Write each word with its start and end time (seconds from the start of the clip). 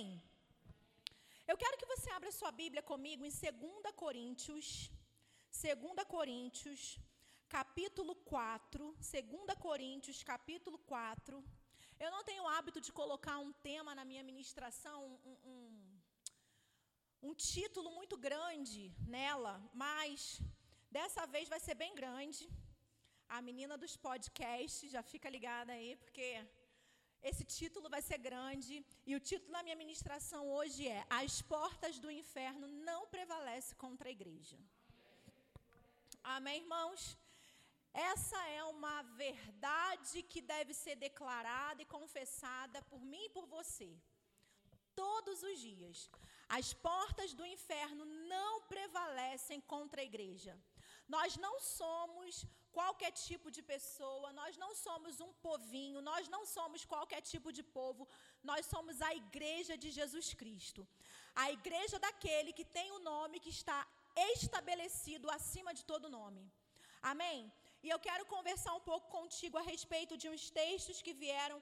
Amém? 0.00 0.22
Eu 1.50 1.56
quero 1.62 1.76
que 1.80 1.88
você 1.92 2.08
abra 2.10 2.30
sua 2.36 2.50
Bíblia 2.60 2.82
comigo 2.90 3.22
em 3.28 3.32
2 3.38 3.94
Coríntios, 4.02 4.66
2 5.62 6.06
Coríntios, 6.14 6.80
capítulo 7.56 8.14
4, 8.36 8.96
2 8.98 9.58
Coríntios, 9.66 10.22
capítulo 10.32 10.78
4. 10.78 11.44
Eu 12.04 12.10
não 12.14 12.22
tenho 12.28 12.44
o 12.44 12.52
hábito 12.54 12.80
de 12.86 12.92
colocar 13.00 13.36
um 13.46 13.52
tema 13.68 13.94
na 13.98 14.06
minha 14.10 14.24
ministração, 14.30 14.98
um, 15.30 15.36
um, 15.52 16.00
um 17.28 17.34
título 17.34 17.90
muito 17.98 18.16
grande 18.28 18.82
nela, 19.16 19.54
mas 19.74 20.40
dessa 20.90 21.26
vez 21.26 21.46
vai 21.54 21.60
ser 21.66 21.74
bem 21.74 21.94
grande. 22.00 22.48
A 23.28 23.42
menina 23.42 23.76
dos 23.76 23.96
podcasts, 24.08 24.90
já 24.96 25.02
fica 25.12 25.28
ligada 25.36 25.72
aí, 25.74 25.90
porque 26.04 26.28
esse 27.22 27.44
título 27.44 27.88
vai 27.88 28.02
ser 28.02 28.18
grande. 28.18 28.84
E 29.06 29.14
o 29.14 29.20
título 29.20 29.52
da 29.52 29.62
minha 29.62 29.76
ministração 29.76 30.48
hoje 30.50 30.88
é 30.88 31.04
As 31.08 31.42
portas 31.42 31.98
do 31.98 32.10
inferno 32.10 32.66
não 32.66 33.06
prevalecem 33.06 33.76
contra 33.76 34.08
a 34.08 34.12
igreja. 34.12 34.58
Amém, 36.22 36.62
irmãos? 36.62 37.16
Essa 37.92 38.38
é 38.48 38.62
uma 38.64 39.02
verdade 39.02 40.22
que 40.22 40.40
deve 40.40 40.72
ser 40.72 40.96
declarada 40.96 41.82
e 41.82 41.86
confessada 41.96 42.80
por 42.82 43.00
mim 43.04 43.24
e 43.24 43.30
por 43.30 43.46
você. 43.46 43.90
Todos 44.94 45.42
os 45.42 45.58
dias. 45.58 46.08
As 46.48 46.72
portas 46.72 47.32
do 47.32 47.44
inferno 47.44 48.04
não 48.04 48.62
prevalecem 48.62 49.60
contra 49.60 50.00
a 50.00 50.04
igreja. 50.04 50.58
Nós 51.08 51.36
não 51.36 51.60
somos 51.60 52.46
qualquer 52.78 53.12
tipo 53.26 53.48
de 53.56 53.62
pessoa, 53.72 54.28
nós 54.40 54.56
não 54.62 54.72
somos 54.84 55.14
um 55.26 55.32
povinho, 55.46 56.00
nós 56.10 56.28
não 56.34 56.42
somos 56.56 56.84
qualquer 56.92 57.20
tipo 57.32 57.50
de 57.58 57.62
povo, 57.78 58.08
nós 58.50 58.64
somos 58.72 58.96
a 59.08 59.12
igreja 59.22 59.76
de 59.82 59.90
Jesus 59.98 60.28
Cristo. 60.42 60.82
A 61.44 61.46
igreja 61.58 61.98
daquele 62.06 62.52
que 62.58 62.66
tem 62.76 62.88
o 62.92 63.04
nome 63.12 63.42
que 63.44 63.52
está 63.58 63.80
estabelecido 64.32 65.30
acima 65.38 65.72
de 65.78 65.84
todo 65.90 66.14
nome. 66.20 66.42
Amém? 67.12 67.38
E 67.84 67.88
eu 67.94 67.98
quero 68.06 68.24
conversar 68.34 68.72
um 68.78 68.86
pouco 68.88 69.06
contigo 69.18 69.56
a 69.58 69.66
respeito 69.72 70.14
de 70.22 70.28
uns 70.32 70.42
textos 70.60 71.00
que 71.04 71.14
vieram 71.24 71.58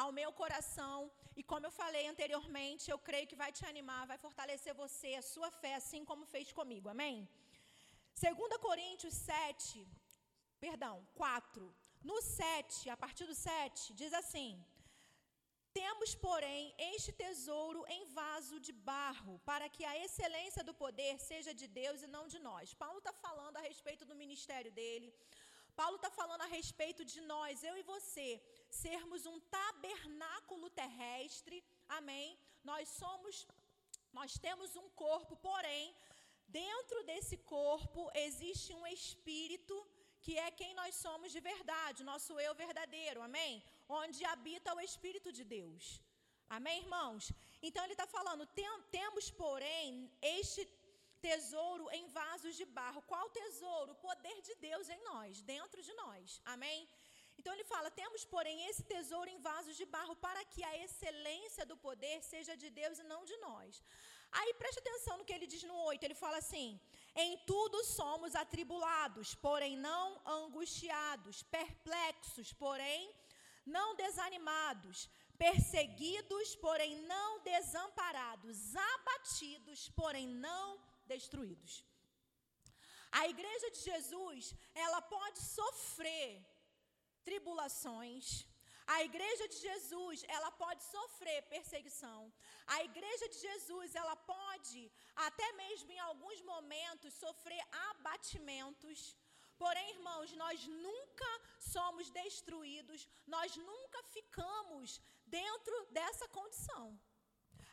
ao 0.00 0.10
meu 0.18 0.30
coração. 0.40 0.98
E 1.38 1.42
como 1.50 1.66
eu 1.66 1.74
falei 1.82 2.04
anteriormente, 2.12 2.90
eu 2.90 2.98
creio 3.08 3.28
que 3.30 3.40
vai 3.42 3.50
te 3.58 3.64
animar, 3.70 4.02
vai 4.12 4.18
fortalecer 4.26 4.74
você, 4.82 5.12
a 5.14 5.28
sua 5.34 5.50
fé, 5.62 5.74
assim 5.76 6.04
como 6.10 6.30
fez 6.34 6.52
comigo. 6.60 6.88
Amém? 6.94 7.16
2 8.20 8.58
Coríntios 8.66 9.14
7, 9.14 9.86
perdão, 10.66 10.96
4. 11.14 11.74
No 12.08 12.16
7, 12.22 12.90
a 12.94 12.96
partir 13.04 13.26
do 13.30 13.34
7, 13.34 13.94
diz 14.00 14.12
assim: 14.20 14.50
Temos, 15.78 16.10
porém, 16.26 16.62
este 16.92 17.10
tesouro 17.22 17.80
em 17.96 18.02
vaso 18.20 18.56
de 18.66 18.72
barro, 18.90 19.34
para 19.50 19.66
que 19.74 19.84
a 19.90 19.94
excelência 20.04 20.62
do 20.68 20.74
poder 20.82 21.14
seja 21.30 21.52
de 21.60 21.66
Deus 21.80 22.02
e 22.02 22.12
não 22.14 22.24
de 22.34 22.40
nós. 22.48 22.74
Paulo 22.82 22.98
está 23.02 23.14
falando 23.26 23.58
a 23.60 23.66
respeito 23.70 24.04
do 24.10 24.20
ministério 24.22 24.72
dele. 24.80 25.10
Paulo 25.80 25.96
está 25.98 26.10
falando 26.20 26.42
a 26.46 26.52
respeito 26.58 27.02
de 27.12 27.20
nós, 27.32 27.62
eu 27.68 27.76
e 27.80 27.88
você, 27.94 28.28
sermos 28.84 29.22
um 29.30 29.38
tabernáculo 29.58 30.68
terrestre. 30.82 31.58
Amém? 31.98 32.28
Nós 32.70 32.88
somos, 33.02 33.46
nós 34.18 34.32
temos 34.46 34.76
um 34.82 34.88
corpo, 35.04 35.34
porém, 35.48 35.84
dentro 36.60 36.98
desse 37.10 37.38
corpo 37.56 38.02
existe 38.26 38.70
um 38.80 38.86
espírito 38.98 39.76
que 40.24 40.34
é 40.44 40.48
quem 40.60 40.72
nós 40.80 40.94
somos 41.04 41.30
de 41.36 41.40
verdade, 41.50 42.08
nosso 42.12 42.32
eu 42.46 42.54
verdadeiro, 42.64 43.20
amém? 43.28 43.52
Onde 44.00 44.20
habita 44.32 44.74
o 44.76 44.84
Espírito 44.88 45.30
de 45.38 45.44
Deus. 45.56 45.84
Amém, 46.56 46.78
irmãos? 46.84 47.24
Então 47.66 47.82
ele 47.84 47.96
está 47.98 48.06
falando: 48.16 48.46
tem, 48.58 48.68
temos, 48.98 49.26
porém, 49.42 49.88
este 50.38 50.62
tesouro 51.28 51.84
em 51.98 52.06
vasos 52.20 52.54
de 52.60 52.66
barro. 52.78 53.02
Qual 53.12 53.26
tesouro? 53.40 53.92
O 53.92 54.00
poder 54.08 54.38
de 54.48 54.54
Deus 54.68 54.88
em 54.94 55.00
nós, 55.10 55.42
dentro 55.54 55.80
de 55.88 55.94
nós. 56.02 56.40
Amém? 56.54 56.80
Então 57.38 57.52
ele 57.54 57.66
fala: 57.72 57.96
temos, 58.02 58.24
porém, 58.34 58.58
esse 58.68 58.82
tesouro 58.94 59.28
em 59.34 59.40
vasos 59.50 59.76
de 59.80 59.86
barro 59.96 60.16
para 60.26 60.42
que 60.52 60.62
a 60.70 60.74
excelência 60.84 61.64
do 61.70 61.76
poder 61.88 62.16
seja 62.32 62.54
de 62.62 62.70
Deus 62.80 62.98
e 62.98 63.08
não 63.12 63.22
de 63.30 63.36
nós. 63.48 63.82
Aí 64.40 64.50
preste 64.60 64.78
atenção 64.80 65.16
no 65.18 65.26
que 65.28 65.34
ele 65.36 65.48
diz 65.54 65.62
no 65.70 65.78
8. 65.92 66.04
Ele 66.06 66.18
fala 66.24 66.38
assim: 66.44 66.68
Em 67.14 67.36
tudo 67.46 67.84
somos 67.84 68.34
atribulados, 68.34 69.34
porém 69.34 69.76
não 69.76 70.20
angustiados, 70.24 71.42
perplexos, 71.42 72.52
porém 72.52 73.14
não 73.66 73.94
desanimados, 73.94 75.08
perseguidos, 75.36 76.56
porém 76.56 76.96
não 77.02 77.40
desamparados, 77.40 78.74
abatidos, 78.74 79.90
porém 79.90 80.26
não 80.26 80.80
destruídos. 81.06 81.84
A 83.10 83.28
igreja 83.28 83.70
de 83.70 83.80
Jesus, 83.80 84.54
ela 84.74 85.02
pode 85.02 85.38
sofrer 85.38 86.42
tribulações, 87.22 88.46
a 88.86 89.02
igreja 89.02 89.48
de 89.48 89.58
Jesus, 89.58 90.24
ela 90.28 90.50
pode 90.50 90.82
sofrer 90.84 91.42
perseguição. 91.42 92.32
A 92.66 92.82
igreja 92.84 93.28
de 93.28 93.38
Jesus, 93.38 93.94
ela 93.94 94.16
pode, 94.16 94.90
até 95.14 95.52
mesmo 95.52 95.90
em 95.92 96.00
alguns 96.00 96.40
momentos, 96.42 97.14
sofrer 97.14 97.62
abatimentos. 97.90 99.16
Porém, 99.58 99.90
irmãos, 99.90 100.32
nós 100.32 100.66
nunca 100.66 101.30
somos 101.60 102.10
destruídos, 102.10 103.06
nós 103.26 103.56
nunca 103.56 104.02
ficamos 104.04 105.00
dentro 105.26 105.86
dessa 105.90 106.26
condição. 106.28 106.98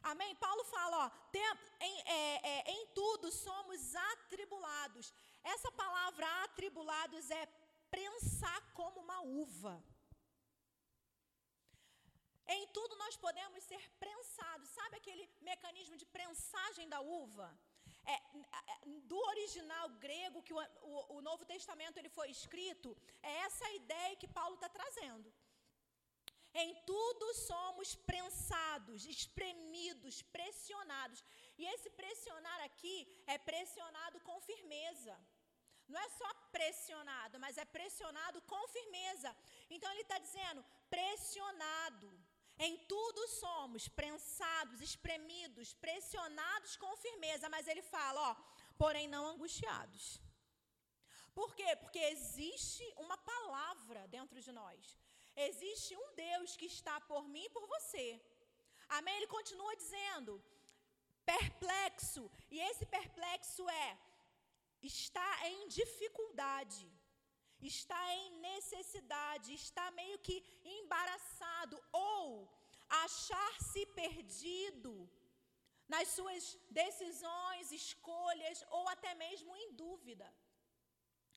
Amém? 0.02 0.36
Paulo 0.36 0.64
fala, 0.66 1.06
ó, 1.06 1.10
tem, 1.32 1.44
em, 1.82 2.02
é, 2.02 2.48
é, 2.48 2.72
em 2.72 2.88
tudo 2.88 3.32
somos 3.32 3.96
atribulados. 3.96 5.14
Essa 5.44 5.72
palavra 5.72 6.26
atribulados 6.44 7.30
é 7.32 7.46
prensar 7.90 8.62
como 8.74 9.02
uma 9.02 9.22
uva. 9.22 9.84
Em 12.56 12.64
tudo 12.76 12.96
nós 13.04 13.16
podemos 13.26 13.64
ser 13.72 13.82
prensados. 14.04 14.70
Sabe 14.78 14.96
aquele 14.98 15.26
mecanismo 15.50 15.96
de 16.02 16.06
prensagem 16.18 16.88
da 16.94 17.00
uva? 17.22 17.48
É, 18.14 18.14
é, 18.14 18.78
do 19.12 19.18
original 19.34 19.88
grego 20.06 20.42
que 20.48 20.54
o, 20.54 20.62
o, 20.92 21.18
o, 21.18 21.22
Novo 21.22 21.46
Testamento 21.46 21.98
ele 21.98 22.10
foi 22.18 22.28
escrito, 22.32 22.98
é 23.22 23.34
essa 23.48 23.68
ideia 23.82 24.16
que 24.22 24.34
Paulo 24.40 24.56
está 24.56 24.70
trazendo. 24.78 25.28
Em 26.62 26.74
tudo 26.92 27.26
somos 27.36 27.90
prensados, 28.12 29.06
espremidos, 29.06 30.24
pressionados. 30.38 31.24
E 31.58 31.66
esse 31.74 31.90
pressionar 32.02 32.60
aqui 32.62 32.98
é 33.28 33.38
pressionado 33.38 34.20
com 34.22 34.42
firmeza. 34.42 35.16
Não 35.88 36.00
é 36.00 36.10
só 36.10 36.30
pressionado, 36.52 37.40
mas 37.40 37.58
é 37.58 37.66
pressionado 37.66 38.42
com 38.54 38.68
firmeza. 38.70 39.36
Então 39.70 39.92
ele 39.92 40.02
está 40.02 40.18
dizendo 40.18 40.66
pressionado. 40.90 42.10
Em 42.68 42.78
tudo 42.92 43.22
somos 43.42 43.88
prensados, 43.88 44.82
espremidos, 44.82 45.74
pressionados 45.86 46.76
com 46.82 46.98
firmeza, 46.98 47.48
mas 47.54 47.68
ele 47.68 47.82
fala, 47.82 48.20
ó, 48.30 48.36
porém 48.78 49.08
não 49.08 49.26
angustiados. 49.28 50.04
Por 51.34 51.56
quê? 51.56 51.70
Porque 51.82 52.00
existe 52.16 52.86
uma 52.98 53.18
palavra 53.18 54.02
dentro 54.10 54.42
de 54.46 54.52
nós. 54.52 54.98
Existe 55.48 55.96
um 55.96 56.08
Deus 56.16 56.58
que 56.58 56.66
está 56.66 57.00
por 57.12 57.24
mim 57.34 57.46
e 57.46 57.56
por 57.58 57.66
você. 57.76 58.08
Amém? 58.98 59.16
Ele 59.16 59.36
continua 59.38 59.76
dizendo, 59.78 60.44
perplexo, 61.26 62.30
e 62.52 62.60
esse 62.60 62.86
perplexo 62.86 63.64
é 63.70 63.98
está 64.82 65.30
em 65.48 65.68
dificuldade 65.68 66.86
está 67.62 68.16
em 68.16 68.32
necessidade, 68.40 69.54
está 69.54 69.92
meio 69.92 70.18
que 70.20 70.44
embaraçado 70.64 71.82
ou 71.92 72.50
achar-se 72.90 73.86
perdido 73.88 75.10
nas 75.88 76.08
suas 76.10 76.58
decisões, 76.70 77.72
escolhas 77.72 78.64
ou 78.70 78.88
até 78.90 79.14
mesmo 79.16 79.56
em 79.56 79.74
dúvida. 79.74 80.28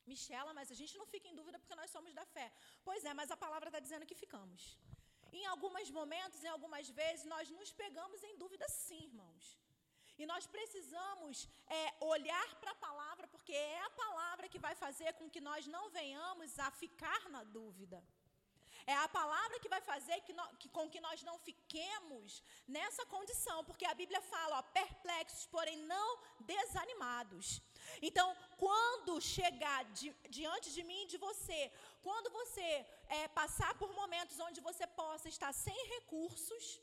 Michela, 0.05 0.53
mas 0.53 0.71
a 0.71 0.75
gente 0.75 0.97
não 0.97 1.05
fica 1.05 1.27
em 1.27 1.35
dúvida 1.35 1.59
porque 1.59 1.75
nós 1.75 1.89
somos 1.89 2.13
da 2.13 2.25
fé. 2.25 2.51
Pois 2.83 3.03
é, 3.05 3.13
mas 3.13 3.31
a 3.31 3.37
palavra 3.37 3.69
está 3.69 3.79
dizendo 3.79 4.05
que 4.05 4.15
ficamos. 4.15 4.77
Em 5.31 5.45
alguns 5.45 5.89
momentos, 5.89 6.43
em 6.43 6.47
algumas 6.55 6.89
vezes, 6.89 7.25
nós 7.25 7.49
nos 7.49 7.71
pegamos 7.71 8.21
em 8.23 8.37
dúvida 8.37 8.67
sim, 8.69 9.05
irmãos. 9.05 9.57
E 10.17 10.25
nós 10.25 10.45
precisamos 10.45 11.49
é, 11.67 11.93
olhar 11.99 12.55
para 12.61 12.71
a 12.71 12.81
palavra, 12.87 13.27
porque 13.27 13.53
é 13.53 13.79
a 13.81 13.89
palavra 13.89 14.47
que 14.47 14.59
vai 14.59 14.75
fazer 14.75 15.13
com 15.13 15.29
que 15.29 15.41
nós 15.41 15.65
não 15.67 15.89
venhamos 15.89 16.59
a 16.59 16.69
ficar 16.71 17.29
na 17.29 17.43
dúvida. 17.43 18.03
É 18.85 18.95
a 18.95 19.07
palavra 19.07 19.59
que 19.59 19.69
vai 19.69 19.81
fazer 19.81 20.19
que, 20.21 20.33
no, 20.33 20.45
que, 20.57 20.69
com 20.69 20.89
que 20.89 20.99
nós 20.99 21.23
não 21.23 21.37
fiquemos 21.39 22.43
nessa 22.67 23.05
condição, 23.05 23.63
porque 23.63 23.85
a 23.85 23.93
Bíblia 23.93 24.21
fala, 24.21 24.59
ó, 24.59 24.61
perplexos, 24.61 25.45
porém 25.47 25.77
não 25.93 26.19
desanimados. 26.41 27.61
Então, 28.01 28.27
quando 28.57 29.21
chegar 29.21 29.85
di, 29.85 30.13
diante 30.29 30.71
de 30.73 30.83
mim 30.83 31.03
e 31.03 31.07
de 31.07 31.17
você, 31.17 31.71
quando 32.01 32.29
você 32.29 32.85
é, 33.07 33.27
passar 33.29 33.73
por 33.77 33.93
momentos 33.93 34.39
onde 34.39 34.59
você 34.59 34.85
possa 34.85 35.29
estar 35.29 35.53
sem 35.53 35.87
recursos, 35.95 36.81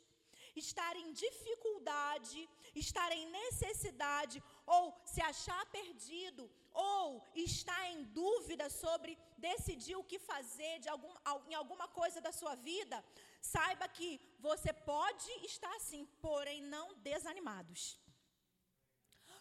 estar 0.55 0.95
em 0.95 1.13
dificuldade, 1.13 2.49
estar 2.75 3.11
em 3.11 3.25
necessidade, 3.27 4.43
ou 4.65 4.93
se 5.05 5.21
achar 5.21 5.65
perdido, 5.67 6.49
ou 6.73 7.23
estar 7.35 7.89
em 7.91 8.03
dúvida 8.03 8.69
sobre 8.69 9.17
decidir 9.37 9.95
o 9.95 10.03
que 10.03 10.19
fazer 10.19 10.79
de 10.79 10.89
algum, 10.89 11.13
em 11.47 11.53
alguma 11.53 11.87
coisa 11.87 12.21
da 12.21 12.31
sua 12.31 12.55
vida, 12.55 13.03
saiba 13.41 13.87
que 13.87 14.19
você 14.39 14.71
pode 14.73 15.31
estar 15.45 15.73
assim, 15.75 16.05
porém 16.21 16.61
não 16.61 16.93
desanimados. 16.95 17.99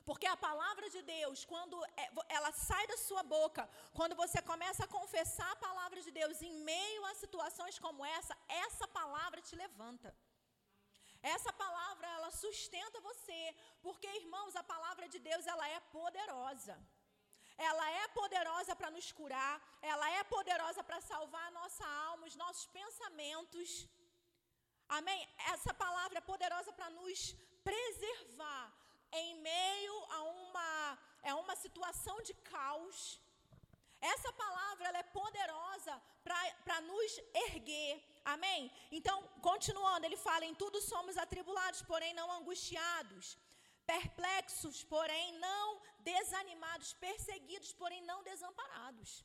Porque 0.04 0.26
a 0.26 0.36
palavra 0.36 0.88
de 0.90 1.02
Deus, 1.02 1.44
quando 1.44 1.76
é, 1.96 2.10
ela 2.28 2.50
sai 2.52 2.84
da 2.86 2.96
sua 2.96 3.22
boca, 3.22 3.68
quando 3.92 4.16
você 4.16 4.40
começa 4.42 4.84
a 4.84 4.88
confessar 4.88 5.50
a 5.52 5.56
palavra 5.56 6.00
de 6.02 6.10
Deus 6.10 6.40
em 6.42 6.54
meio 6.64 7.04
a 7.06 7.14
situações 7.14 7.78
como 7.78 8.04
essa, 8.04 8.36
essa 8.48 8.88
palavra 8.88 9.40
te 9.40 9.54
levanta. 9.54 10.14
Essa 11.22 11.52
palavra 11.52 12.06
ela 12.16 12.30
sustenta 12.30 13.00
você, 13.00 13.54
porque 13.82 14.06
irmãos, 14.22 14.56
a 14.56 14.62
palavra 14.62 15.08
de 15.08 15.18
Deus 15.18 15.46
ela 15.46 15.68
é 15.68 15.80
poderosa. 15.98 16.76
Ela 17.58 17.86
é 18.02 18.08
poderosa 18.08 18.74
para 18.74 18.90
nos 18.90 19.12
curar, 19.12 19.60
ela 19.82 20.08
é 20.18 20.24
poderosa 20.24 20.82
para 20.82 21.00
salvar 21.00 21.46
a 21.48 21.56
nossa 21.60 21.86
alma, 21.86 22.26
os 22.26 22.36
nossos 22.36 22.66
pensamentos. 22.66 23.86
Amém? 24.88 25.28
Essa 25.52 25.74
palavra 25.74 26.18
é 26.18 26.30
poderosa 26.32 26.72
para 26.72 26.88
nos 26.90 27.34
preservar 27.62 28.72
em 29.12 29.36
meio 29.36 29.96
a 30.16 30.22
uma, 30.22 30.98
é 31.22 31.34
uma 31.34 31.54
situação 31.54 32.22
de 32.22 32.34
caos. 32.54 33.20
Essa 34.00 34.32
palavra 34.32 34.88
ela 34.88 34.98
é 34.98 35.02
poderosa 35.02 36.02
para 36.24 36.80
nos 36.82 37.18
erguer. 37.48 38.02
Amém? 38.24 38.70
Então, 38.90 39.16
continuando, 39.40 40.06
ele 40.06 40.16
fala: 40.16 40.44
em 40.44 40.54
tudo 40.54 40.80
somos 40.80 41.16
atribulados, 41.16 41.82
porém 41.82 42.12
não 42.14 42.30
angustiados, 42.38 43.38
perplexos, 43.86 44.84
porém 44.84 45.38
não 45.38 45.80
desanimados, 46.00 46.92
perseguidos, 46.94 47.72
porém 47.72 48.02
não 48.02 48.22
desamparados. 48.22 49.24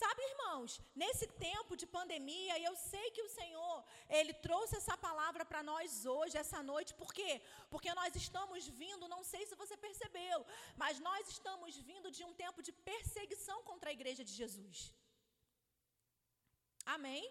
Sabe, 0.00 0.20
irmãos, 0.30 0.70
nesse 1.02 1.26
tempo 1.48 1.76
de 1.80 1.86
pandemia, 1.96 2.54
eu 2.60 2.74
sei 2.90 3.12
que 3.12 3.22
o 3.22 3.28
Senhor, 3.28 3.76
Ele 4.08 4.32
trouxe 4.46 4.74
essa 4.76 4.96
palavra 5.04 5.44
para 5.50 5.62
nós 5.62 6.04
hoje, 6.04 6.36
essa 6.36 6.60
noite, 6.70 6.92
por 7.02 7.10
quê? 7.18 7.32
Porque 7.70 7.94
nós 8.00 8.12
estamos 8.22 8.66
vindo, 8.66 9.12
não 9.14 9.22
sei 9.22 9.46
se 9.46 9.54
você 9.54 9.76
percebeu, 9.76 10.44
mas 10.82 10.98
nós 10.98 11.28
estamos 11.28 11.76
vindo 11.90 12.10
de 12.10 12.24
um 12.24 12.34
tempo 12.42 12.60
de 12.60 12.72
perseguição 12.90 13.62
contra 13.62 13.90
a 13.90 13.96
igreja 13.98 14.24
de 14.24 14.32
Jesus. 14.32 14.92
Amém? 16.96 17.24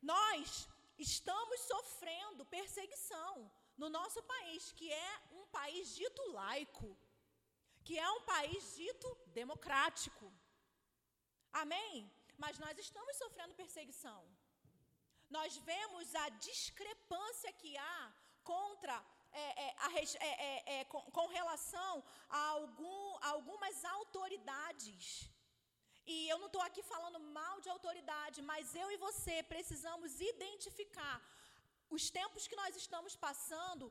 Nós 0.00 0.68
estamos 0.98 1.60
sofrendo 1.60 2.44
perseguição 2.46 3.50
no 3.76 3.88
nosso 3.88 4.22
país, 4.22 4.72
que 4.72 4.92
é 4.92 5.20
um 5.32 5.46
país 5.46 5.94
dito 5.94 6.22
laico, 6.32 6.96
que 7.84 7.98
é 7.98 8.10
um 8.10 8.22
país 8.22 8.74
dito 8.76 9.08
democrático. 9.26 10.32
Amém? 11.52 12.10
Mas 12.36 12.58
nós 12.58 12.76
estamos 12.78 13.16
sofrendo 13.16 13.54
perseguição. 13.54 14.20
Nós 15.30 15.56
vemos 15.58 16.14
a 16.14 16.28
discrepância 16.30 17.52
que 17.52 17.76
há 17.76 18.12
contra 18.42 19.04
é, 19.32 19.66
é, 19.66 19.74
a, 19.78 19.92
é, 19.92 20.26
é, 20.26 20.80
é, 20.80 20.84
com, 20.84 21.02
com, 21.10 21.26
relação 21.26 22.02
a, 22.28 22.38
algum, 22.38 23.16
a 23.20 23.28
algumas 23.30 23.84
autoridades. 23.84 25.30
E 26.14 26.16
eu 26.32 26.38
não 26.42 26.48
estou 26.50 26.62
aqui 26.66 26.82
falando 26.92 27.18
mal 27.38 27.56
de 27.64 27.70
autoridade, 27.74 28.38
mas 28.50 28.74
eu 28.82 28.88
e 28.94 29.02
você 29.06 29.34
precisamos 29.54 30.12
identificar 30.32 31.16
os 31.96 32.04
tempos 32.18 32.46
que 32.48 32.56
nós 32.62 32.74
estamos 32.82 33.14
passando, 33.26 33.84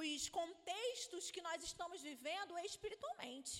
os 0.00 0.28
contextos 0.40 1.30
que 1.34 1.42
nós 1.48 1.62
estamos 1.70 2.00
vivendo 2.10 2.58
espiritualmente. 2.70 3.52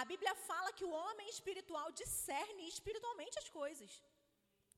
A 0.00 0.04
Bíblia 0.12 0.34
fala 0.50 0.74
que 0.78 0.86
o 0.88 0.94
homem 1.00 1.28
espiritual 1.36 1.88
discerne 2.02 2.68
espiritualmente 2.74 3.38
as 3.42 3.48
coisas. 3.60 4.02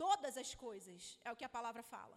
Todas 0.05 0.37
as 0.43 0.53
coisas, 0.67 1.19
é 1.25 1.33
o 1.33 1.39
que 1.39 1.49
a 1.49 1.55
palavra 1.59 1.83
fala. 1.95 2.17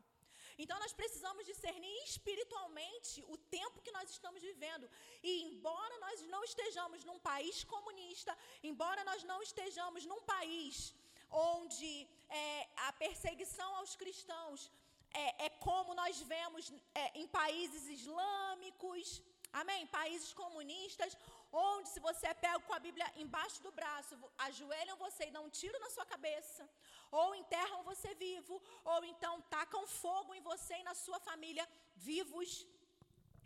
Então 0.57 0.80
nós 0.80 0.94
precisamos 0.94 1.45
discernir 1.45 1.98
espiritualmente 2.03 3.24
o 3.27 3.38
tempo 3.38 3.81
que 3.81 3.92
nós 3.92 4.09
estamos 4.09 4.42
vivendo. 4.42 4.89
E 5.24 5.44
embora 5.44 5.98
nós 6.00 6.21
não 6.27 6.44
estejamos 6.44 7.03
num 7.03 7.19
país 7.19 7.63
comunista, 7.63 8.38
embora 8.63 9.03
nós 9.03 9.24
não 9.24 9.42
estejamos 9.42 10.06
num 10.06 10.21
país 10.21 10.94
onde 11.31 12.07
é, 12.30 12.68
a 12.88 12.94
perseguição 12.94 13.75
aos 13.77 13.95
cristãos 13.95 14.69
é, 15.13 15.45
é 15.45 15.50
como 15.50 15.94
nós 15.94 16.19
vemos 16.21 16.71
é, 16.95 17.19
em 17.19 17.27
países 17.27 17.88
islâmicos, 17.88 19.21
amém? 19.51 19.86
Países 19.88 20.33
comunistas, 20.33 21.18
onde 21.51 21.89
se 21.89 22.00
você 22.00 22.27
é 22.27 22.33
pego 22.33 22.63
com 22.68 22.74
a 22.74 22.80
Bíblia 22.80 23.07
embaixo 23.24 23.62
do 23.62 23.71
braço, 23.71 24.15
ajoelham 24.38 24.98
você 24.98 25.25
e 25.25 25.31
dão 25.31 25.45
um 25.45 25.50
tiro 25.50 25.77
na 25.80 25.89
sua 25.89 26.06
cabeça, 26.06 26.69
ou 27.12 27.36
enterram 27.36 27.83
você 27.83 28.13
vivo, 28.15 28.62
ou 28.86 29.03
então 29.03 29.42
tacam 29.56 29.86
fogo 29.88 30.33
em 30.33 30.42
você 30.42 30.75
e 30.80 30.88
na 30.89 30.95
sua 30.95 31.19
família 31.19 31.68
vivos, 31.95 32.65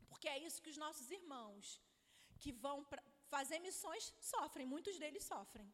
porque 0.10 0.28
é 0.28 0.38
isso 0.38 0.62
que 0.62 0.70
os 0.70 0.78
nossos 0.78 1.10
irmãos 1.10 1.82
que 2.40 2.52
vão 2.52 2.86
fazer 3.28 3.60
missões 3.60 4.14
sofrem, 4.20 4.66
muitos 4.66 4.98
deles 5.00 5.24
sofrem. 5.24 5.68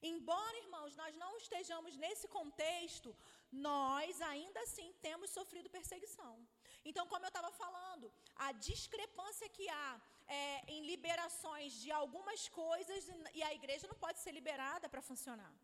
Embora, 0.00 0.56
irmãos, 0.58 0.94
nós 0.94 1.16
não 1.16 1.36
estejamos 1.36 1.96
nesse 1.96 2.28
contexto, 2.28 3.14
nós 3.50 4.20
ainda 4.22 4.60
assim 4.60 4.92
temos 5.06 5.30
sofrido 5.30 5.68
perseguição. 5.68 6.34
Então, 6.84 7.06
como 7.08 7.24
eu 7.24 7.28
estava 7.28 7.50
falando, 7.50 8.12
a 8.36 8.52
discrepância 8.52 9.48
que 9.48 9.68
há 9.68 10.00
é, 10.28 10.64
em 10.74 10.80
liberações 10.90 11.72
de 11.82 11.90
algumas 11.90 12.48
coisas 12.48 13.08
e 13.34 13.42
a 13.42 13.52
igreja 13.58 13.86
não 13.88 13.98
pode 14.04 14.18
ser 14.20 14.32
liberada 14.38 14.88
para 14.88 15.02
funcionar. 15.10 15.54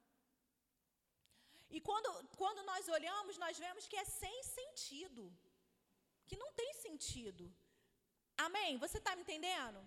E 1.76 1.80
quando, 1.88 2.08
quando 2.42 2.62
nós 2.70 2.88
olhamos, 2.88 3.36
nós 3.44 3.58
vemos 3.58 3.86
que 3.90 3.96
é 3.96 4.04
sem 4.04 4.42
sentido. 4.42 5.22
Que 6.26 6.36
não 6.42 6.50
tem 6.60 6.72
sentido. 6.86 7.44
Amém? 8.46 8.78
Você 8.84 8.98
está 8.98 9.14
me 9.14 9.22
entendendo? 9.22 9.80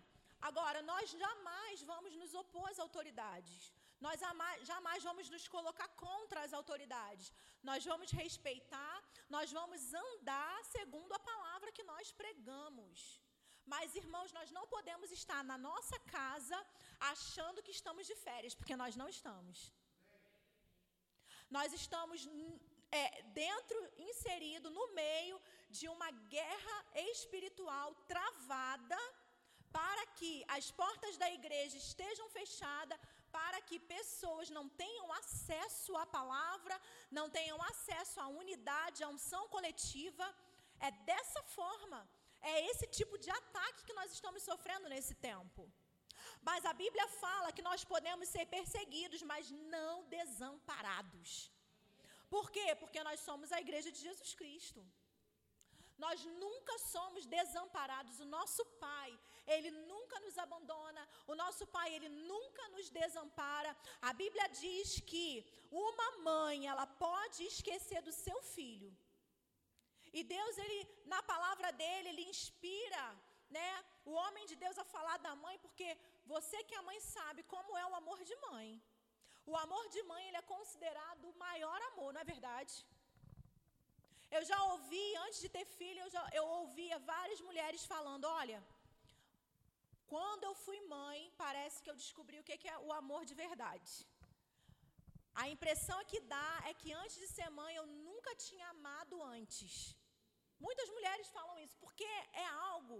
Agora, 0.50 0.82
nós 0.82 1.10
jamais 1.10 1.82
vamos 1.92 2.14
nos 2.16 2.34
opor 2.34 2.70
às 2.70 2.80
autoridades. 2.80 3.74
Nós 4.00 4.20
jamais 4.72 5.04
vamos 5.04 5.30
nos 5.30 5.48
colocar 5.48 5.88
contra 6.06 6.42
as 6.42 6.54
autoridades. 6.54 7.34
Nós 7.64 7.84
vamos 7.84 8.12
respeitar, 8.12 9.04
nós 9.28 9.52
vamos 9.52 9.82
andar 9.94 10.64
segundo 10.66 11.12
a 11.14 11.20
palavra 11.20 11.72
que 11.72 11.84
nós 11.84 12.12
pregamos. 12.12 13.20
Mas, 13.74 13.96
irmãos, 14.02 14.32
nós 14.38 14.50
não 14.58 14.66
podemos 14.76 15.12
estar 15.12 15.44
na 15.44 15.58
nossa 15.58 15.98
casa 16.18 16.58
achando 17.12 17.64
que 17.66 17.76
estamos 17.78 18.06
de 18.12 18.16
férias, 18.16 18.56
porque 18.56 18.76
nós 18.84 18.96
não 19.02 19.08
estamos. 19.16 19.58
Nós 21.58 21.74
estamos 21.82 22.28
é, 22.92 23.22
dentro, 23.44 23.78
inserido 24.10 24.70
no 24.78 24.86
meio 24.94 25.38
de 25.70 25.88
uma 25.96 26.10
guerra 26.36 26.78
espiritual 27.12 27.94
travada 28.14 29.00
para 29.78 30.04
que 30.18 30.32
as 30.48 30.72
portas 30.72 31.18
da 31.18 31.30
igreja 31.40 31.78
estejam 31.78 32.28
fechadas, 32.30 33.00
para 33.32 33.60
que 33.68 33.78
pessoas 33.96 34.50
não 34.50 34.68
tenham 34.70 35.12
acesso 35.22 35.96
à 35.98 36.06
palavra, 36.06 36.76
não 37.12 37.30
tenham 37.30 37.62
acesso 37.72 38.20
à 38.20 38.28
unidade, 38.28 39.04
à 39.04 39.10
unção 39.10 39.44
coletiva. 39.50 40.28
É 40.80 40.92
dessa 41.10 41.44
forma, 41.58 42.00
é 42.54 42.66
esse 42.70 42.88
tipo 42.98 43.16
de 43.24 43.30
ataque 43.40 43.86
que 43.88 43.98
nós 44.00 44.12
estamos 44.18 44.42
sofrendo 44.50 44.88
nesse 44.94 45.16
tempo. 45.30 45.62
Mas 46.50 46.66
a 46.72 46.74
Bíblia 46.84 47.08
fala 47.24 47.52
que 47.56 47.68
nós 47.70 47.84
podemos 47.94 48.28
ser 48.36 48.46
perseguidos, 48.58 49.22
mas 49.32 49.52
não 49.76 49.94
desamparados. 50.18 51.30
Por 52.34 52.46
quê? 52.56 52.68
Porque 52.82 53.02
nós 53.08 53.20
somos 53.28 53.52
a 53.52 53.62
igreja 53.66 53.92
de 53.92 54.00
Jesus 54.08 54.34
Cristo. 54.42 54.82
Nós 55.98 56.24
nunca 56.44 56.74
somos 56.94 57.26
desamparados. 57.26 58.20
O 58.20 58.26
nosso 58.38 58.64
Pai, 58.86 59.10
Ele 59.56 59.72
nunca 59.92 60.20
nos 60.26 60.38
abandona. 60.46 61.04
O 61.26 61.36
nosso 61.36 61.66
Pai, 61.76 61.88
Ele 61.96 62.10
nunca 62.10 62.64
nos 62.70 62.90
desampara. 62.90 63.76
A 64.10 64.14
Bíblia 64.14 64.48
diz 64.50 65.00
que 65.12 65.28
uma 65.72 66.10
mãe, 66.30 66.68
ela 66.68 66.86
pode 66.86 67.44
esquecer 67.44 68.02
do 68.02 68.12
seu 68.12 68.40
filho. 68.56 68.96
E 70.14 70.24
Deus, 70.24 70.58
Ele, 70.58 70.80
na 71.06 71.22
palavra 71.24 71.72
dele, 71.72 72.10
Ele 72.10 72.30
inspira 72.34 73.06
né, 73.50 73.70
o 74.06 74.12
homem 74.12 74.46
de 74.52 74.56
Deus 74.56 74.78
a 74.78 74.86
falar 74.96 75.18
da 75.18 75.34
mãe, 75.36 75.58
porque 75.60 75.98
você 76.26 76.64
que 76.64 76.76
é 76.76 76.82
mãe 76.82 77.00
sabe 77.00 77.44
como 77.44 77.78
é 77.78 77.86
o 77.86 77.96
amor 77.96 78.24
de 78.24 78.36
mãe. 78.50 78.70
O 79.52 79.56
amor 79.66 79.84
de 79.96 80.02
mãe 80.12 80.24
ele 80.28 80.38
é 80.38 80.52
considerado 80.56 81.24
o 81.30 81.38
maior 81.46 81.80
amor, 81.90 82.10
não 82.14 82.22
é 82.22 82.32
verdade? 82.34 82.74
Eu 84.38 84.44
já 84.50 84.58
ouvi, 84.72 85.06
antes 85.26 85.40
de 85.44 85.50
ter 85.56 85.66
filho, 85.80 86.02
eu, 86.02 86.10
já, 86.16 86.24
eu 86.40 86.46
ouvia 86.62 86.98
várias 87.14 87.40
mulheres 87.48 87.86
falando: 87.86 88.26
olha, 88.26 88.60
quando 90.14 90.44
eu 90.50 90.54
fui 90.66 90.80
mãe, 90.98 91.32
parece 91.38 91.82
que 91.82 91.90
eu 91.90 91.96
descobri 92.04 92.38
o 92.40 92.44
que 92.44 92.68
é 92.68 92.78
o 92.88 92.92
amor 93.02 93.24
de 93.30 93.36
verdade. 93.46 93.94
A 95.44 95.46
impressão 95.54 96.00
que 96.12 96.20
dá 96.34 96.52
é 96.70 96.74
que 96.82 96.92
antes 97.02 97.18
de 97.24 97.28
ser 97.36 97.50
mãe 97.60 97.74
eu 97.76 97.86
nunca 98.08 98.32
tinha 98.48 98.68
amado 98.76 99.16
antes. 99.38 99.72
Muitas 100.66 100.90
mulheres 100.96 101.28
falam 101.38 101.58
isso, 101.66 101.76
porque 101.84 102.08
é 102.46 102.48
algo 102.74 102.98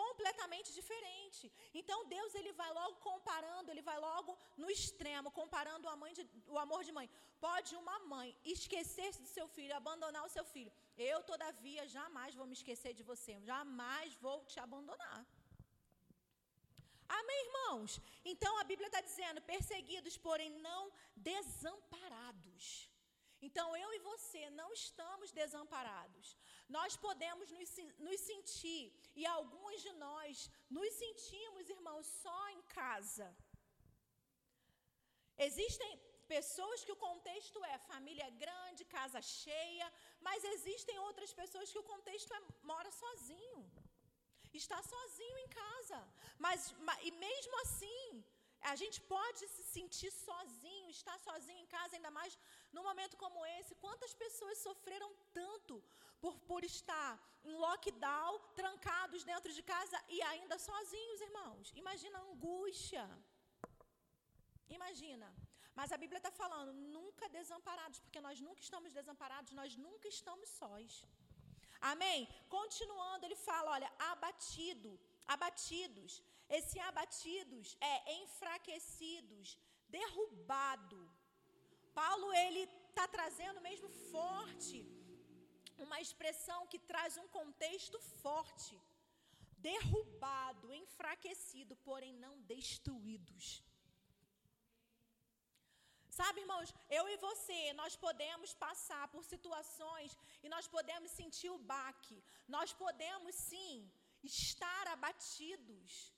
completamente 0.00 0.70
diferente. 0.78 1.44
Então 1.80 1.98
Deus 2.14 2.34
ele 2.40 2.52
vai 2.60 2.70
logo 2.80 2.96
comparando, 3.08 3.70
ele 3.70 3.84
vai 3.90 3.98
logo 4.08 4.32
no 4.62 4.70
extremo, 4.76 5.34
comparando 5.40 5.88
o, 5.88 6.12
de, 6.18 6.24
o 6.54 6.58
amor 6.64 6.82
de 6.88 6.92
mãe. 6.98 7.08
Pode 7.40 7.74
uma 7.82 7.98
mãe 8.14 8.28
esquecer-se 8.44 9.20
do 9.24 9.30
seu 9.36 9.46
filho, 9.56 9.76
abandonar 9.76 10.24
o 10.24 10.34
seu 10.36 10.44
filho. 10.54 10.72
Eu, 10.96 11.18
todavia, 11.32 11.86
jamais 11.98 12.34
vou 12.40 12.46
me 12.46 12.56
esquecer 12.60 12.94
de 12.94 13.02
você, 13.02 13.40
jamais 13.52 14.14
vou 14.26 14.38
te 14.52 14.58
abandonar. 14.66 15.20
Amém, 17.20 17.40
irmãos? 17.46 18.00
Então 18.32 18.52
a 18.58 18.64
Bíblia 18.70 18.88
está 18.88 19.02
dizendo: 19.10 19.40
perseguidos, 19.52 20.16
porém 20.26 20.50
não 20.68 20.82
desamparados. 21.30 22.64
Então 23.46 23.68
eu 23.82 23.90
e 23.96 24.00
você 24.10 24.42
não 24.60 24.68
estamos 24.72 25.32
desamparados. 25.40 26.26
Nós 26.76 26.96
podemos 27.06 27.48
nos, 27.56 27.70
nos 28.06 28.20
sentir, 28.30 28.82
e 29.20 29.26
alguns 29.26 29.78
de 29.86 29.92
nós 30.06 30.48
nos 30.76 30.92
sentimos, 31.02 31.72
irmãos, 31.76 32.06
só 32.24 32.40
em 32.56 32.62
casa. 32.80 33.28
Existem 35.48 35.90
pessoas 36.36 36.84
que 36.84 36.94
o 36.94 37.02
contexto 37.08 37.58
é 37.72 37.86
família 37.92 38.28
grande, 38.42 38.90
casa 38.98 39.20
cheia, 39.20 39.86
mas 40.26 40.44
existem 40.54 40.96
outras 41.06 41.32
pessoas 41.40 41.70
que 41.72 41.82
o 41.82 41.88
contexto 41.92 42.32
é 42.38 42.40
mora 42.72 42.90
sozinho. 43.02 43.61
Está 44.60 44.78
sozinho 44.82 45.38
em 45.44 45.48
casa. 45.48 46.00
Mas, 46.38 46.74
e 47.08 47.10
mesmo 47.26 47.54
assim, 47.62 48.24
a 48.72 48.74
gente 48.80 48.98
pode 49.14 49.42
se 49.54 49.62
sentir 49.74 50.10
sozinho, 50.10 50.88
estar 50.90 51.18
sozinho 51.18 51.60
em 51.62 51.66
casa, 51.66 51.96
ainda 51.96 52.10
mais 52.18 52.38
num 52.72 52.84
momento 52.88 53.16
como 53.16 53.44
esse. 53.58 53.74
Quantas 53.86 54.14
pessoas 54.14 54.58
sofreram 54.58 55.10
tanto 55.40 55.82
por, 56.20 56.34
por 56.50 56.62
estar 56.64 57.12
em 57.44 57.54
lockdown, 57.64 58.38
trancados 58.60 59.24
dentro 59.24 59.52
de 59.52 59.62
casa 59.74 59.98
e 60.08 60.20
ainda 60.30 60.58
sozinhos, 60.58 61.20
irmãos? 61.28 61.72
Imagina 61.74 62.18
a 62.18 62.26
angústia. 62.32 63.04
Imagina. 64.68 65.28
Mas 65.74 65.90
a 65.90 65.96
Bíblia 65.96 66.18
está 66.18 66.30
falando, 66.30 66.72
nunca 66.72 67.28
desamparados, 67.28 67.98
porque 68.00 68.20
nós 68.20 68.40
nunca 68.40 68.60
estamos 68.60 68.92
desamparados, 68.92 69.52
nós 69.52 69.74
nunca 69.76 70.06
estamos 70.16 70.48
sós. 70.60 71.04
Amém? 71.90 72.28
Continuando, 72.48 73.24
ele 73.26 73.38
fala: 73.48 73.72
olha, 73.76 73.90
abatido, 74.12 74.90
abatidos. 75.34 76.22
Esse 76.58 76.78
abatidos 76.90 77.76
é 77.80 77.94
enfraquecidos, 78.22 79.58
derrubado. 79.88 81.00
Paulo 82.00 82.32
ele 82.44 82.62
está 82.90 83.06
trazendo 83.08 83.60
mesmo 83.68 83.88
forte 84.14 84.78
uma 85.84 86.00
expressão 86.00 86.60
que 86.66 86.78
traz 86.78 87.16
um 87.22 87.28
contexto 87.38 87.98
forte. 88.24 88.74
Derrubado, 89.68 90.72
enfraquecido, 90.74 91.74
porém 91.88 92.14
não 92.24 92.34
destruídos. 92.54 93.62
Sabe, 96.18 96.40
irmãos, 96.44 96.70
eu 96.98 97.04
e 97.12 97.16
você, 97.26 97.60
nós 97.80 97.94
podemos 98.06 98.50
passar 98.66 99.04
por 99.12 99.22
situações 99.32 100.10
e 100.42 100.48
nós 100.54 100.66
podemos 100.74 101.10
sentir 101.20 101.50
o 101.50 101.62
baque. 101.74 102.18
Nós 102.56 102.72
podemos 102.82 103.34
sim 103.50 103.90
estar 104.22 104.84
abatidos 104.88 106.12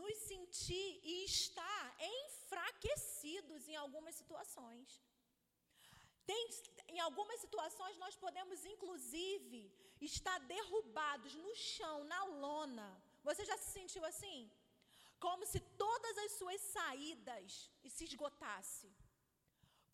nos 0.00 0.16
sentir 0.30 0.90
e 1.02 1.24
estar 1.24 1.96
enfraquecidos 2.00 3.68
em 3.68 3.76
algumas 3.76 4.14
situações. 4.14 4.88
Tem, 6.26 6.42
em 6.88 7.00
algumas 7.00 7.40
situações, 7.40 7.96
nós 8.04 8.14
podemos, 8.24 8.64
inclusive, 8.64 9.60
estar 10.00 10.38
derrubados 10.40 11.34
no 11.34 11.54
chão, 11.54 12.04
na 12.04 12.22
lona. 12.24 12.88
Você 13.28 13.44
já 13.44 13.56
se 13.56 13.70
sentiu 13.78 14.04
assim? 14.04 14.50
Como 15.18 15.44
se 15.46 15.60
todas 15.84 16.16
as 16.18 16.32
suas 16.32 16.60
saídas 16.60 17.70
se 17.96 18.04
esgotassem. 18.04 18.94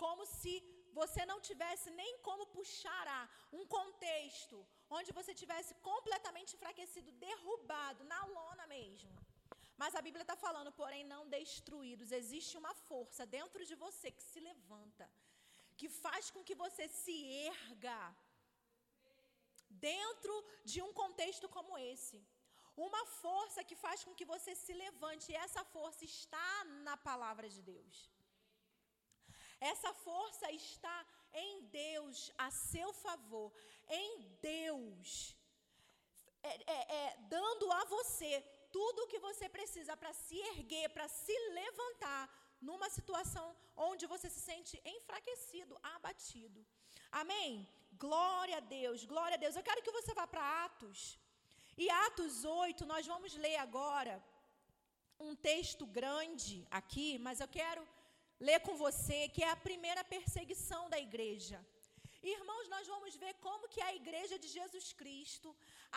Como 0.03 0.25
se 0.39 0.55
você 1.01 1.23
não 1.31 1.39
tivesse 1.49 1.89
nem 2.01 2.13
como 2.27 2.47
puxar 2.57 3.07
a 3.19 3.23
um 3.59 3.65
contexto 3.77 4.57
onde 4.99 5.13
você 5.19 5.33
tivesse 5.43 5.73
completamente 5.91 6.55
enfraquecido, 6.57 7.11
derrubado, 7.27 8.05
na 8.13 8.21
lona 8.37 8.67
mesmo. 8.67 9.13
Mas 9.83 9.95
a 9.95 10.03
Bíblia 10.07 10.25
está 10.27 10.37
falando, 10.47 10.71
porém, 10.81 11.03
não 11.13 11.23
destruídos. 11.39 12.13
Existe 12.21 12.55
uma 12.63 12.75
força 12.89 13.25
dentro 13.39 13.63
de 13.71 13.75
você 13.85 14.11
que 14.17 14.25
se 14.31 14.41
levanta, 14.51 15.07
que 15.79 15.89
faz 16.05 16.31
com 16.35 16.45
que 16.49 16.57
você 16.65 16.87
se 17.03 17.17
erga 17.55 18.01
dentro 19.91 20.35
de 20.71 20.81
um 20.87 20.93
contexto 21.03 21.49
como 21.57 21.77
esse. 21.93 22.19
Uma 22.89 23.03
força 23.23 23.63
que 23.69 23.77
faz 23.85 23.99
com 24.05 24.15
que 24.19 24.31
você 24.35 24.53
se 24.65 24.73
levante, 24.85 25.27
e 25.31 25.37
essa 25.47 25.63
força 25.77 26.05
está 26.05 26.65
na 26.87 26.97
palavra 26.97 27.49
de 27.57 27.63
Deus. 27.63 27.97
Essa 29.73 29.93
força 30.07 30.47
está 30.53 30.97
em 31.33 31.63
Deus, 31.85 32.17
a 32.47 32.51
seu 32.51 32.91
favor, 33.05 33.49
em 33.89 34.11
Deus, 34.41 35.37
é, 36.51 36.53
é, 36.77 36.81
é, 37.01 37.17
dando 37.35 37.67
a 37.73 37.83
você 37.97 38.33
tudo 38.77 39.03
o 39.03 39.11
que 39.13 39.21
você 39.29 39.49
precisa 39.57 39.97
para 39.97 40.13
se 40.25 40.39
erguer, 40.53 40.89
para 40.97 41.09
se 41.09 41.37
levantar 41.61 42.23
numa 42.69 42.89
situação 42.97 43.47
onde 43.89 44.05
você 44.13 44.29
se 44.35 44.41
sente 44.51 44.75
enfraquecido, 44.97 45.79
abatido. 45.95 46.61
Amém? 47.23 47.67
Glória 48.07 48.59
a 48.59 48.67
Deus, 48.79 49.05
glória 49.13 49.37
a 49.37 49.43
Deus. 49.45 49.57
Eu 49.57 49.67
quero 49.69 49.83
que 49.87 49.97
você 49.99 50.13
vá 50.21 50.27
para 50.27 50.65
Atos. 50.67 51.19
E 51.83 51.89
Atos 52.07 52.45
8, 52.45 52.85
nós 52.93 53.07
vamos 53.07 53.35
ler 53.45 53.57
agora 53.57 54.15
um 55.19 55.35
texto 55.35 55.87
grande 55.87 56.67
aqui, 56.71 57.19
mas 57.27 57.41
eu 57.41 57.49
quero 57.49 57.83
ler 58.49 58.61
com 58.67 58.75
você 58.87 59.19
que 59.35 59.43
é 59.47 59.51
a 59.51 59.63
primeira 59.69 60.03
perseguição 60.17 60.83
da 60.93 60.99
igreja. 61.09 61.59
Irmãos, 62.37 62.67
nós 62.75 62.87
vamos 62.93 63.15
ver 63.23 63.35
como 63.47 63.71
que 63.73 63.83
a 63.89 63.95
igreja 64.01 64.37
de 64.43 64.49
Jesus 64.57 64.87
Cristo, 65.01 65.49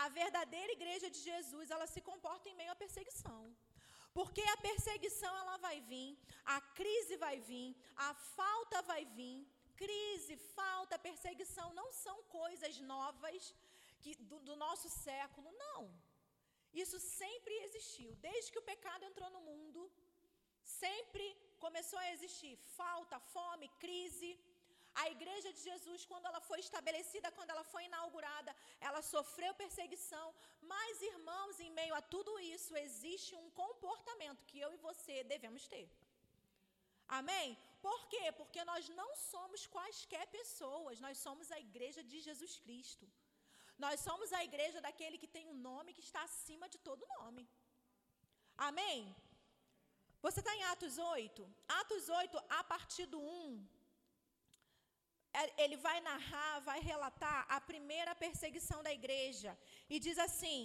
a 0.03 0.07
verdadeira 0.21 0.71
igreja 0.77 1.09
de 1.15 1.19
Jesus, 1.29 1.71
ela 1.75 1.87
se 1.93 2.01
comporta 2.09 2.49
em 2.49 2.57
meio 2.61 2.73
à 2.73 2.77
perseguição. 2.83 3.41
Porque 4.17 4.43
a 4.53 4.57
perseguição 4.67 5.31
ela 5.41 5.57
vai 5.65 5.77
vir, 5.91 6.09
a 6.55 6.59
crise 6.79 7.15
vai 7.25 7.37
vir, 7.51 7.69
a 8.07 8.13
falta 8.39 8.81
vai 8.91 9.03
vir. 9.19 9.39
Crise, 9.83 10.35
falta, 10.59 11.05
perseguição 11.07 11.67
não 11.79 11.89
são 12.03 12.17
coisas 12.39 12.75
novas 12.93 13.53
que, 14.01 14.15
do, 14.29 14.39
do 14.47 14.55
nosso 14.65 14.89
século, 14.89 15.49
não. 15.65 15.81
Isso 16.83 16.99
sempre 16.99 17.53
existiu. 17.65 18.11
Desde 18.27 18.51
que 18.51 18.61
o 18.61 18.67
pecado 18.71 19.05
entrou 19.05 19.29
no 19.35 19.41
mundo, 19.49 19.81
sempre 20.81 21.25
começou 21.65 21.99
a 21.99 22.11
existir 22.15 22.53
falta, 22.79 23.17
fome, 23.35 23.67
crise. 23.83 24.31
A 25.03 25.05
igreja 25.15 25.49
de 25.55 25.61
Jesus, 25.69 26.05
quando 26.11 26.27
ela 26.29 26.41
foi 26.49 26.59
estabelecida, 26.59 27.35
quando 27.37 27.51
ela 27.53 27.63
foi 27.73 27.83
inaugurada, 27.89 28.51
ela 28.87 29.01
sofreu 29.13 29.51
perseguição. 29.63 30.27
Mas, 30.73 31.01
irmãos, 31.13 31.59
em 31.65 31.71
meio 31.79 31.93
a 31.99 32.01
tudo 32.13 32.31
isso, 32.55 32.75
existe 32.85 33.35
um 33.41 33.49
comportamento 33.63 34.45
que 34.49 34.59
eu 34.65 34.71
e 34.73 34.83
você 34.87 35.15
devemos 35.33 35.65
ter. 35.73 35.87
Amém? 37.19 37.57
Por 37.87 37.99
quê? 38.11 38.25
Porque 38.39 38.63
nós 38.71 38.89
não 39.01 39.09
somos 39.31 39.61
quaisquer 39.75 40.25
pessoas, 40.39 40.99
nós 41.05 41.17
somos 41.25 41.51
a 41.51 41.59
igreja 41.67 42.03
de 42.11 42.19
Jesus 42.27 42.55
Cristo. 42.65 43.07
Nós 43.85 43.99
somos 44.07 44.33
a 44.33 44.43
igreja 44.49 44.81
daquele 44.81 45.19
que 45.21 45.33
tem 45.35 45.47
um 45.47 45.59
nome 45.69 45.93
que 45.93 46.05
está 46.07 46.21
acima 46.23 46.67
de 46.73 46.79
todo 46.79 47.11
nome. 47.19 47.43
Amém? 48.69 49.15
Você 50.27 50.41
está 50.41 50.53
em 50.57 50.63
Atos 50.73 50.95
8? 50.97 51.41
Atos 51.81 52.05
8, 52.09 52.37
a 52.59 52.61
partir 52.71 53.05
do 53.13 53.19
1, 53.19 53.67
é, 55.39 55.63
ele 55.63 55.77
vai 55.85 55.97
narrar, 56.07 56.55
vai 56.69 56.79
relatar 56.91 57.45
a 57.57 57.59
primeira 57.69 58.13
perseguição 58.23 58.79
da 58.87 58.91
igreja. 58.99 59.51
E 59.93 59.99
diz 60.05 60.17
assim: 60.25 60.63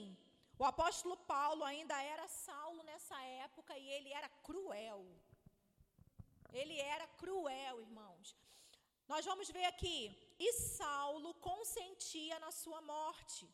o 0.63 0.65
apóstolo 0.71 1.17
Paulo 1.35 1.63
ainda 1.71 1.97
era 2.15 2.27
Saulo 2.47 2.83
nessa 2.91 3.19
época 3.45 3.73
e 3.83 3.87
ele 3.97 4.11
era 4.21 4.29
cruel. 4.49 5.01
Ele 6.61 6.77
era 6.95 7.07
cruel, 7.23 7.77
irmãos. 7.87 8.35
Nós 9.13 9.25
vamos 9.31 9.49
ver 9.59 9.67
aqui. 9.73 10.01
E 10.47 10.53
Saulo 10.55 11.33
consentia 11.51 12.39
na 12.47 12.51
sua 12.63 12.81
morte. 12.95 13.45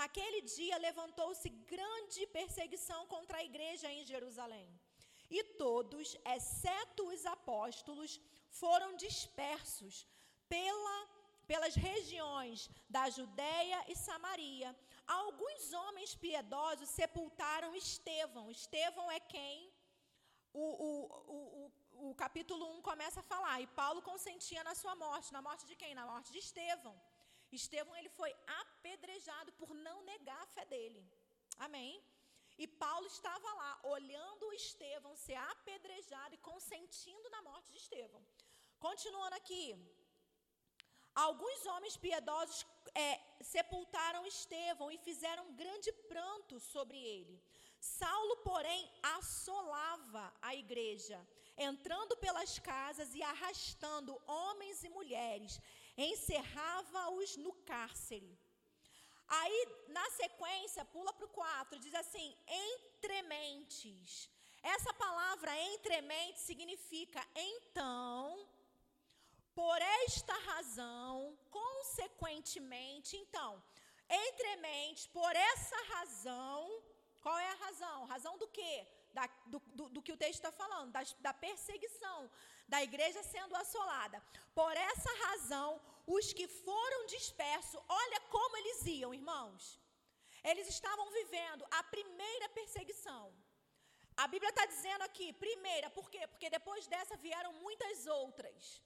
Naquele 0.00 0.42
dia 0.56 0.84
levantou-se 0.88 1.48
grande 1.74 2.26
perseguição 2.38 3.00
contra 3.14 3.38
a 3.38 3.46
igreja 3.50 3.90
em 3.90 4.04
Jerusalém. 4.12 4.68
E 5.30 5.42
todos, 5.64 6.16
exceto 6.34 7.06
os 7.08 7.24
apóstolos, 7.24 8.20
foram 8.48 8.96
dispersos 8.96 10.06
pela, 10.48 11.08
pelas 11.46 11.74
regiões 11.74 12.68
da 12.88 13.08
Judéia 13.08 13.84
e 13.88 13.94
Samaria. 13.94 14.76
Alguns 15.06 15.72
homens 15.72 16.14
piedosos 16.14 16.88
sepultaram 16.88 17.76
Estevão. 17.76 18.50
Estevão 18.50 19.10
é 19.10 19.20
quem 19.20 19.72
o, 20.52 20.66
o, 20.88 20.90
o, 21.36 22.10
o, 22.10 22.14
capítulo 22.14 22.64
1 22.78 22.82
começa 22.82 23.20
a 23.20 23.28
falar. 23.34 23.60
E 23.60 23.68
Paulo 23.68 24.02
consentia 24.02 24.64
na 24.64 24.74
sua 24.74 24.96
morte. 24.96 25.32
Na 25.32 25.42
morte 25.42 25.64
de 25.66 25.76
quem? 25.76 25.94
Na 25.94 26.06
morte 26.06 26.32
de 26.32 26.38
Estevão. 26.38 27.00
Estevão 27.52 27.96
ele 27.96 28.08
foi 28.08 28.34
apedrejado 28.60 29.52
por 29.52 29.74
não 29.74 30.02
negar 30.02 30.40
a 30.42 30.46
fé 30.46 30.64
dele. 30.64 31.04
Amém? 31.58 32.02
E 32.62 32.66
Paulo 32.66 33.06
estava 33.06 33.50
lá, 33.60 33.72
olhando 33.94 34.52
Estevão 34.52 35.14
ser 35.16 35.36
apedrejado 35.52 36.34
e 36.34 36.44
consentindo 36.50 37.30
na 37.30 37.40
morte 37.40 37.70
de 37.72 37.78
Estevão. 37.78 38.22
Continuando 38.86 39.36
aqui. 39.36 39.64
Alguns 41.14 41.60
homens 41.72 41.96
piedosos 41.96 42.66
é, 42.94 43.18
sepultaram 43.54 44.26
Estevão 44.26 44.90
e 44.90 44.98
fizeram 44.98 45.54
grande 45.54 45.90
pranto 46.10 46.60
sobre 46.60 46.98
ele. 46.98 47.42
Saulo, 47.80 48.36
porém, 48.50 48.82
assolava 49.02 50.24
a 50.42 50.54
igreja, 50.54 51.18
entrando 51.56 52.14
pelas 52.18 52.58
casas 52.58 53.14
e 53.14 53.22
arrastando 53.22 54.20
homens 54.26 54.84
e 54.84 54.90
mulheres, 54.90 55.58
encerrava-os 55.96 57.36
no 57.38 57.52
cárcere. 57.72 58.38
Aí, 59.38 59.58
na 59.88 60.10
sequência, 60.10 60.84
pula 60.84 61.12
para 61.12 61.26
o 61.26 61.28
4, 61.28 61.78
diz 61.78 61.94
assim: 61.94 62.36
entrementes. 62.48 64.28
Essa 64.62 64.92
palavra 64.92 65.56
entrementes 65.74 66.42
significa 66.42 67.24
então, 67.34 68.46
por 69.54 69.80
esta 70.02 70.34
razão, 70.50 71.38
consequentemente, 71.50 73.16
então, 73.16 73.62
entrementes, 74.10 75.06
por 75.06 75.34
essa 75.34 75.76
razão, 75.94 76.82
qual 77.22 77.38
é 77.38 77.50
a 77.50 77.54
razão? 77.54 78.04
Razão 78.06 78.36
do 78.36 78.48
quê? 78.48 78.86
Da, 79.12 79.26
do, 79.46 79.58
do, 79.78 79.88
do, 79.94 80.02
que 80.02 80.12
o 80.12 80.16
texto 80.16 80.40
está 80.40 80.52
falando, 80.52 80.92
da, 80.92 81.02
da 81.26 81.32
perseguição, 81.34 82.30
da 82.68 82.82
igreja 82.82 83.22
sendo 83.22 83.56
assolada. 83.56 84.22
Por 84.54 84.74
essa 84.76 85.12
razão, 85.26 85.80
os 86.06 86.32
que 86.32 86.46
foram 86.46 87.06
dispersos, 87.06 87.80
olha 87.88 88.20
como 88.34 88.56
eles 88.58 88.86
iam, 88.86 89.12
irmãos. 89.12 89.80
Eles 90.42 90.68
estavam 90.68 91.10
vivendo 91.10 91.66
a 91.70 91.82
primeira 91.82 92.48
perseguição. 92.50 93.34
A 94.16 94.26
Bíblia 94.26 94.50
está 94.50 94.64
dizendo 94.66 95.02
aqui, 95.02 95.32
primeira, 95.32 95.88
por 95.90 96.10
quê? 96.10 96.26
Porque 96.26 96.48
depois 96.50 96.86
dessa 96.86 97.16
vieram 97.16 97.52
muitas 97.54 98.06
outras. 98.06 98.82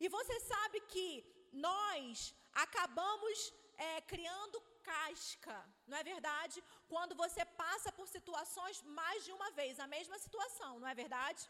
E 0.00 0.08
você 0.08 0.38
sabe 0.40 0.80
que 0.92 1.08
nós 1.52 2.34
acabamos 2.52 3.52
é, 3.76 4.00
criando 4.02 4.60
casca, 4.82 5.58
não 5.90 5.98
é 6.00 6.04
verdade? 6.12 6.58
Quando 6.92 7.14
você 7.22 7.42
passa 7.62 7.90
por 7.98 8.06
situações 8.16 8.76
mais 9.00 9.24
de 9.26 9.32
uma 9.38 9.50
vez, 9.58 9.80
a 9.86 9.88
mesma 9.96 10.18
situação, 10.24 10.72
não 10.80 10.88
é 10.92 10.94
verdade? 11.04 11.42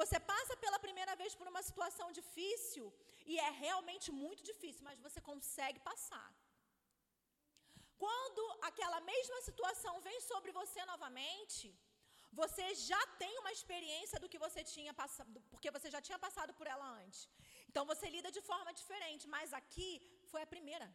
Você 0.00 0.18
passa 0.32 0.54
pela 0.64 0.78
primeira 0.86 1.14
vez 1.20 1.34
por 1.38 1.46
uma 1.52 1.62
situação 1.68 2.08
difícil 2.20 2.86
e 3.32 3.34
é 3.48 3.50
realmente 3.64 4.08
muito 4.22 4.42
difícil, 4.50 4.82
mas 4.88 5.04
você 5.06 5.20
consegue 5.30 5.80
passar. 5.90 6.28
Quando 8.04 8.42
aquela 8.70 9.00
mesma 9.12 9.38
situação 9.48 9.94
vem 10.06 10.18
sobre 10.30 10.50
você 10.60 10.80
novamente, 10.92 11.66
você 12.40 12.66
já 12.90 13.02
tem 13.20 13.32
uma 13.42 13.52
experiência 13.56 14.18
do 14.22 14.28
que 14.32 14.42
você 14.46 14.62
tinha 14.74 14.92
passado, 15.00 15.40
porque 15.52 15.70
você 15.76 15.90
já 15.94 16.00
tinha 16.06 16.18
passado 16.26 16.52
por 16.58 16.66
ela 16.72 16.86
antes. 17.02 17.20
Então 17.68 17.84
você 17.92 18.06
lida 18.16 18.30
de 18.36 18.42
forma 18.50 18.72
diferente, 18.80 19.24
mas 19.36 19.54
aqui 19.60 19.90
foi 20.32 20.42
a 20.42 20.52
primeira. 20.54 20.88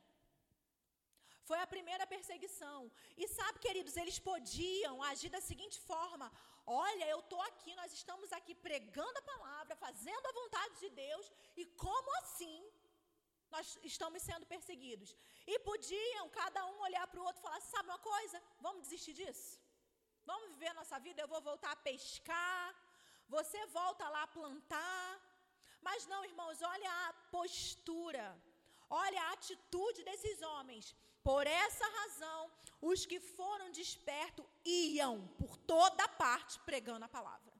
Foi 1.51 1.59
a 1.63 1.71
primeira 1.75 2.05
perseguição. 2.11 2.79
E 3.21 3.25
sabe, 3.37 3.63
queridos, 3.65 3.95
eles 4.01 4.17
podiam 4.27 4.93
agir 5.09 5.29
da 5.35 5.41
seguinte 5.47 5.77
forma: 5.89 6.27
Olha, 6.65 7.05
eu 7.13 7.19
estou 7.23 7.41
aqui, 7.47 7.71
nós 7.79 7.91
estamos 7.97 8.29
aqui 8.37 8.53
pregando 8.67 9.17
a 9.19 9.27
palavra, 9.31 9.75
fazendo 9.85 10.25
a 10.27 10.37
vontade 10.39 10.75
de 10.83 10.89
Deus, 11.01 11.25
e 11.61 11.65
como 11.83 12.15
assim 12.21 12.57
nós 13.55 13.65
estamos 13.91 14.21
sendo 14.29 14.45
perseguidos? 14.53 15.09
E 15.51 15.59
podiam 15.71 16.25
cada 16.39 16.61
um 16.71 16.79
olhar 16.87 17.05
para 17.11 17.21
o 17.21 17.27
outro 17.27 17.41
e 17.41 17.47
falar: 17.47 17.61
sabe 17.73 17.89
uma 17.89 18.01
coisa? 18.13 18.39
Vamos 18.67 18.83
desistir 18.85 19.15
disso? 19.21 19.51
Vamos 20.31 20.49
viver 20.53 20.71
a 20.71 20.79
nossa 20.81 20.99
vida? 21.07 21.21
Eu 21.21 21.31
vou 21.35 21.43
voltar 21.51 21.73
a 21.73 21.83
pescar, 21.91 22.67
você 23.37 23.61
volta 23.79 24.07
lá 24.15 24.23
a 24.23 24.33
plantar. 24.39 25.09
Mas 25.89 26.07
não, 26.13 26.23
irmãos, 26.31 26.59
olha 26.73 26.91
a 27.05 27.13
postura, 27.37 28.25
olha 29.05 29.21
a 29.23 29.31
atitude 29.37 30.01
desses 30.11 30.39
homens. 30.53 30.87
Por 31.23 31.45
essa 31.45 31.87
razão, 31.99 32.51
os 32.81 33.05
que 33.05 33.19
foram 33.19 33.71
despertos 33.71 34.45
iam 34.65 35.27
por 35.39 35.55
toda 35.57 36.07
parte 36.07 36.59
pregando 36.61 37.05
a 37.05 37.09
palavra. 37.09 37.53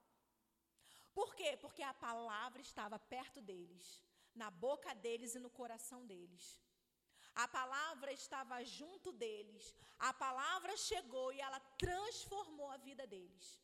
Por 1.13 1.36
quê? 1.36 1.58
Porque 1.58 1.84
a 1.84 1.93
palavra 1.93 2.62
estava 2.62 2.97
perto 2.97 3.41
deles, 3.41 4.04
na 4.34 4.50
boca 4.50 4.93
deles 4.95 5.36
e 5.36 5.39
no 5.39 5.50
coração 5.50 6.06
deles. 6.06 6.60
A 7.36 7.47
palavra 7.47 8.12
estava 8.12 8.63
junto 8.63 9.12
deles. 9.12 9.76
A 10.00 10.13
palavra 10.13 10.76
chegou 10.76 11.32
e 11.32 11.39
ela 11.39 11.60
transformou 11.78 12.69
a 12.71 12.78
vida 12.78 13.06
deles. 13.08 13.60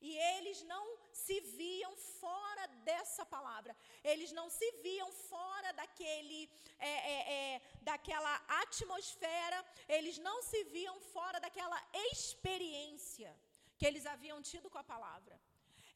E 0.00 0.16
eles 0.34 0.62
não 0.62 0.84
se 1.12 1.40
viam 1.40 1.96
fora 1.96 2.66
dessa 2.88 3.26
palavra, 3.26 3.76
eles 4.04 4.30
não 4.32 4.48
se 4.48 4.70
viam 4.86 5.10
fora 5.12 5.72
daquele, 5.72 6.48
é, 6.78 6.88
é, 6.88 7.32
é, 7.38 7.62
daquela 7.82 8.34
atmosfera, 8.62 9.64
eles 9.88 10.18
não 10.18 10.40
se 10.42 10.62
viam 10.64 11.00
fora 11.00 11.40
daquela 11.40 11.80
experiência 12.12 13.30
que 13.76 13.86
eles 13.86 14.06
haviam 14.06 14.40
tido 14.40 14.70
com 14.70 14.78
a 14.78 14.90
palavra. 14.94 15.38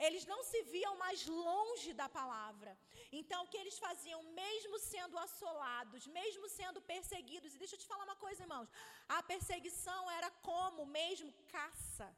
Eles 0.06 0.24
não 0.30 0.40
se 0.42 0.60
viam 0.74 0.94
mais 0.96 1.20
longe 1.26 1.92
da 1.92 2.08
palavra. 2.08 2.76
Então, 3.20 3.44
o 3.44 3.48
que 3.50 3.60
eles 3.62 3.78
faziam, 3.78 4.20
mesmo 4.40 4.76
sendo 4.78 5.16
assolados, 5.18 6.06
mesmo 6.18 6.48
sendo 6.48 6.80
perseguidos, 6.80 7.54
e 7.54 7.58
deixa 7.58 7.76
eu 7.76 7.82
te 7.82 7.86
falar 7.86 8.04
uma 8.04 8.16
coisa, 8.16 8.42
irmãos: 8.42 8.68
a 9.08 9.22
perseguição 9.22 10.10
era 10.10 10.30
como 10.48 10.86
mesmo 10.86 11.32
caça. 11.56 12.08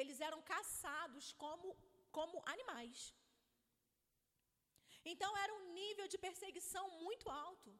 Eles 0.00 0.20
eram 0.28 0.40
caçados 0.54 1.32
como, 1.42 1.76
como 2.18 2.42
animais. 2.54 3.14
Então 5.12 5.30
era 5.44 5.52
um 5.58 5.72
nível 5.80 6.06
de 6.12 6.18
perseguição 6.26 6.84
muito 7.04 7.28
alto. 7.30 7.70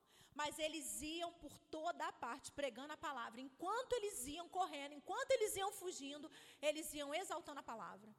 Mas 0.40 0.58
eles 0.64 0.86
iam 1.02 1.30
por 1.42 1.54
toda 1.76 2.02
a 2.06 2.12
parte 2.24 2.52
pregando 2.58 2.92
a 2.92 3.02
palavra. 3.08 3.40
Enquanto 3.40 3.92
eles 3.94 4.18
iam 4.34 4.48
correndo, 4.48 4.94
enquanto 4.98 5.30
eles 5.32 5.56
iam 5.56 5.72
fugindo, 5.72 6.30
eles 6.68 6.92
iam 6.94 7.12
exaltando 7.20 7.60
a 7.60 7.70
palavra. 7.72 8.10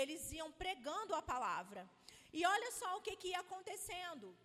Eles 0.00 0.32
iam 0.32 0.50
pregando 0.62 1.14
a 1.14 1.22
palavra. 1.22 1.88
E 2.32 2.44
olha 2.54 2.70
só 2.72 2.96
o 2.96 3.02
que, 3.02 3.14
que 3.20 3.28
ia 3.28 3.40
acontecendo. 3.40 4.36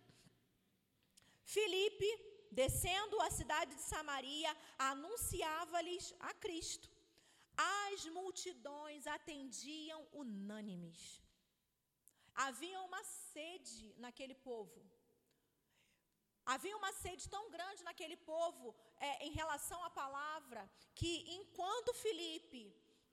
Filipe, 1.44 2.10
descendo 2.50 3.20
a 3.22 3.30
cidade 3.30 3.74
de 3.74 3.82
Samaria, 3.82 4.56
anunciava-lhes 4.78 6.14
a 6.20 6.32
Cristo. 6.34 6.88
As 7.56 8.04
multidões 8.18 9.06
atendiam 9.06 10.00
unânimes. 10.12 11.22
Havia 12.34 12.80
uma 12.82 13.02
sede 13.04 13.94
naquele 14.04 14.34
povo. 14.34 14.80
Havia 16.54 16.76
uma 16.76 16.92
sede 16.92 17.28
tão 17.28 17.50
grande 17.50 17.82
naquele 17.82 18.16
povo 18.16 18.74
é, 18.98 19.26
em 19.26 19.32
relação 19.32 19.82
à 19.84 19.90
palavra, 19.90 20.62
que 20.94 21.12
enquanto 21.38 21.94
Filipe 21.94 22.62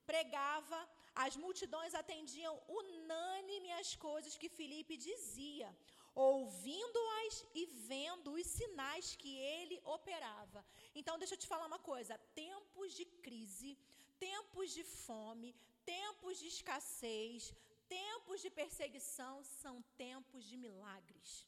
pregava, 0.05 0.79
as 1.15 1.35
multidões 1.35 1.93
atendiam 1.95 2.61
unânime 2.67 3.71
as 3.73 3.95
coisas 3.95 4.37
que 4.37 4.49
Filipe 4.49 4.97
dizia, 4.97 5.69
ouvindo-as 6.13 7.45
e 7.55 7.65
vendo 7.65 8.33
os 8.33 8.45
sinais 8.45 9.15
que 9.15 9.35
ele 9.37 9.81
operava. 9.83 10.63
Então, 10.93 11.17
deixa 11.17 11.33
eu 11.35 11.41
te 11.43 11.47
falar 11.47 11.65
uma 11.65 11.79
coisa: 11.79 12.17
tempos 12.35 12.93
de 12.93 13.05
crise 13.05 13.77
tempos 14.19 14.71
de 14.73 14.83
fome, 14.83 15.55
tempos 15.85 16.39
de 16.39 16.47
escassez, 16.47 17.53
tempos 17.87 18.41
de 18.41 18.49
perseguição 18.49 19.43
são 19.43 19.81
tempos 19.97 20.43
de 20.45 20.57
milagres. 20.57 21.47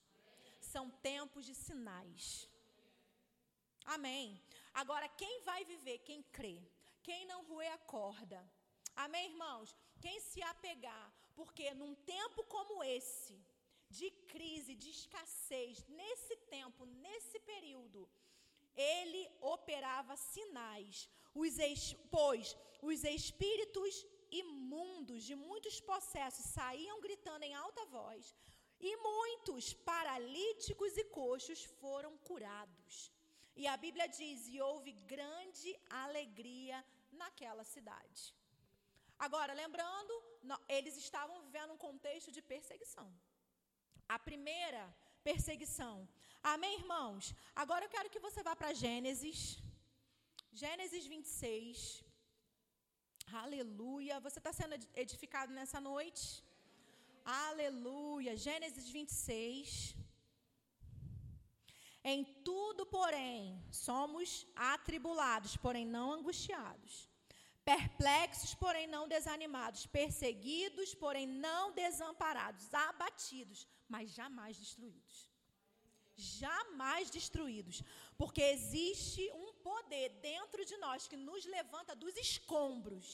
São 0.60 0.90
tempos 1.12 1.46
de 1.46 1.56
sinais. 1.56 2.50
Amém. 3.86 4.42
Agora, 4.74 5.08
quem 5.08 5.42
vai 5.42 5.64
viver? 5.64 6.00
Quem 6.00 6.22
crê. 6.24 6.62
Quem 7.04 7.26
não 7.28 7.46
roer 7.46 7.72
a 7.72 7.78
corda. 7.78 8.40
Amém, 8.96 9.30
irmãos? 9.30 9.76
Quem 10.02 10.20
se 10.20 10.42
apegar. 10.42 11.14
Porque 11.36 11.74
num 11.74 11.94
tempo 11.96 12.44
como 12.46 12.84
esse, 12.84 13.38
de 13.90 14.10
crise, 14.34 14.74
de 14.76 14.90
escassez, 14.90 15.84
nesse 15.88 16.36
tempo, 16.56 16.86
nesse 16.86 17.40
período, 17.40 18.10
ele 18.76 19.30
operava 19.42 20.16
sinais 20.18 21.10
os 21.44 21.56
pois 22.10 22.56
os 22.82 23.04
espíritos 23.04 24.06
imundos 24.32 25.24
de 25.24 25.36
muitos 25.48 25.80
possessos 25.90 26.46
saíam 26.58 27.02
gritando 27.02 27.44
em 27.44 27.54
alta 27.54 27.84
voz, 27.98 28.36
e 28.80 28.92
muitos 28.98 29.74
paralíticos 29.92 30.96
e 30.98 31.04
coxos 31.20 31.64
foram 31.82 32.18
curados. 32.30 33.12
E 33.56 33.68
a 33.68 33.78
Bíblia 33.86 34.08
diz: 34.08 34.48
e 34.48 34.60
houve 34.62 34.92
grande 35.14 35.72
alegria 35.90 36.78
naquela 37.12 37.64
cidade. 37.64 38.24
Agora, 39.18 39.54
lembrando, 39.54 40.14
eles 40.68 40.98
estavam 40.98 41.42
vivendo 41.42 41.74
um 41.74 41.78
contexto 41.78 42.32
de 42.32 42.42
perseguição. 42.42 43.08
A 44.08 44.20
primeira 44.20 44.84
perseguição. 45.24 46.08
Amém, 46.44 46.74
irmãos? 46.80 47.34
Agora 47.56 47.86
eu 47.86 47.90
quero 47.90 48.10
que 48.10 48.20
você 48.20 48.44
vá 48.44 48.56
para 48.56 48.74
Gênesis. 48.74 49.40
Gênesis 50.62 51.06
26. 51.14 51.78
Aleluia. 53.44 54.22
Você 54.26 54.40
está 54.42 54.54
sendo 54.60 54.76
edificado 55.04 55.52
nessa 55.58 55.80
noite? 55.82 56.24
Aleluia. 57.48 58.38
Gênesis 58.46 58.88
26. 58.98 59.98
Em 62.14 62.24
tudo, 62.48 62.86
porém, 62.86 63.38
somos 63.70 64.48
atribulados, 64.56 65.58
porém 65.58 65.86
não 65.98 66.08
angustiados. 66.14 66.96
Perplexos, 67.74 68.54
porém 68.64 68.88
não 68.96 69.10
desanimados. 69.10 69.86
Perseguidos, 70.00 70.96
porém 70.96 71.28
não 71.28 71.74
desamparados. 71.74 72.74
Abatidos, 72.90 73.68
mas 73.90 74.10
jamais 74.20 74.56
destruídos 74.58 75.16
jamais 76.16 77.10
destruídos, 77.10 77.84
porque 78.18 78.42
existe 78.42 79.30
um 79.34 79.45
poder 79.70 80.08
dentro 80.32 80.62
de 80.70 80.76
nós 80.84 81.08
que 81.12 81.18
nos 81.30 81.44
levanta 81.58 81.94
dos 82.04 82.16
escombros. 82.28 83.08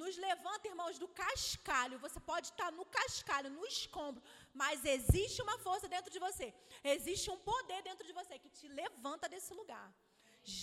Nos 0.00 0.16
levanta, 0.26 0.68
irmãos, 0.72 0.98
do 1.02 1.08
cascalho. 1.22 2.02
Você 2.06 2.20
pode 2.30 2.46
estar 2.52 2.70
no 2.78 2.84
cascalho, 2.98 3.50
no 3.58 3.64
escombro, 3.74 4.22
mas 4.62 4.84
existe 4.96 5.38
uma 5.46 5.56
força 5.66 5.88
dentro 5.94 6.10
de 6.14 6.20
você. 6.26 6.46
Existe 6.94 7.28
um 7.34 7.40
poder 7.50 7.80
dentro 7.88 8.06
de 8.08 8.14
você 8.18 8.36
que 8.42 8.50
te 8.58 8.68
levanta 8.80 9.28
desse 9.34 9.52
lugar. 9.60 9.88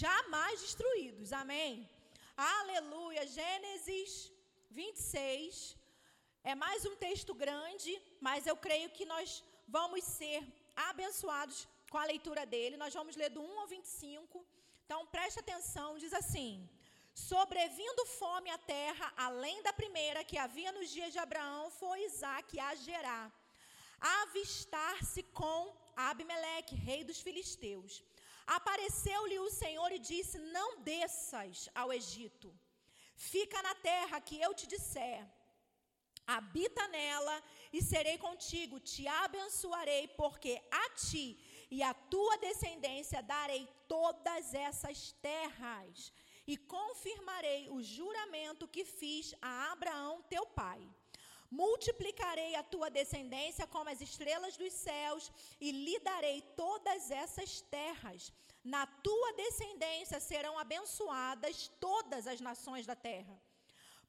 Jamais 0.01 0.61
destruídos. 0.65 1.31
Amém. 1.43 1.71
Aleluia. 2.59 3.23
Gênesis 3.39 4.31
26. 4.79 5.75
É 6.51 6.55
mais 6.65 6.85
um 6.89 6.95
texto 7.07 7.33
grande, 7.43 7.93
mas 8.27 8.47
eu 8.51 8.57
creio 8.67 8.89
que 8.97 9.05
nós 9.13 9.43
vamos 9.77 10.03
ser 10.19 10.39
abençoados 10.89 11.57
com 11.91 11.97
a 11.97 12.09
leitura 12.13 12.45
dele. 12.53 12.83
Nós 12.85 12.93
vamos 12.99 13.15
ler 13.21 13.29
do 13.37 13.41
1 13.41 13.59
ao 13.61 13.67
25. 13.67 14.45
Então 14.87 15.05
preste 15.15 15.39
atenção, 15.41 15.87
diz 16.03 16.13
assim: 16.19 16.51
Sobrevindo 17.29 18.03
fome 18.19 18.49
à 18.49 18.57
terra, 18.75 19.07
além 19.27 19.57
da 19.65 19.73
primeira 19.79 20.23
que 20.29 20.37
havia 20.43 20.71
nos 20.77 20.89
dias 20.95 21.11
de 21.15 21.19
Abraão, 21.23 21.63
foi 21.79 22.05
Isaac 22.05 22.57
a 22.67 22.73
gerar, 22.87 23.25
avistar-se 24.19 25.23
com 25.39 25.59
Abimeleque, 26.09 26.81
rei 26.89 27.01
dos 27.09 27.19
filisteus. 27.25 28.01
Apareceu-lhe 28.57 29.39
o 29.39 29.49
Senhor 29.61 29.91
e 29.91 29.99
disse: 30.11 30.37
Não 30.57 30.69
desças 30.91 31.67
ao 31.81 31.91
Egito, 31.99 32.49
fica 33.33 33.61
na 33.67 33.75
terra 33.91 34.21
que 34.21 34.39
eu 34.45 34.53
te 34.53 34.67
disser. 34.75 35.21
Habita 36.35 36.87
nela 36.87 37.35
e 37.73 37.81
serei 37.91 38.17
contigo, 38.17 38.79
te 38.79 39.03
abençoarei, 39.25 40.07
porque 40.21 40.53
a 40.83 40.89
ti 41.07 41.25
e 41.69 41.83
a 41.83 41.93
tua 41.93 42.37
descendência 42.37 43.21
darei 43.21 43.67
todas 43.87 44.53
essas 44.53 45.11
terras, 45.21 46.11
e 46.45 46.55
confirmarei 46.55 47.69
o 47.69 47.81
juramento 47.81 48.67
que 48.67 48.85
fiz 48.85 49.35
a 49.41 49.71
Abraão 49.73 50.21
teu 50.29 50.45
pai. 50.45 50.81
Multiplicarei 51.51 52.55
a 52.55 52.63
tua 52.63 52.89
descendência 52.89 53.67
como 53.67 53.89
as 53.89 53.99
estrelas 53.99 54.55
dos 54.55 54.73
céus, 54.73 55.31
e 55.59 55.71
lhe 55.71 55.99
darei 55.99 56.41
todas 56.55 57.11
essas 57.11 57.61
terras. 57.61 58.31
Na 58.63 58.85
tua 58.85 59.33
descendência 59.33 60.19
serão 60.19 60.57
abençoadas 60.57 61.69
todas 61.79 62.27
as 62.27 62.39
nações 62.39 62.85
da 62.85 62.95
terra 62.95 63.37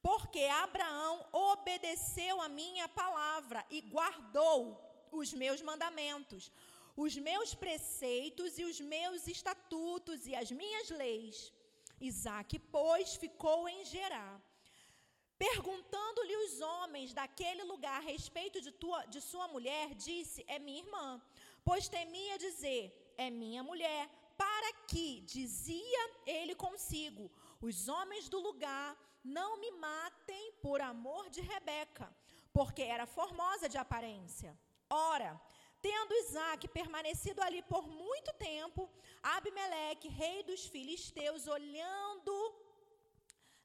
porque 0.02 0.44
Abraão 0.44 1.26
obedeceu 1.32 2.40
a 2.40 2.48
minha 2.48 2.88
palavra 2.88 3.64
e 3.70 3.80
guardou 3.80 4.80
os 5.10 5.32
meus 5.32 5.60
mandamentos, 5.62 6.52
os 7.04 7.14
meus 7.28 7.50
preceitos 7.62 8.58
e 8.60 8.64
os 8.70 8.78
meus 8.94 9.22
estatutos 9.36 10.26
e 10.26 10.34
as 10.40 10.50
minhas 10.60 10.88
leis. 11.02 11.36
Isaac, 12.10 12.58
pois, 12.76 13.14
ficou 13.24 13.60
em 13.68 13.84
Gerar. 13.92 14.36
Perguntando-lhe 15.46 16.36
os 16.44 16.54
homens 16.60 17.14
daquele 17.18 17.62
lugar 17.72 17.98
a 17.98 18.06
respeito 18.12 18.60
de, 18.60 18.72
tua, 18.72 19.00
de 19.06 19.20
sua 19.20 19.46
mulher, 19.54 19.94
disse: 19.94 20.44
É 20.48 20.58
minha 20.58 20.82
irmã. 20.84 21.22
Pois 21.64 21.88
temia 21.88 22.36
dizer: 22.46 22.82
É 23.16 23.30
minha 23.30 23.62
mulher. 23.62 24.02
Para 24.36 24.72
que, 24.90 25.20
dizia 25.36 26.02
ele 26.26 26.54
consigo, 26.66 27.30
os 27.60 27.88
homens 27.88 28.28
do 28.28 28.40
lugar 28.48 28.88
não 29.22 29.50
me 29.62 29.70
matem 29.86 30.52
por 30.64 30.80
amor 30.80 31.24
de 31.30 31.40
Rebeca, 31.40 32.08
porque 32.52 32.82
era 32.82 33.06
formosa 33.06 33.68
de 33.68 33.78
aparência. 33.78 34.58
Ora, 34.90 35.40
tendo 35.80 36.14
Isaac 36.14 36.68
permanecido 36.68 37.40
ali 37.42 37.62
por 37.62 37.86
muito 37.86 38.32
tempo, 38.34 38.90
Abimeleque, 39.22 40.08
rei 40.08 40.42
dos 40.42 40.66
filisteus, 40.66 41.46
olhando 41.46 42.34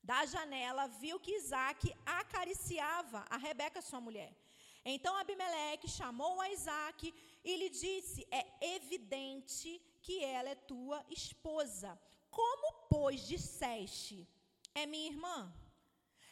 da 0.03 0.25
janela, 0.25 0.87
viu 0.87 1.19
que 1.19 1.35
Isaac 1.35 1.93
acariciava 2.05 3.25
a 3.29 3.37
Rebeca, 3.37 3.81
sua 3.81 4.01
mulher. 4.01 4.31
Então 4.85 5.15
Abimeleque 5.15 5.87
chamou 5.87 6.41
a 6.41 6.49
Isaac 6.49 7.13
e 7.43 7.55
lhe 7.55 7.69
disse: 7.69 8.27
É 8.29 8.43
evidente 8.75 9.81
que 10.01 10.23
ela 10.23 10.49
é 10.49 10.55
tua 10.55 11.03
esposa. 11.09 11.97
Como, 12.29 12.73
pois, 12.89 13.25
disseste: 13.25 14.27
é 14.75 14.85
minha 14.85 15.09
irmã? 15.09 15.53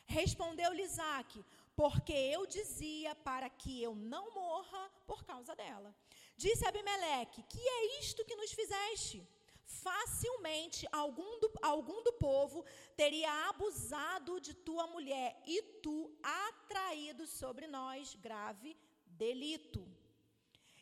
Respondeu-lhe 0.05 0.83
Isaac, 0.83 1.45
porque 1.81 2.13
eu 2.13 2.45
dizia 2.45 3.15
para 3.15 3.49
que 3.49 3.81
eu 3.81 3.95
não 3.95 4.31
morra 4.35 4.83
por 5.07 5.23
causa 5.23 5.55
dela. 5.55 5.95
Disse 6.37 6.63
Abimeleque: 6.63 7.41
Que 7.41 7.59
é 7.59 7.99
isto 7.99 8.23
que 8.23 8.35
nos 8.35 8.51
fizeste? 8.51 9.27
Facilmente 9.65 10.87
algum 10.91 11.39
do, 11.39 11.51
algum 11.59 12.03
do 12.03 12.13
povo 12.13 12.63
teria 12.95 13.31
abusado 13.49 14.39
de 14.39 14.53
tua 14.53 14.85
mulher 14.85 15.41
e 15.43 15.63
tu 15.81 16.15
atraído 16.21 17.25
sobre 17.25 17.65
nós 17.65 18.13
grave 18.13 18.77
delito. 19.07 19.83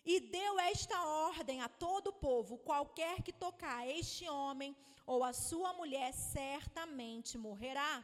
E 0.06 0.20
deu 0.20 0.60
esta 0.60 1.02
ordem 1.30 1.62
a 1.62 1.70
todo 1.70 2.08
o 2.08 2.20
povo: 2.28 2.58
qualquer 2.58 3.24
que 3.24 3.32
tocar 3.32 3.88
este 3.88 4.28
homem 4.28 4.76
ou 5.06 5.24
a 5.24 5.32
sua 5.32 5.72
mulher 5.72 6.12
certamente 6.12 7.38
morrerá. 7.38 8.04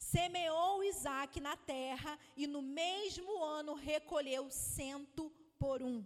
Semeou 0.00 0.82
Isaac 0.82 1.38
na 1.40 1.56
terra 1.56 2.18
e 2.34 2.46
no 2.46 2.62
mesmo 2.62 3.44
ano 3.44 3.74
recolheu 3.74 4.50
cento 4.50 5.30
por 5.58 5.82
um, 5.82 6.02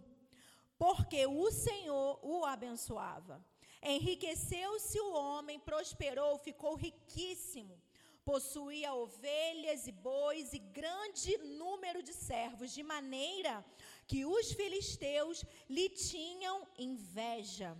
porque 0.77 1.25
o 1.25 1.49
Senhor 1.49 2.19
o 2.21 2.43
abençoava. 2.43 3.43
Enriqueceu-se 3.81 4.99
o 4.99 5.13
homem, 5.13 5.59
prosperou, 5.59 6.37
ficou 6.37 6.75
riquíssimo. 6.75 7.81
Possuía 8.25 8.93
ovelhas 8.93 9.87
e 9.87 9.91
bois 9.91 10.51
e 10.51 10.59
grande 10.59 11.37
número 11.37 12.03
de 12.03 12.11
servos, 12.11 12.73
de 12.73 12.83
maneira 12.83 13.63
que 14.07 14.25
os 14.25 14.51
filisteus 14.51 15.45
lhe 15.69 15.87
tinham 15.89 16.67
inveja. 16.77 17.77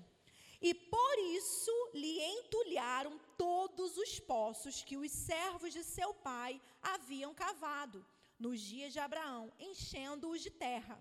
E 0.61 0.73
por 0.73 1.19
isso 1.35 1.89
lhe 1.93 2.21
entulharam 2.21 3.19
todos 3.37 3.97
os 3.97 4.19
poços 4.19 4.83
que 4.83 4.97
os 4.97 5.11
servos 5.11 5.71
de 5.73 5.83
seu 5.83 6.13
pai 6.13 6.61
haviam 6.81 7.33
cavado 7.33 8.05
nos 8.39 8.59
dias 8.59 8.93
de 8.93 8.99
Abraão, 8.99 9.51
enchendo-os 9.59 10.41
de 10.41 10.49
terra. 10.49 10.97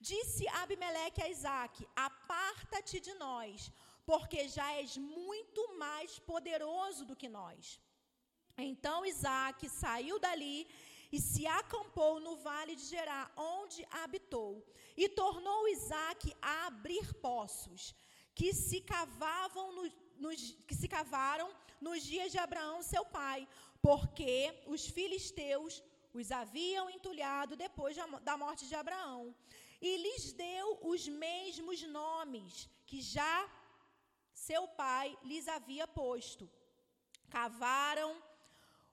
Disse 0.00 0.46
Abimeleque 0.48 1.22
a 1.22 1.28
Isaac: 1.28 1.86
Aparta-te 1.94 3.00
de 3.00 3.14
nós, 3.14 3.70
porque 4.04 4.48
já 4.48 4.72
és 4.72 4.96
muito 4.96 5.62
mais 5.78 6.18
poderoso 6.18 7.04
do 7.04 7.16
que 7.16 7.28
nós. 7.28 7.80
Então 8.56 9.04
Isaac 9.04 9.68
saiu 9.68 10.18
dali 10.18 10.66
e 11.10 11.20
se 11.20 11.46
acampou 11.46 12.18
no 12.20 12.36
vale 12.36 12.74
de 12.76 12.84
Gerá, 12.84 13.30
onde 13.36 13.86
habitou. 13.90 14.66
E 14.96 15.08
tornou 15.08 15.68
Isaac 15.68 16.34
a 16.40 16.66
abrir 16.66 17.14
poços 17.14 17.94
que 18.34 18.52
se 18.52 18.80
cavavam 18.80 19.72
no, 19.76 19.84
nos, 20.18 20.40
que 20.66 20.74
se 20.74 20.88
cavaram 20.88 21.48
nos 21.80 22.02
dias 22.02 22.32
de 22.32 22.38
Abraão, 22.38 22.82
seu 22.82 23.04
pai, 23.04 23.48
porque 23.82 24.34
os 24.66 24.86
filisteus 24.86 25.82
os 26.12 26.30
haviam 26.30 26.88
entulhado 26.88 27.56
depois 27.56 27.96
da 28.22 28.36
morte 28.36 28.66
de 28.68 28.74
Abraão. 28.74 29.34
E 29.80 29.96
lhes 30.04 30.32
deu 30.32 30.78
os 30.82 31.08
mesmos 31.08 31.82
nomes 31.82 32.68
que 32.86 33.00
já 33.00 33.36
seu 34.32 34.62
pai 34.68 35.16
lhes 35.22 35.48
havia 35.48 35.86
posto. 35.86 36.48
Cavaram 37.28 38.10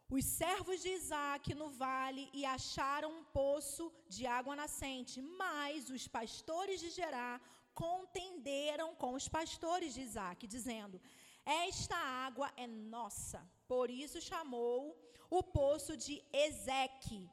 os 0.09 0.25
servos 0.25 0.81
de 0.81 0.89
Isaac 0.89 1.53
no 1.53 1.69
vale 1.69 2.29
e 2.33 2.43
acharam 2.45 3.09
um 3.17 3.23
poço 3.23 3.83
de 4.09 4.25
água 4.27 4.55
nascente, 4.55 5.21
mas 5.21 5.89
os 5.89 6.05
pastores 6.07 6.79
de 6.81 6.89
Gerar 6.89 7.39
contenderam 7.73 8.95
com 8.95 9.13
os 9.13 9.27
pastores 9.27 9.93
de 9.93 10.01
Isaac, 10.01 10.47
dizendo: 10.47 11.01
Esta 11.45 11.95
água 11.95 12.51
é 12.55 12.67
nossa. 12.67 13.47
Por 13.67 13.89
isso 13.89 14.21
chamou 14.21 14.97
o 15.29 15.41
poço 15.41 15.95
de 15.95 16.23
Ezeque, 16.33 17.29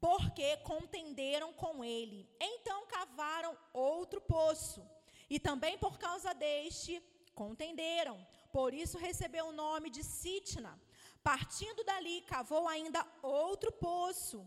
porque 0.00 0.56
contenderam 0.58 1.52
com 1.52 1.84
ele. 1.84 2.28
Então 2.40 2.86
cavaram 2.86 3.56
outro 3.72 4.20
poço, 4.20 4.84
e 5.28 5.38
também 5.38 5.78
por 5.78 5.98
causa 5.98 6.32
deste 6.32 7.02
contenderam. 7.34 8.24
Por 8.52 8.74
isso 8.74 8.98
recebeu 8.98 9.46
o 9.46 9.52
nome 9.52 9.90
de 9.90 10.02
Sitna. 10.04 10.80
Partindo 11.22 11.84
dali, 11.84 12.20
cavou 12.22 12.68
ainda 12.68 13.06
outro 13.22 13.70
poço. 13.72 14.44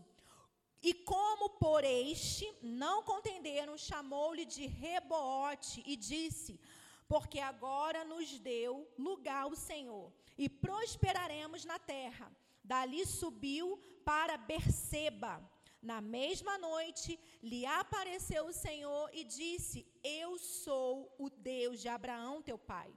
E 0.82 0.92
como 0.94 1.50
por 1.50 1.84
este 1.84 2.46
não 2.62 3.02
contenderam, 3.02 3.76
chamou-lhe 3.76 4.44
de 4.44 4.66
Rebote 4.66 5.82
e 5.86 5.96
disse: 5.96 6.60
Porque 7.08 7.40
agora 7.40 8.04
nos 8.04 8.38
deu 8.38 8.88
lugar 8.98 9.46
o 9.46 9.56
Senhor, 9.56 10.12
e 10.36 10.48
prosperaremos 10.48 11.64
na 11.64 11.78
terra. 11.78 12.30
Dali 12.62 13.06
subiu 13.06 13.78
para 14.04 14.36
Berseba. 14.36 15.34
Na 15.80 16.00
mesma 16.00 16.58
noite 16.58 17.18
lhe 17.42 17.64
apareceu 17.64 18.46
o 18.46 18.52
Senhor 18.52 19.08
e 19.12 19.22
disse: 19.24 19.86
Eu 20.02 20.38
sou 20.38 21.14
o 21.18 21.30
Deus 21.30 21.80
de 21.80 21.88
Abraão, 21.88 22.42
teu 22.42 22.58
pai. 22.58 22.92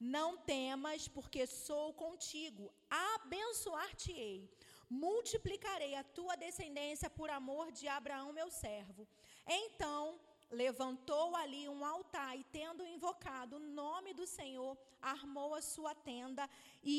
Não 0.00 0.36
temas, 0.36 1.06
porque 1.06 1.46
sou 1.46 1.92
contigo. 1.92 2.72
Abençoar-te-ei. 2.90 4.50
Multiplicarei 4.92 5.94
a 5.94 6.04
tua 6.16 6.34
descendência 6.44 7.08
por 7.18 7.28
amor 7.30 7.66
de 7.78 7.86
Abraão, 7.98 8.32
meu 8.40 8.50
servo. 8.50 9.02
Então 9.46 10.20
levantou 10.50 11.34
ali 11.42 11.62
um 11.74 11.82
altar 11.84 12.32
e, 12.38 12.44
tendo 12.58 12.86
invocado 12.94 13.56
o 13.56 13.66
nome 13.82 14.12
do 14.12 14.26
Senhor, 14.26 14.72
armou 15.00 15.50
a 15.54 15.62
sua 15.62 15.94
tenda 15.94 16.44
e 16.82 16.98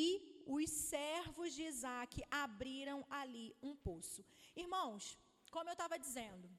os 0.55 0.69
servos 0.69 1.53
de 1.53 1.63
Isaac 1.71 2.23
abriram 2.45 2.99
ali 3.21 3.55
um 3.61 3.75
poço. 3.75 4.25
Irmãos, 4.55 5.17
como 5.51 5.69
eu 5.69 5.77
estava 5.77 5.99
dizendo, 6.05 6.49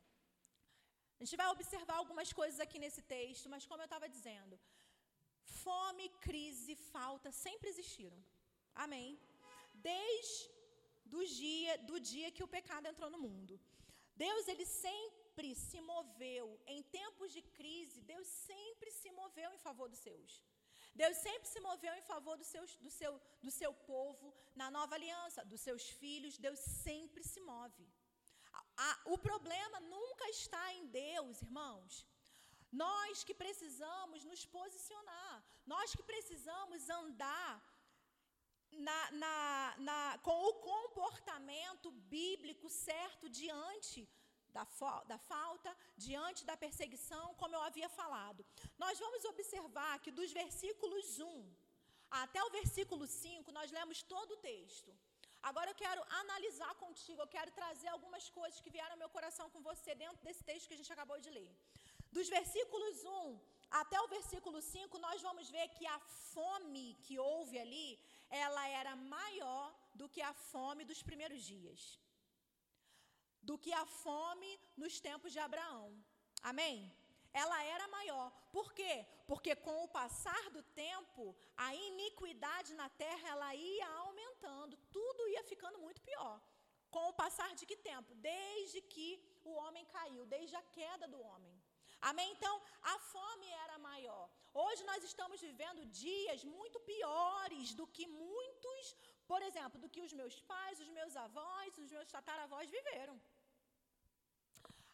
a 1.18 1.25
gente 1.25 1.37
vai 1.42 1.49
observar 1.49 1.97
algumas 1.99 2.33
coisas 2.33 2.61
aqui 2.61 2.79
nesse 2.79 3.03
texto, 3.03 3.49
mas 3.49 3.66
como 3.66 3.83
eu 3.83 3.90
estava 3.90 4.09
dizendo, 4.16 4.55
fome, 5.64 6.09
crise, 6.27 6.75
falta 6.94 7.31
sempre 7.33 7.68
existiram. 7.70 8.20
Amém? 8.75 9.18
Desde 9.90 10.53
do 11.14 11.22
dia, 11.42 11.72
do 11.90 11.98
dia 12.12 12.35
que 12.37 12.44
o 12.46 12.53
pecado 12.57 12.88
entrou 12.92 13.11
no 13.14 13.20
mundo. 13.27 13.55
Deus, 14.24 14.46
ele 14.53 14.66
sempre 14.85 15.48
se 15.68 15.79
moveu, 15.92 16.46
em 16.74 16.81
tempos 16.98 17.31
de 17.37 17.42
crise, 17.59 18.07
Deus 18.12 18.27
sempre 18.50 18.90
se 19.00 19.11
moveu 19.20 19.48
em 19.53 19.62
favor 19.66 19.88
dos 19.94 20.03
seus. 20.09 20.33
Deus 21.03 21.16
sempre 21.27 21.48
se 21.53 21.61
moveu 21.68 21.92
em 22.00 22.05
favor 22.12 22.37
do 22.40 22.46
seu, 22.53 22.64
do, 22.87 22.90
seu, 22.98 23.12
do 23.42 23.53
seu 23.61 23.72
povo, 23.92 24.27
na 24.61 24.68
nova 24.77 24.94
aliança, 24.94 25.44
dos 25.53 25.61
seus 25.66 25.85
filhos, 26.03 26.38
Deus 26.46 26.61
sempre 26.87 27.22
se 27.33 27.40
move. 27.53 27.85
A, 28.53 28.61
a, 28.87 28.90
o 29.14 29.18
problema 29.29 29.81
nunca 29.94 30.27
está 30.38 30.64
em 30.74 30.87
Deus, 30.87 31.42
irmãos. 31.42 32.07
Nós 32.85 33.24
que 33.27 33.35
precisamos 33.42 34.24
nos 34.31 34.44
posicionar, 34.59 35.37
nós 35.66 35.94
que 35.96 36.05
precisamos 36.12 36.88
andar 37.00 37.50
na, 38.78 39.10
na, 39.12 39.74
na, 39.78 40.18
com 40.22 40.38
o 40.48 40.54
comportamento 40.54 41.90
bíblico 41.90 42.68
certo 42.68 43.28
diante 43.28 44.08
da, 44.50 44.66
da 45.06 45.18
falta, 45.18 45.76
diante 45.96 46.44
da 46.44 46.56
perseguição, 46.56 47.34
como 47.34 47.54
eu 47.56 47.62
havia 47.62 47.88
falado. 47.88 48.44
Nós 48.78 48.98
vamos 48.98 49.24
observar 49.24 49.98
que 49.98 50.10
dos 50.10 50.32
versículos 50.32 51.18
1 51.18 51.64
até 52.22 52.40
o 52.44 52.50
versículo 52.50 53.06
5, 53.06 53.50
nós 53.50 53.70
lemos 53.72 54.02
todo 54.02 54.32
o 54.34 54.37
texto. 54.37 54.90
Agora 55.42 55.70
eu 55.70 55.74
quero 55.74 56.02
analisar 56.22 56.72
contigo, 56.76 57.20
eu 57.20 57.26
quero 57.26 57.50
trazer 57.50 57.88
algumas 57.88 58.28
coisas 58.30 58.60
que 58.60 58.70
vieram 58.70 58.92
ao 58.92 59.02
meu 59.02 59.08
coração 59.16 59.50
com 59.50 59.60
você 59.60 59.94
dentro 59.94 60.22
desse 60.26 60.42
texto 60.44 60.68
que 60.68 60.74
a 60.74 60.80
gente 60.80 60.92
acabou 60.92 61.18
de 61.18 61.30
ler. 61.30 61.50
Dos 62.12 62.28
versículos 62.28 63.04
1 63.04 63.40
até 63.80 63.98
o 64.00 64.10
versículo 64.16 64.60
5, 64.62 64.98
nós 65.06 65.20
vamos 65.28 65.48
ver 65.56 65.66
que 65.76 65.87
a 65.87 65.98
fome 66.32 66.87
que 67.04 67.18
houve 67.18 67.58
ali, 67.64 67.88
ela 68.44 68.64
era 68.80 68.94
maior 69.16 69.66
do 70.00 70.08
que 70.14 70.22
a 70.30 70.34
fome 70.52 70.84
dos 70.90 71.02
primeiros 71.10 71.42
dias 71.52 71.80
do 73.48 73.56
que 73.64 73.72
a 73.82 73.87
fome 74.04 74.50
nos 74.82 74.94
tempos 75.08 75.32
de 75.34 75.40
Abraão. 75.46 75.87
Amém? 76.50 76.76
Ela 77.42 77.58
era 77.74 77.87
maior. 77.96 78.26
Por 78.56 78.72
quê? 78.78 78.94
Porque 79.30 79.54
com 79.66 79.76
o 79.84 79.92
passar 80.00 80.44
do 80.56 80.62
tempo, 80.84 81.22
a 81.66 81.68
iniquidade 81.74 82.72
na 82.80 82.88
terra 83.04 83.28
ela 83.34 83.50
ia 83.54 83.88
aumentando, 84.04 84.76
tudo 84.96 85.28
ia 85.34 85.44
ficando 85.52 85.78
muito 85.78 86.00
pior. 86.10 86.37
Com 86.90 87.04
o 87.08 87.16
passar 87.22 87.50
de 87.54 87.66
que 87.66 87.76
tempo? 87.76 88.14
Desde 88.32 88.80
que 88.92 89.08
o 89.44 89.52
homem 89.62 89.84
caiu, 89.96 90.24
desde 90.26 90.56
a 90.56 90.62
queda 90.78 91.08
do 91.14 91.20
homem. 91.20 91.53
Amém? 92.00 92.30
Então, 92.33 92.54
a 92.83 92.98
fome 92.98 93.48
era 93.64 93.78
maior. 93.78 94.28
Hoje 94.52 94.83
nós 94.85 95.02
estamos 95.02 95.40
vivendo 95.40 95.85
dias 95.87 96.44
muito 96.44 96.78
piores 96.80 97.74
do 97.74 97.87
que 97.87 98.07
muitos, 98.07 98.96
por 99.26 99.40
exemplo, 99.42 99.80
do 99.80 99.88
que 99.88 100.02
os 100.07 100.12
meus 100.12 100.40
pais, 100.42 100.80
os 100.80 100.88
meus 100.98 101.16
avós, 101.16 101.78
os 101.78 101.90
meus 101.90 102.11
tataravós 102.11 102.68
viveram. 102.70 103.20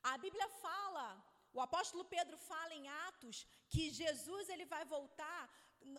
A 0.03 0.17
Bíblia 0.17 0.49
fala, 0.65 1.07
o 1.53 1.61
apóstolo 1.61 2.05
Pedro 2.05 2.37
fala 2.39 2.73
em 2.75 2.89
Atos 3.09 3.47
que 3.69 3.91
Jesus 3.91 4.49
ele 4.49 4.65
vai 4.65 4.85
voltar 4.85 5.43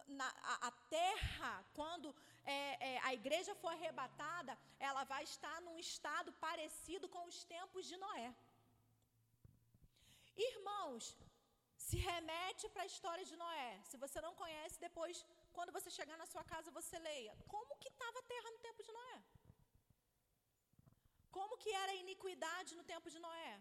na 0.08 0.28
a, 0.44 0.68
a 0.68 0.72
terra 0.90 1.66
quando 1.74 2.16
é, 2.44 2.94
é, 2.94 3.00
a 3.04 3.14
igreja 3.14 3.54
for 3.56 3.70
arrebatada, 3.70 4.58
ela 4.80 5.04
vai 5.04 5.24
estar 5.24 5.62
num 5.62 5.78
estado 5.78 6.32
parecido 6.34 7.08
com 7.10 7.26
os 7.28 7.44
tempos 7.44 7.86
de 7.86 7.98
Noé. 7.98 8.34
Irmãos, 10.36 11.18
se 11.78 11.98
remete 11.98 12.70
para 12.70 12.84
a 12.84 12.92
história 12.94 13.26
de 13.26 13.36
Noé. 13.36 13.82
Se 13.90 13.98
você 14.04 14.20
não 14.22 14.34
conhece, 14.36 14.80
depois, 14.80 15.26
quando 15.52 15.72
você 15.78 15.90
chegar 15.90 16.18
na 16.18 16.26
sua 16.26 16.44
casa, 16.44 16.78
você 16.80 16.98
leia. 17.00 17.36
Como 17.48 17.78
que 17.82 17.90
estava 17.90 18.20
a 18.20 18.28
terra 18.34 18.52
no 18.52 18.60
tempo 18.68 18.84
de 18.84 18.92
Noé? 18.92 19.18
Como 21.38 21.58
que 21.58 21.72
era 21.84 21.92
a 21.92 22.02
iniquidade 22.06 22.76
no 22.76 22.84
tempo 22.84 23.10
de 23.10 23.20
Noé? 23.20 23.54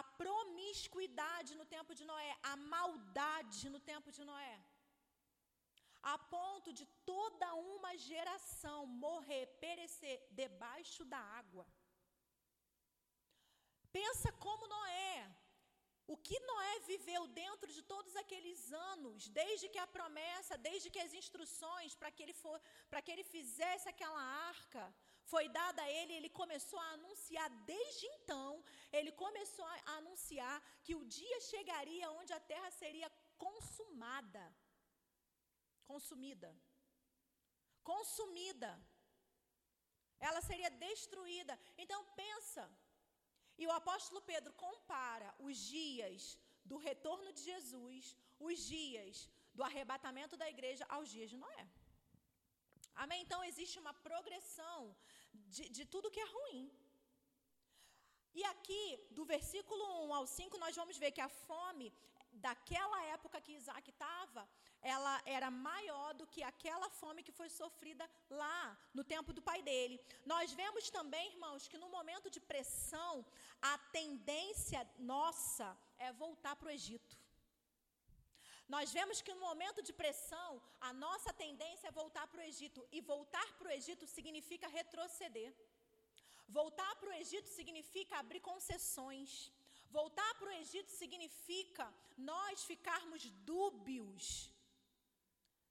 a 0.00 0.02
promiscuidade 0.22 1.54
no 1.60 1.66
tempo 1.74 1.94
de 1.98 2.04
Noé, 2.10 2.30
a 2.50 2.56
maldade 2.74 3.68
no 3.74 3.80
tempo 3.92 4.10
de 4.16 4.24
Noé, 4.24 4.54
a 6.12 6.16
ponto 6.34 6.72
de 6.78 6.86
toda 7.10 7.48
uma 7.54 7.92
geração 7.96 8.78
morrer, 8.86 9.44
perecer 9.64 10.16
debaixo 10.30 11.04
da 11.04 11.20
água. 11.40 11.66
Pensa 13.98 14.31
o 16.12 16.16
que 16.26 16.38
Noé 16.50 16.74
viveu 16.92 17.22
dentro 17.42 17.68
de 17.76 17.82
todos 17.92 18.14
aqueles 18.22 18.60
anos, 18.90 19.28
desde 19.40 19.68
que 19.72 19.80
a 19.82 19.92
promessa, 19.96 20.58
desde 20.68 20.90
que 20.94 21.02
as 21.04 21.14
instruções 21.20 21.94
para 22.00 22.10
que 22.14 22.22
ele 22.24 22.34
for, 22.42 22.58
para 22.90 23.02
que 23.02 23.12
ele 23.14 23.24
fizesse 23.34 23.86
aquela 23.88 24.22
arca, 24.50 24.84
foi 25.32 25.48
dada 25.48 25.80
a 25.82 25.90
ele, 25.98 26.12
ele 26.18 26.30
começou 26.40 26.78
a 26.78 26.90
anunciar 26.98 27.48
desde 27.72 28.06
então, 28.16 28.62
ele 28.98 29.12
começou 29.24 29.64
a 29.64 29.76
anunciar 29.98 30.56
que 30.84 30.94
o 31.00 31.04
dia 31.18 31.40
chegaria 31.52 32.10
onde 32.20 32.32
a 32.34 32.40
terra 32.52 32.70
seria 32.82 33.10
consumada. 33.38 34.44
Consumida. 35.92 36.50
Consumida. 37.82 38.72
Ela 40.28 40.40
seria 40.50 40.70
destruída. 40.70 41.58
Então 41.78 42.00
pensa. 42.22 42.64
E 43.62 43.66
o 43.70 43.74
apóstolo 43.80 44.20
Pedro 44.32 44.52
compara 44.66 45.28
os 45.46 45.56
dias 45.74 46.22
do 46.70 46.76
retorno 46.88 47.30
de 47.36 47.42
Jesus, 47.50 48.04
os 48.48 48.58
dias 48.74 49.16
do 49.56 49.62
arrebatamento 49.68 50.36
da 50.42 50.48
igreja 50.54 50.84
aos 50.94 51.08
dias 51.14 51.30
de 51.32 51.38
Noé. 51.42 51.64
Amém? 53.02 53.20
Então 53.22 53.40
existe 53.50 53.76
uma 53.82 53.94
progressão 54.08 54.80
de, 55.54 55.64
de 55.76 55.84
tudo 55.92 56.12
que 56.14 56.24
é 56.24 56.32
ruim. 56.36 56.64
E 58.40 58.42
aqui, 58.52 58.84
do 59.18 59.24
versículo 59.34 59.84
1 60.06 60.14
ao 60.18 60.26
5, 60.26 60.62
nós 60.64 60.76
vamos 60.80 60.98
ver 61.02 61.12
que 61.16 61.24
a 61.28 61.34
fome 61.48 61.88
daquela 62.32 63.04
época 63.04 63.40
que 63.40 63.52
Isaac 63.52 63.90
estava, 63.90 64.48
ela 64.80 65.14
era 65.24 65.50
maior 65.50 66.12
do 66.14 66.26
que 66.26 66.42
aquela 66.42 66.88
fome 66.90 67.22
que 67.22 67.32
foi 67.40 67.48
sofrida 67.48 68.08
lá 68.28 68.76
no 68.92 69.04
tempo 69.04 69.32
do 69.32 69.42
pai 69.42 69.62
dele. 69.62 70.00
Nós 70.24 70.52
vemos 70.52 70.90
também, 70.90 71.30
irmãos, 71.32 71.68
que 71.68 71.78
no 71.78 71.88
momento 71.88 72.30
de 72.30 72.40
pressão, 72.40 73.24
a 73.60 73.78
tendência 73.98 74.88
nossa 74.98 75.76
é 75.98 76.12
voltar 76.12 76.56
para 76.56 76.68
o 76.68 76.70
Egito. 76.70 77.16
Nós 78.74 78.92
vemos 78.98 79.20
que 79.24 79.34
no 79.34 79.42
momento 79.48 79.80
de 79.82 79.92
pressão, 79.92 80.50
a 80.80 80.92
nossa 80.92 81.32
tendência 81.32 81.88
é 81.88 81.98
voltar 82.02 82.26
para 82.26 82.40
o 82.40 82.48
Egito. 82.52 82.86
E 82.90 83.00
voltar 83.00 83.46
para 83.58 83.68
o 83.68 83.74
Egito 83.78 84.06
significa 84.06 84.66
retroceder. 84.78 85.52
Voltar 86.48 86.92
para 86.96 87.10
o 87.10 87.16
Egito 87.22 87.48
significa 87.48 88.18
abrir 88.18 88.40
concessões. 88.40 89.52
Voltar 89.98 90.32
para 90.38 90.50
o 90.50 90.58
Egito 90.62 90.90
significa 91.02 91.86
nós 92.30 92.64
ficarmos 92.70 93.22
dúbios 93.52 94.24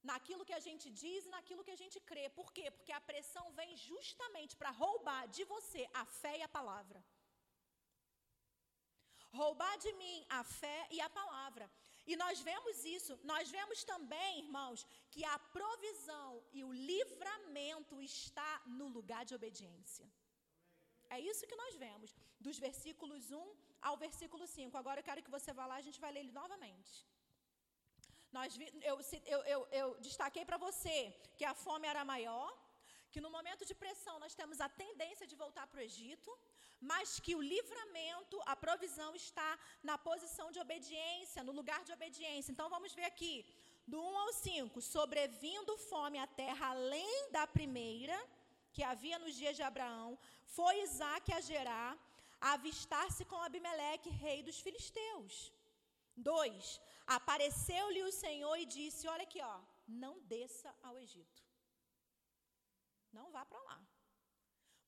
naquilo 0.10 0.46
que 0.50 0.58
a 0.58 0.64
gente 0.68 0.88
diz 1.04 1.26
e 1.26 1.34
naquilo 1.36 1.64
que 1.66 1.76
a 1.76 1.82
gente 1.84 2.00
crê. 2.10 2.26
Por 2.40 2.50
quê? 2.56 2.66
Porque 2.76 2.94
a 2.98 3.06
pressão 3.10 3.46
vem 3.60 3.72
justamente 3.90 4.56
para 4.60 4.78
roubar 4.84 5.24
de 5.36 5.44
você 5.54 5.84
a 6.02 6.06
fé 6.22 6.36
e 6.40 6.44
a 6.50 6.54
palavra. 6.60 7.02
roubar 9.40 9.76
de 9.84 9.92
mim 10.00 10.18
a 10.38 10.44
fé 10.44 10.80
e 10.96 11.00
a 11.06 11.10
palavra. 11.10 11.66
E 12.12 12.16
nós 12.22 12.40
vemos 12.48 12.78
isso, 12.98 13.14
nós 13.32 13.50
vemos 13.58 13.84
também, 13.92 14.40
irmãos, 14.46 14.86
que 15.14 15.24
a 15.34 15.38
provisão 15.58 16.44
e 16.58 16.64
o 16.70 16.72
livramento 16.92 18.02
está 18.02 18.52
no 18.80 18.88
lugar 18.98 19.24
de 19.30 19.36
obediência. 19.40 20.06
É 21.16 21.20
isso 21.30 21.48
que 21.50 21.62
nós 21.64 21.76
vemos, 21.86 22.10
dos 22.40 22.58
versículos 22.66 23.32
1 23.32 23.71
ao 23.89 23.96
versículo 24.06 24.46
5. 24.48 24.78
Agora 24.82 25.00
eu 25.00 25.08
quero 25.10 25.24
que 25.26 25.36
você 25.38 25.52
vá 25.60 25.65
lá, 25.72 25.76
a 25.76 25.88
gente 25.88 26.00
vai 26.04 26.12
ler 26.12 26.22
ele 26.22 26.39
novamente. 26.41 26.94
Nós, 28.36 28.58
eu, 28.89 28.98
eu, 29.34 29.39
eu, 29.54 29.62
eu 29.80 29.88
destaquei 30.08 30.44
para 30.50 30.58
você 30.67 30.98
que 31.38 31.46
a 31.52 31.54
fome 31.54 31.88
era 31.94 32.04
maior, 32.13 32.50
que 33.12 33.24
no 33.26 33.32
momento 33.38 33.63
de 33.70 33.76
pressão 33.84 34.15
nós 34.24 34.36
temos 34.41 34.62
a 34.65 34.70
tendência 34.84 35.28
de 35.32 35.36
voltar 35.44 35.65
para 35.67 35.80
o 35.80 35.88
Egito, 35.89 36.32
mas 36.91 37.20
que 37.20 37.34
o 37.36 37.41
livramento, 37.54 38.38
a 38.54 38.56
provisão 38.56 39.12
está 39.24 39.50
na 39.89 39.98
posição 40.10 40.48
de 40.54 40.60
obediência, 40.65 41.44
no 41.44 41.52
lugar 41.60 41.82
de 41.88 41.94
obediência. 41.98 42.52
Então 42.52 42.70
vamos 42.76 42.94
ver 43.00 43.08
aqui, 43.13 43.36
do 43.86 44.00
1 44.02 44.17
ao 44.17 44.34
5, 44.34 44.82
sobrevindo 44.82 45.78
fome 45.91 46.17
à 46.17 46.28
terra 46.44 46.67
além 46.70 47.32
da 47.32 47.46
primeira, 47.46 48.17
que 48.74 48.84
havia 48.91 49.20
nos 49.20 49.36
dias 49.36 49.56
de 49.58 49.63
Abraão, 49.63 50.17
foi 50.46 50.82
Isaac 50.84 51.34
a 51.34 51.41
Gerar, 51.41 51.91
avistar-se 52.41 53.23
com 53.25 53.41
Abimeleque, 53.47 54.10
rei 54.10 54.41
dos 54.43 54.60
filisteus. 54.60 55.54
2. 56.15 56.82
Apareceu-lhe 57.17 58.04
o 58.04 58.12
Senhor 58.12 58.56
e 58.58 58.65
disse: 58.65 59.08
Olha 59.08 59.23
aqui, 59.23 59.41
ó, 59.41 59.62
não 59.88 60.19
desça 60.34 60.75
ao 60.82 60.97
Egito. 61.06 61.41
Não 63.17 63.32
vá 63.32 63.45
para 63.45 63.62
lá. 63.69 63.80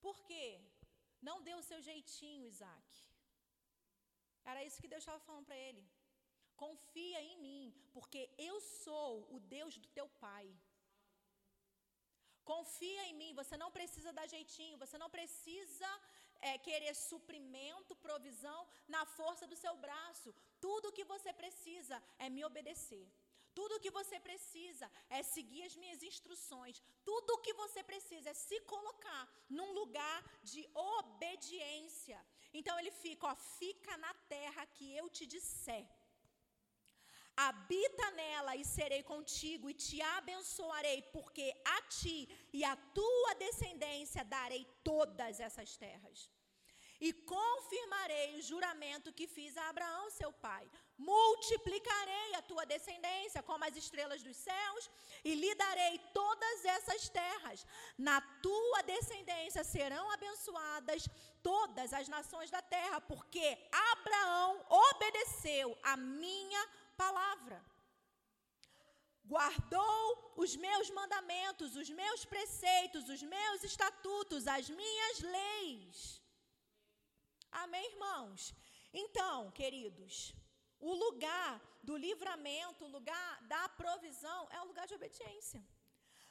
Por 0.00 0.20
quê? 0.28 0.60
Não 1.28 1.42
dê 1.42 1.54
o 1.54 1.66
seu 1.68 1.80
jeitinho, 1.88 2.46
Isaac. 2.46 2.88
Era 4.50 4.62
isso 4.66 4.80
que 4.82 4.92
Deus 4.92 5.02
estava 5.02 5.20
falando 5.26 5.46
para 5.46 5.56
ele. 5.56 5.84
Confia 6.64 7.20
em 7.30 7.36
mim, 7.44 7.74
porque 7.94 8.20
eu 8.48 8.60
sou 8.60 9.10
o 9.34 9.40
Deus 9.56 9.76
do 9.78 9.88
teu 9.98 10.06
pai. 10.26 10.46
Confia 12.52 13.02
em 13.06 13.14
mim, 13.20 13.32
você 13.40 13.56
não 13.56 13.70
precisa 13.76 14.12
dar 14.12 14.26
jeitinho, 14.34 14.80
você 14.82 14.96
não 15.02 15.08
precisa 15.16 15.90
é, 16.48 16.52
querer 16.66 16.94
suprimento, 16.94 18.00
provisão 18.06 18.60
na 18.94 19.02
força 19.18 19.46
do 19.50 19.56
seu 19.64 19.74
braço. 19.84 20.30
Tudo 20.66 20.88
o 20.88 20.96
que 20.96 21.04
você 21.12 21.32
precisa 21.42 21.96
é 22.24 22.28
me 22.34 22.44
obedecer. 22.50 23.06
Tudo 23.58 23.76
o 23.76 23.82
que 23.82 23.90
você 23.98 24.16
precisa 24.28 24.86
é 25.08 25.22
seguir 25.22 25.62
as 25.68 25.76
minhas 25.82 26.02
instruções. 26.10 26.82
Tudo 27.08 27.34
o 27.34 27.42
que 27.44 27.54
você 27.62 27.82
precisa 27.90 28.30
é 28.30 28.34
se 28.46 28.58
colocar 28.72 29.24
num 29.48 29.70
lugar 29.80 30.18
de 30.52 30.62
obediência. 30.74 32.18
Então 32.52 32.78
ele 32.80 32.90
fica, 32.90 33.28
ó, 33.28 33.34
fica 33.60 33.96
na 33.96 34.12
terra 34.36 34.66
que 34.74 34.86
eu 35.00 35.08
te 35.08 35.24
disser. 35.34 35.86
Habita 37.36 38.10
nela 38.12 38.54
e 38.56 38.64
serei 38.64 39.02
contigo 39.02 39.68
e 39.68 39.74
te 39.74 40.00
abençoarei, 40.00 41.02
porque 41.12 41.54
a 41.64 41.82
ti 41.82 42.28
e 42.52 42.64
a 42.64 42.76
tua 42.76 43.34
descendência 43.34 44.24
darei 44.24 44.64
todas 44.82 45.40
essas 45.40 45.76
terras 45.76 46.30
e 47.00 47.12
confirmarei 47.12 48.36
o 48.36 48.42
juramento 48.42 49.12
que 49.12 49.26
fiz 49.26 49.56
a 49.56 49.68
Abraão, 49.68 50.10
seu 50.10 50.32
pai. 50.32 50.64
Multiplicarei 50.96 52.34
a 52.34 52.42
tua 52.42 52.64
descendência 52.64 53.42
como 53.42 53.64
as 53.64 53.76
estrelas 53.76 54.22
dos 54.22 54.36
céus 54.36 54.90
e 55.24 55.34
lhe 55.34 55.54
darei 55.54 55.98
todas 56.12 56.64
essas 56.64 57.08
terras. 57.08 57.66
Na 57.98 58.20
tua 58.46 58.82
descendência 58.82 59.64
serão 59.64 60.10
abençoadas 60.12 61.08
todas 61.42 61.92
as 61.92 62.08
nações 62.08 62.50
da 62.50 62.62
terra, 62.62 63.00
porque 63.00 63.46
Abraão 63.92 64.64
obedeceu 64.70 65.76
a 65.82 65.96
minha 65.96 66.62
palavra. 66.62 66.83
Guardou 69.24 70.32
os 70.36 70.54
meus 70.56 70.90
mandamentos, 70.90 71.76
os 71.76 71.90
meus 71.90 72.24
preceitos, 72.24 73.08
os 73.08 73.22
meus 73.22 73.64
estatutos, 73.64 74.46
as 74.46 74.68
minhas 74.68 75.20
leis 75.20 76.24
Amém, 77.62 77.84
irmãos? 77.92 78.52
Então, 78.92 79.50
queridos, 79.58 80.34
o 80.80 80.92
lugar 80.92 81.52
do 81.88 81.96
livramento, 81.96 82.84
o 82.84 82.92
lugar 82.96 83.30
da 83.52 83.68
provisão 83.80 84.40
é 84.50 84.60
o 84.60 84.66
lugar 84.70 84.86
de 84.88 84.94
obediência. 84.94 85.60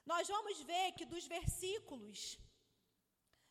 Nós 0.05 0.27
vamos 0.27 0.59
ver 0.71 0.91
que 0.97 1.05
dos 1.13 1.25
versículos 1.25 2.37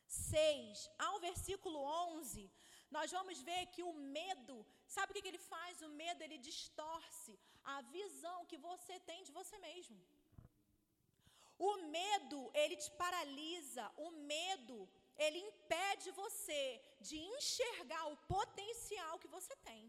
6 0.07 0.89
ao 0.99 1.19
versículo 1.19 1.79
11, 2.19 2.51
nós 2.91 3.11
vamos 3.11 3.41
ver 3.41 3.65
que 3.73 3.81
o 3.81 3.93
medo, 3.93 4.55
sabe 4.95 5.09
o 5.11 5.15
que, 5.15 5.23
que 5.23 5.31
ele 5.33 5.45
faz? 5.53 5.81
O 5.87 5.89
medo 6.01 6.21
ele 6.25 6.37
distorce 6.49 7.33
a 7.75 7.77
visão 7.97 8.39
que 8.51 8.59
você 8.69 8.95
tem 9.09 9.21
de 9.27 9.31
você 9.39 9.57
mesmo. 9.69 9.99
O 11.69 11.73
medo, 11.97 12.39
ele 12.61 12.75
te 12.83 12.89
paralisa, 13.03 13.83
o 14.05 14.09
medo, 14.33 14.77
ele 15.25 15.39
impede 15.49 16.09
você 16.23 16.63
de 17.07 17.17
enxergar 17.33 18.03
o 18.13 18.17
potencial 18.35 19.13
que 19.23 19.33
você 19.35 19.55
tem. 19.69 19.83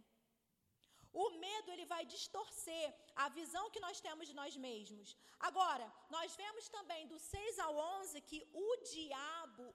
O 1.23 1.27
medo 1.45 1.71
ele 1.73 1.87
vai 1.93 2.05
distorcer 2.15 2.87
a 3.25 3.29
visão 3.39 3.65
que 3.75 3.85
nós 3.87 4.01
temos 4.07 4.27
de 4.31 4.35
nós 4.41 4.55
mesmos. 4.69 5.17
Agora, 5.49 5.87
nós 6.17 6.35
vemos 6.43 6.69
também 6.77 7.07
do 7.13 7.19
6 7.19 7.59
ao 7.67 7.75
11 8.01 8.21
que 8.31 8.41
o 8.53 8.69
diabo, 8.95 9.67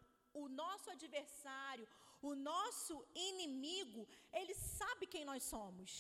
o 0.42 0.50
nosso 0.62 0.90
adversário, 0.96 1.88
o 2.22 2.34
nosso 2.36 2.96
inimigo, 3.30 4.02
ele 4.40 4.54
sabe 4.54 5.06
quem 5.14 5.24
nós 5.32 5.44
somos. 5.44 5.92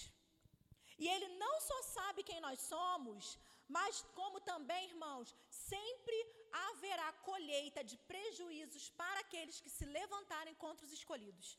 E 0.98 1.08
ele 1.14 1.28
não 1.44 1.56
só 1.70 1.78
sabe 1.98 2.24
quem 2.30 2.40
nós 2.48 2.60
somos, 2.74 3.38
mas 3.78 4.02
como 4.20 4.40
também, 4.52 4.90
irmãos, 4.92 5.34
sempre 5.50 6.18
haverá 6.66 7.10
colheita 7.30 7.82
de 7.90 7.96
prejuízos 8.12 8.86
para 9.02 9.20
aqueles 9.22 9.60
que 9.64 9.70
se 9.78 9.86
levantarem 9.98 10.56
contra 10.64 10.86
os 10.86 10.94
escolhidos. 11.00 11.50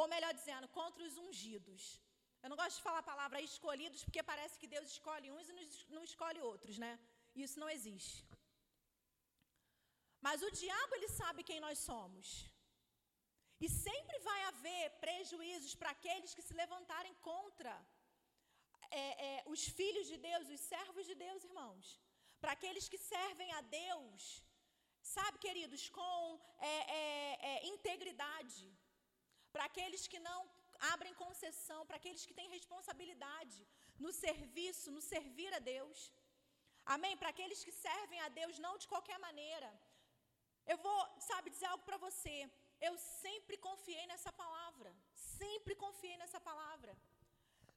Ou 0.00 0.08
melhor 0.14 0.32
dizendo, 0.40 0.68
contra 0.80 1.04
os 1.08 1.16
ungidos. 1.26 1.82
Eu 2.42 2.50
não 2.50 2.56
gosto 2.62 2.76
de 2.78 2.86
falar 2.86 3.00
a 3.02 3.10
palavra 3.12 3.40
escolhidos 3.40 4.02
porque 4.04 4.30
parece 4.32 4.58
que 4.60 4.72
Deus 4.74 4.88
escolhe 4.94 5.30
uns 5.36 5.48
e 5.48 5.54
não 5.96 6.04
escolhe 6.10 6.40
outros, 6.50 6.76
né? 6.84 6.92
Isso 7.44 7.60
não 7.62 7.70
existe. 7.76 8.18
Mas 10.26 10.42
o 10.42 10.50
diabo, 10.50 10.94
ele 10.94 11.08
sabe 11.20 11.48
quem 11.48 11.60
nós 11.66 11.78
somos. 11.90 12.28
E 13.64 13.68
sempre 13.86 14.16
vai 14.28 14.40
haver 14.50 14.84
prejuízos 15.04 15.74
para 15.80 15.90
aqueles 15.96 16.34
que 16.36 16.46
se 16.48 16.54
levantarem 16.62 17.14
contra 17.28 17.74
é, 18.90 19.04
é, 19.28 19.44
os 19.52 19.62
filhos 19.78 20.06
de 20.12 20.18
Deus, 20.28 20.50
os 20.56 20.64
servos 20.72 21.06
de 21.10 21.14
Deus, 21.24 21.44
irmãos. 21.50 21.86
Para 22.42 22.52
aqueles 22.56 22.86
que 22.92 22.98
servem 22.98 23.50
a 23.58 23.62
Deus, 23.82 24.42
sabe, 25.14 25.38
queridos, 25.46 25.84
com 25.98 26.40
é, 26.58 26.76
é, 27.00 27.04
é 27.52 27.66
integridade. 27.74 28.66
Para 29.54 29.64
aqueles 29.70 30.04
que 30.12 30.20
não 30.28 30.40
abrem 30.92 31.14
concessão, 31.24 31.80
para 31.86 31.98
aqueles 32.00 32.24
que 32.26 32.36
têm 32.38 32.54
responsabilidade 32.58 33.58
no 34.04 34.12
serviço, 34.24 34.90
no 34.96 35.02
servir 35.12 35.52
a 35.54 35.62
Deus. 35.72 35.98
Amém? 36.94 37.16
Para 37.16 37.30
aqueles 37.34 37.62
que 37.66 37.72
servem 37.86 38.20
a 38.20 38.28
Deus 38.40 38.58
não 38.66 38.74
de 38.82 38.88
qualquer 38.92 39.18
maneira. 39.18 39.70
Eu 40.72 40.76
vou, 40.86 41.00
sabe, 41.30 41.50
dizer 41.54 41.68
algo 41.72 41.84
para 41.88 42.02
você. 42.06 42.36
Eu 42.80 42.96
sempre 42.98 43.56
confiei 43.56 44.06
nessa 44.06 44.32
palavra. 44.32 44.94
Sempre 45.14 45.74
confiei 45.74 46.16
nessa 46.18 46.40
palavra. 46.40 46.96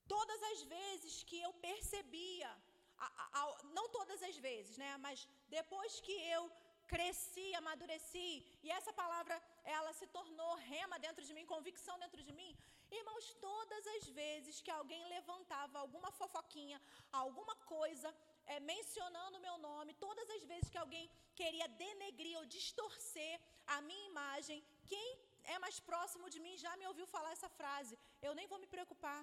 Todas 0.08 0.42
as 0.52 0.62
vezes 0.64 1.24
que 1.24 1.40
eu 1.42 1.54
percebia, 1.54 2.50
a, 2.98 3.06
a, 3.06 3.42
a, 3.42 3.64
não 3.78 3.88
todas 3.90 4.22
as 4.24 4.38
vezes, 4.38 4.78
né? 4.78 4.98
Mas 4.98 5.28
depois 5.50 6.00
que 6.00 6.16
eu 6.36 6.52
cresci, 6.88 7.48
amadureci, 7.56 8.44
e 8.64 8.72
essa 8.78 8.92
palavra 9.02 9.36
ela 9.64 9.92
se 9.94 10.08
tornou 10.08 10.56
rema 10.56 10.98
dentro 11.06 11.24
de 11.24 11.34
mim, 11.36 11.46
convicção 11.46 11.98
dentro 12.00 12.24
de 12.28 12.34
mim. 12.40 12.52
Irmãos, 13.00 13.26
todas 13.48 13.86
as 13.96 14.08
vezes 14.08 14.62
que 14.62 14.72
alguém 14.72 15.04
levantava 15.16 15.78
alguma 15.78 16.12
fofoquinha, 16.20 16.82
alguma 17.12 17.56
coisa, 17.76 18.10
é, 18.54 18.60
mencionando 18.74 19.38
o 19.38 19.46
meu 19.48 19.58
nome, 19.70 20.00
todas 20.06 20.28
as 20.36 20.44
vezes 20.52 20.70
que 20.74 20.82
alguém 20.84 21.06
queria 21.40 21.68
denegrir 21.84 22.36
ou 22.40 22.46
distorcer 22.58 23.34
a 23.76 23.80
minha 23.90 24.06
imagem, 24.12 24.58
quem 24.92 25.10
é 25.54 25.58
mais 25.66 25.78
próximo 25.90 26.30
de 26.34 26.40
mim 26.46 26.56
já 26.66 26.74
me 26.80 26.88
ouviu 26.92 27.08
falar 27.16 27.32
essa 27.38 27.50
frase. 27.60 27.98
Eu 28.28 28.34
nem 28.40 28.48
vou 28.52 28.60
me 28.64 28.72
preocupar 28.76 29.20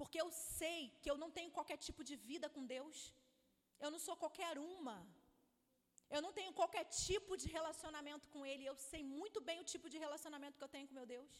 porque 0.00 0.20
eu 0.24 0.28
sei 0.58 0.80
que 1.02 1.10
eu 1.12 1.16
não 1.22 1.30
tenho 1.38 1.50
qualquer 1.56 1.78
tipo 1.86 2.02
de 2.10 2.14
vida 2.28 2.48
com 2.54 2.62
Deus. 2.76 2.98
Eu 3.84 3.90
não 3.94 4.00
sou 4.06 4.16
qualquer 4.22 4.54
uma. 4.72 4.96
Eu 6.14 6.20
não 6.24 6.32
tenho 6.38 6.52
qualquer 6.60 6.84
tipo 7.08 7.32
de 7.42 7.48
relacionamento 7.56 8.28
com 8.34 8.40
Ele. 8.50 8.64
Eu 8.70 8.76
sei 8.90 9.02
muito 9.18 9.40
bem 9.48 9.58
o 9.60 9.68
tipo 9.72 9.88
de 9.92 9.98
relacionamento 10.04 10.58
que 10.58 10.66
eu 10.68 10.74
tenho 10.76 10.88
com 10.88 10.98
meu 11.00 11.08
Deus. 11.16 11.32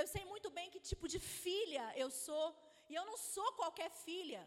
Eu 0.00 0.06
sei 0.14 0.24
muito 0.32 0.48
bem 0.56 0.70
que 0.72 0.88
tipo 0.92 1.06
de 1.14 1.20
filha 1.42 1.84
eu 2.04 2.10
sou. 2.24 2.46
E 2.90 2.94
eu 3.00 3.04
não 3.10 3.18
sou 3.34 3.48
qualquer 3.60 3.90
filha. 4.06 4.42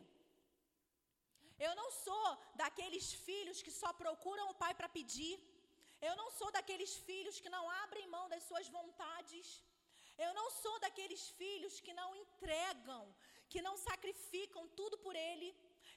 Eu 1.66 1.74
não 1.80 1.90
sou 2.06 2.28
daqueles 2.62 3.08
filhos 3.28 3.58
que 3.66 3.74
só 3.80 3.90
procuram 4.04 4.46
o 4.50 4.58
pai 4.62 4.74
para 4.80 4.94
pedir. 4.98 5.36
Eu 6.10 6.14
não 6.22 6.30
sou 6.38 6.50
daqueles 6.58 6.94
filhos 7.10 7.40
que 7.42 7.54
não 7.56 7.64
abrem 7.84 8.14
mão 8.16 8.26
das 8.34 8.44
suas 8.50 8.68
vontades. 8.78 9.48
Eu 10.26 10.32
não 10.40 10.48
sou 10.62 10.76
daqueles 10.86 11.24
filhos 11.40 11.76
que 11.86 11.94
não 12.00 12.10
entregam, 12.22 13.04
que 13.52 13.62
não 13.68 13.76
sacrificam 13.88 14.64
tudo 14.80 14.98
por 15.06 15.16
ele. 15.30 15.50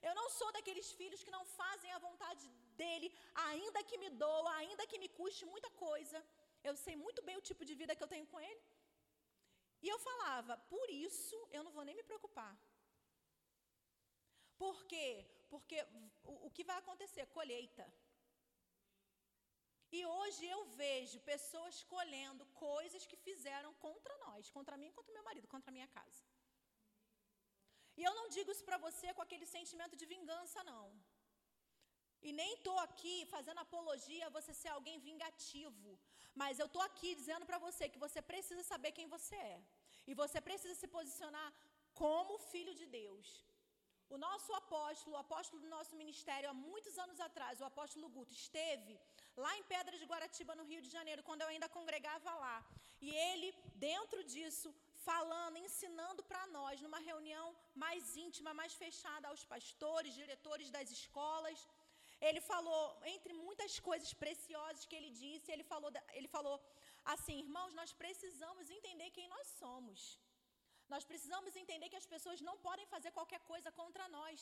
Eu 0.08 0.14
não 0.20 0.28
sou 0.38 0.50
daqueles 0.56 0.88
filhos 1.00 1.22
que 1.24 1.34
não 1.36 1.44
fazem 1.58 1.90
a 1.92 2.02
vontade 2.06 2.46
dele, 2.80 3.08
ainda 3.48 3.82
que 3.88 4.00
me 4.02 4.10
doa, 4.24 4.52
ainda 4.60 4.86
que 4.90 5.00
me 5.02 5.08
custe 5.18 5.44
muita 5.52 5.70
coisa. 5.86 6.18
Eu 6.68 6.74
sei 6.84 6.94
muito 7.04 7.22
bem 7.28 7.36
o 7.38 7.46
tipo 7.48 7.64
de 7.68 7.74
vida 7.80 7.96
que 7.96 8.04
eu 8.04 8.12
tenho 8.14 8.26
com 8.32 8.40
ele. 8.48 8.62
E 9.84 9.88
eu 9.94 9.98
falava, 10.08 10.54
por 10.74 10.86
isso 11.06 11.38
eu 11.56 11.62
não 11.64 11.72
vou 11.76 11.84
nem 11.88 11.96
me 12.00 12.06
preocupar. 12.10 12.52
Por 14.62 14.76
quê? 14.90 15.08
Porque 15.52 15.78
o, 16.32 16.46
o 16.46 16.50
que 16.50 16.64
vai 16.70 16.78
acontecer? 16.78 17.26
Colheita. 17.38 17.86
E 19.96 20.00
hoje 20.18 20.44
eu 20.54 20.60
vejo 20.82 21.26
pessoas 21.32 21.76
colhendo 21.94 22.44
coisas 22.68 23.02
que 23.10 23.18
fizeram 23.26 23.72
contra 23.86 24.14
nós, 24.24 24.50
contra 24.56 24.76
mim, 24.82 24.90
contra 24.96 25.16
meu 25.16 25.24
marido, 25.28 25.52
contra 25.54 25.70
a 25.70 25.76
minha 25.76 25.90
casa. 25.98 26.22
E 27.98 28.02
eu 28.08 28.14
não 28.18 28.26
digo 28.36 28.50
isso 28.54 28.64
para 28.68 28.78
você 28.86 29.08
com 29.14 29.22
aquele 29.26 29.46
sentimento 29.56 29.94
de 30.00 30.06
vingança, 30.14 30.64
não. 30.72 30.84
E 32.26 32.32
nem 32.40 32.50
estou 32.54 32.76
aqui 32.86 33.16
fazendo 33.34 33.60
apologia 33.66 34.26
a 34.26 34.34
você 34.36 34.52
ser 34.62 34.70
alguém 34.72 34.98
vingativo. 35.08 35.90
Mas 36.42 36.58
eu 36.58 36.68
estou 36.70 36.82
aqui 36.88 37.10
dizendo 37.20 37.46
para 37.50 37.58
você 37.66 37.88
que 37.92 38.04
você 38.06 38.20
precisa 38.30 38.62
saber 38.72 38.92
quem 38.98 39.06
você 39.16 39.36
é. 39.54 39.60
E 40.10 40.14
você 40.22 40.40
precisa 40.48 40.74
se 40.80 40.88
posicionar 40.96 41.48
como 42.02 42.38
filho 42.52 42.74
de 42.80 42.86
Deus. 43.00 43.28
O 44.10 44.18
nosso 44.18 44.52
apóstolo, 44.62 45.16
o 45.16 45.18
apóstolo 45.18 45.60
do 45.62 45.68
nosso 45.68 45.94
ministério, 45.96 46.50
há 46.50 46.54
muitos 46.54 46.96
anos 47.04 47.18
atrás, 47.20 47.60
o 47.60 47.64
apóstolo 47.64 48.08
Guto, 48.08 48.32
esteve 48.32 49.00
lá 49.36 49.52
em 49.58 49.64
Pedra 49.64 49.98
de 49.98 50.04
Guaratiba, 50.10 50.54
no 50.54 50.64
Rio 50.70 50.82
de 50.82 50.90
Janeiro, 50.96 51.22
quando 51.22 51.42
eu 51.42 51.48
ainda 51.48 51.68
congregava 51.68 52.34
lá. 52.44 52.56
E 53.00 53.10
ele, 53.28 53.48
dentro 53.74 54.22
disso, 54.32 54.68
falando, 55.08 55.56
ensinando 55.66 56.22
para 56.30 56.44
nós, 56.56 56.80
numa 56.84 57.00
reunião 57.10 57.46
mais 57.84 58.16
íntima, 58.26 58.52
mais 58.60 58.74
fechada 58.82 59.28
aos 59.28 59.44
pastores, 59.54 60.14
diretores 60.22 60.70
das 60.76 60.90
escolas. 60.98 61.58
Ele 62.20 62.40
falou, 62.52 62.82
entre 63.14 63.32
muitas 63.46 63.72
coisas 63.88 64.12
preciosas 64.24 64.86
que 64.86 64.96
ele 64.98 65.10
disse, 65.10 65.52
ele 65.54 65.64
falou, 65.72 65.90
ele 66.18 66.28
falou 66.36 66.56
assim: 67.14 67.38
irmãos, 67.46 67.74
nós 67.80 67.92
precisamos 67.92 68.70
entender 68.70 69.10
quem 69.10 69.28
nós 69.34 69.46
somos. 69.62 70.00
Nós 70.92 71.04
precisamos 71.10 71.56
entender 71.62 71.88
que 71.92 72.00
as 72.02 72.10
pessoas 72.14 72.40
não 72.48 72.56
podem 72.66 72.86
fazer 72.94 73.10
qualquer 73.18 73.40
coisa 73.50 73.70
contra 73.80 74.06
nós. 74.16 74.40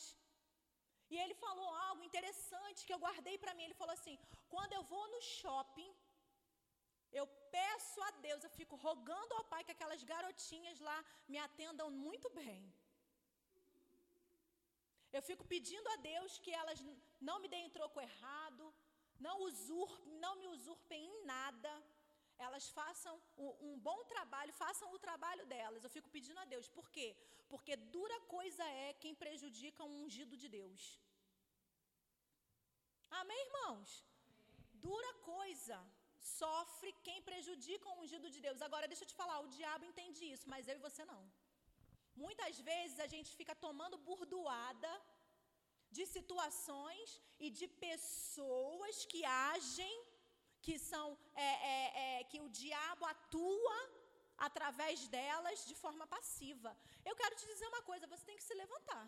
E 1.11 1.17
ele 1.23 1.35
falou 1.45 1.69
algo 1.89 2.03
interessante 2.09 2.85
que 2.85 2.93
eu 2.95 3.03
guardei 3.05 3.37
para 3.43 3.53
mim. 3.55 3.65
Ele 3.65 3.81
falou 3.81 3.95
assim: 3.97 4.15
quando 4.53 4.73
eu 4.77 4.83
vou 4.93 5.05
no 5.13 5.21
shopping, 5.35 5.91
eu 7.19 7.25
peço 7.57 7.99
a 8.07 8.11
Deus, 8.27 8.43
eu 8.43 8.53
fico 8.59 8.75
rogando 8.87 9.33
ao 9.35 9.45
Pai 9.51 9.63
que 9.65 9.75
aquelas 9.75 10.03
garotinhas 10.11 10.79
lá 10.87 10.99
me 11.31 11.37
atendam 11.47 11.89
muito 12.05 12.29
bem. 12.41 12.61
Eu 15.17 15.21
fico 15.29 15.43
pedindo 15.53 15.87
a 15.91 15.97
Deus 16.11 16.39
que 16.43 16.51
elas 16.61 16.79
não 17.27 17.37
me 17.41 17.47
deem 17.53 17.73
troco 17.75 18.01
errado, 18.07 18.63
não, 19.25 19.37
não 20.23 20.33
me 20.39 20.47
usurpem 20.55 21.03
em 21.11 21.25
nada, 21.33 21.71
elas 22.37 22.67
façam 22.79 23.13
um 23.37 23.77
bom 23.87 23.99
trabalho, 24.13 24.53
façam 24.53 24.87
o 24.93 24.99
trabalho 24.99 25.45
delas. 25.45 25.83
Eu 25.83 25.89
fico 25.89 26.09
pedindo 26.09 26.39
a 26.39 26.45
Deus. 26.53 26.67
Por 26.67 26.89
quê? 26.95 27.15
Porque 27.47 27.75
dura 27.95 28.19
coisa 28.35 28.63
é 28.85 28.93
quem 28.93 29.15
prejudica 29.23 29.83
um 29.83 30.03
ungido 30.03 30.35
de 30.43 30.49
Deus. 30.59 30.81
Amém, 33.21 33.41
irmãos? 33.47 33.91
Dura 34.87 35.13
coisa 35.31 35.77
sofre 36.23 36.89
quem 37.07 37.19
prejudica 37.29 37.89
o 37.89 37.99
ungido 38.01 38.27
de 38.35 38.39
Deus. 38.45 38.61
Agora, 38.67 38.87
deixa 38.91 39.03
eu 39.03 39.11
te 39.11 39.19
falar, 39.21 39.37
o 39.39 39.51
diabo 39.57 39.85
entende 39.89 40.21
isso, 40.33 40.47
mas 40.53 40.67
eu 40.67 40.75
e 40.77 40.85
você 40.87 41.03
não. 41.11 41.21
Muitas 42.23 42.59
vezes 42.69 42.99
a 43.05 43.07
gente 43.13 43.31
fica 43.39 43.55
tomando 43.65 43.97
burdoada 44.09 44.91
de 45.97 46.05
situações 46.15 47.09
e 47.45 47.49
de 47.57 47.67
pessoas 47.87 49.05
que 49.11 49.21
agem, 49.25 49.93
que 50.65 50.75
são, 50.91 51.07
é, 51.35 51.51
é, 51.73 51.81
é, 52.05 52.23
que 52.31 52.39
o 52.45 52.49
diabo 52.61 53.05
atua 53.13 53.77
através 54.47 55.07
delas 55.15 55.65
de 55.69 55.75
forma 55.83 56.05
passiva. 56.15 56.71
Eu 57.09 57.15
quero 57.21 57.35
te 57.39 57.45
dizer 57.51 57.67
uma 57.73 57.83
coisa: 57.89 58.11
você 58.13 58.25
tem 58.29 58.39
que 58.39 58.49
se 58.49 58.55
levantar. 58.63 59.05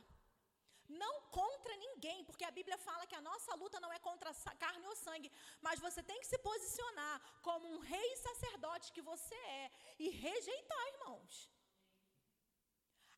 Não 0.87 1.13
contra 1.39 1.75
ninguém, 1.77 2.23
porque 2.25 2.45
a 2.45 2.55
Bíblia 2.57 2.77
fala 2.77 3.07
que 3.07 3.15
a 3.15 3.21
nossa 3.29 3.55
luta 3.55 3.79
não 3.79 3.91
é 3.91 3.99
contra 4.07 4.31
carne 4.63 4.85
ou 4.85 4.95
sangue, 4.95 5.31
mas 5.59 5.79
você 5.79 6.03
tem 6.03 6.19
que 6.19 6.27
se 6.27 6.37
posicionar 6.37 7.15
como 7.41 7.67
um 7.73 7.79
rei 7.79 8.15
sacerdote 8.17 8.93
que 8.93 9.01
você 9.01 9.35
é 9.61 9.71
e 9.97 10.09
rejeitar, 10.09 10.87
irmãos. 10.93 11.49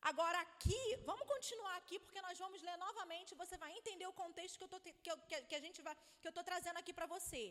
Agora 0.00 0.38
aqui, 0.40 0.80
vamos 1.04 1.26
continuar 1.26 1.76
aqui, 1.76 1.98
porque 1.98 2.20
nós 2.26 2.38
vamos 2.38 2.62
ler 2.62 2.76
novamente, 2.78 3.34
você 3.34 3.56
vai 3.56 3.70
entender 3.78 4.06
o 4.06 4.12
contexto 4.12 4.58
que 4.58 4.64
eu 4.64 4.68
tô, 4.68 4.80
que, 4.80 4.92
que, 5.48 5.54
a 5.54 5.60
gente 5.60 5.82
vai, 5.82 5.94
que 6.20 6.28
eu 6.28 6.34
estou 6.34 6.44
trazendo 6.44 6.78
aqui 6.78 6.92
para 6.92 7.06
você. 7.06 7.42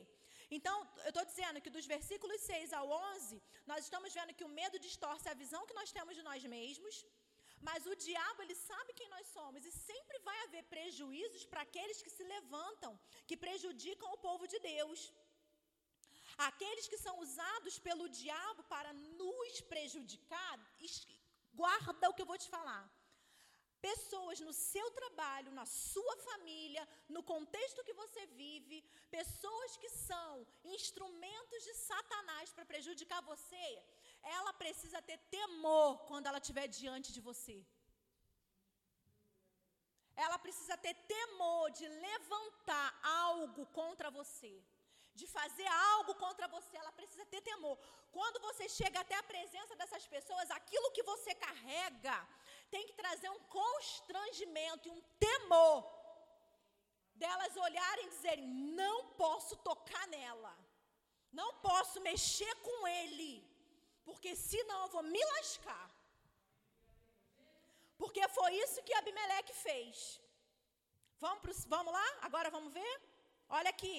Então, 0.49 0.75
eu 1.03 1.09
estou 1.09 1.25
dizendo 1.25 1.61
que 1.61 1.69
dos 1.69 1.85
versículos 1.85 2.39
6 2.41 2.73
ao 2.73 2.89
11, 2.89 3.41
nós 3.65 3.83
estamos 3.83 4.13
vendo 4.13 4.33
que 4.33 4.45
o 4.45 4.53
medo 4.61 4.79
distorce 4.79 5.27
a 5.29 5.33
visão 5.33 5.65
que 5.65 5.79
nós 5.79 5.91
temos 5.91 6.15
de 6.15 6.23
nós 6.23 6.43
mesmos, 6.43 7.05
mas 7.67 7.85
o 7.85 7.95
diabo, 7.95 8.41
ele 8.41 8.55
sabe 8.55 8.93
quem 8.93 9.09
nós 9.09 9.27
somos 9.27 9.65
e 9.65 9.71
sempre 9.71 10.17
vai 10.19 10.37
haver 10.43 10.63
prejuízos 10.75 11.45
para 11.45 11.61
aqueles 11.67 12.01
que 12.01 12.15
se 12.17 12.23
levantam, 12.35 12.97
que 13.27 13.37
prejudicam 13.45 14.11
o 14.13 14.21
povo 14.27 14.47
de 14.47 14.59
Deus. 14.59 15.11
Aqueles 16.49 16.87
que 16.87 16.99
são 17.05 17.19
usados 17.19 17.79
pelo 17.87 18.07
diabo 18.07 18.63
para 18.73 18.93
nos 18.93 19.59
prejudicar, 19.73 20.55
guarda 21.61 22.09
o 22.09 22.15
que 22.15 22.23
eu 22.23 22.31
vou 22.31 22.39
te 22.43 22.49
falar. 22.55 22.83
Pessoas 23.89 24.39
no 24.45 24.53
seu 24.53 24.85
trabalho, 24.99 25.51
na 25.59 25.65
sua 25.65 26.15
família, 26.27 26.83
no 27.15 27.21
contexto 27.31 27.85
que 27.87 27.97
você 28.01 28.21
vive, 28.41 28.77
pessoas 29.17 29.77
que 29.81 29.89
são 30.07 30.31
instrumentos 30.75 31.61
de 31.67 31.73
Satanás 31.89 32.51
para 32.55 32.69
prejudicar 32.71 33.21
você, 33.31 33.67
ela 34.37 34.53
precisa 34.63 34.99
ter 35.09 35.19
temor 35.37 35.91
quando 36.09 36.27
ela 36.27 36.41
estiver 36.43 36.67
diante 36.79 37.11
de 37.17 37.21
você. 37.29 37.57
Ela 40.25 40.39
precisa 40.45 40.75
ter 40.85 40.95
temor 41.15 41.65
de 41.79 41.87
levantar 42.07 42.87
algo 43.27 43.63
contra 43.79 44.09
você, 44.19 44.53
de 45.19 45.25
fazer 45.37 45.67
algo 45.91 46.13
contra 46.23 46.47
você. 46.55 46.73
Ela 46.77 46.93
precisa 46.99 47.25
ter 47.33 47.41
temor. 47.49 47.75
Quando 48.17 48.39
você 48.47 48.65
chega 48.79 48.99
até 49.01 49.15
a 49.19 49.27
presença 49.33 49.75
dessas 49.79 50.05
pessoas, 50.15 50.55
aquilo 50.59 50.93
que 50.95 51.03
você 51.11 51.33
carrega 51.47 52.15
tem 52.73 52.85
que 52.87 52.97
trazer 53.01 53.29
um 53.35 53.43
constrangimento 53.59 54.87
e 54.87 54.95
um 54.97 55.03
temor 55.27 55.77
delas 57.23 57.57
olharem 57.67 58.05
e 58.05 58.13
dizerem: 58.15 58.47
não 58.81 58.97
posso 59.23 59.55
tocar 59.69 60.05
nela, 60.17 60.55
não 61.41 61.51
posso 61.69 61.99
mexer 62.09 62.53
com 62.67 62.77
ele 62.99 63.31
porque 64.07 64.31
senão 64.51 64.77
eu 64.83 64.91
vou 64.95 65.03
me 65.13 65.23
lascar. 65.33 65.85
Porque 68.01 68.21
foi 68.37 68.51
isso 68.63 68.83
que 68.85 68.93
Abimeleque 68.99 69.53
fez. 69.53 70.21
Vamos, 71.23 71.41
pro, 71.43 71.53
vamos 71.75 71.91
lá? 71.97 72.07
Agora 72.27 72.49
vamos 72.55 72.71
ver? 72.79 72.93
Olha 73.57 73.69
aqui. 73.75 73.97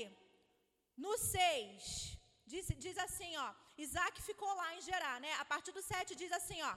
No 1.04 1.12
6, 1.16 2.18
diz, 2.52 2.66
diz 2.84 2.96
assim, 3.06 3.32
ó. 3.46 3.48
Isaac 3.84 4.14
ficou 4.28 4.52
lá 4.60 4.68
em 4.76 4.80
Gerar, 4.88 5.16
né? 5.24 5.32
A 5.34 5.44
partir 5.52 5.72
do 5.76 5.82
7 5.82 6.16
diz 6.22 6.32
assim, 6.38 6.60
ó. 6.70 6.72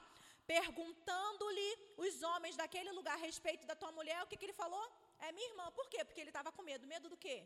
Perguntando-lhe 0.56 1.70
os 2.06 2.16
homens 2.30 2.56
daquele 2.62 2.92
lugar 2.98 3.16
a 3.16 3.24
respeito 3.28 3.66
da 3.70 3.76
tua 3.82 3.92
mulher, 4.00 4.20
o 4.22 4.28
que, 4.28 4.38
que 4.38 4.46
ele 4.48 4.62
falou? 4.64 4.86
É 5.20 5.32
minha 5.32 5.50
irmã. 5.52 5.66
Por 5.80 5.88
quê? 5.92 6.04
Porque 6.06 6.22
ele 6.22 6.34
estava 6.34 6.52
com 6.52 6.70
medo. 6.70 6.92
Medo 6.94 7.10
do 7.14 7.18
quê? 7.26 7.38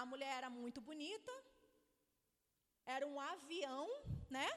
A 0.00 0.02
mulher 0.12 0.32
era 0.40 0.50
muito 0.60 0.80
bonita, 0.88 1.32
era 2.96 3.06
um 3.06 3.18
avião, 3.20 3.86
né? 4.36 4.48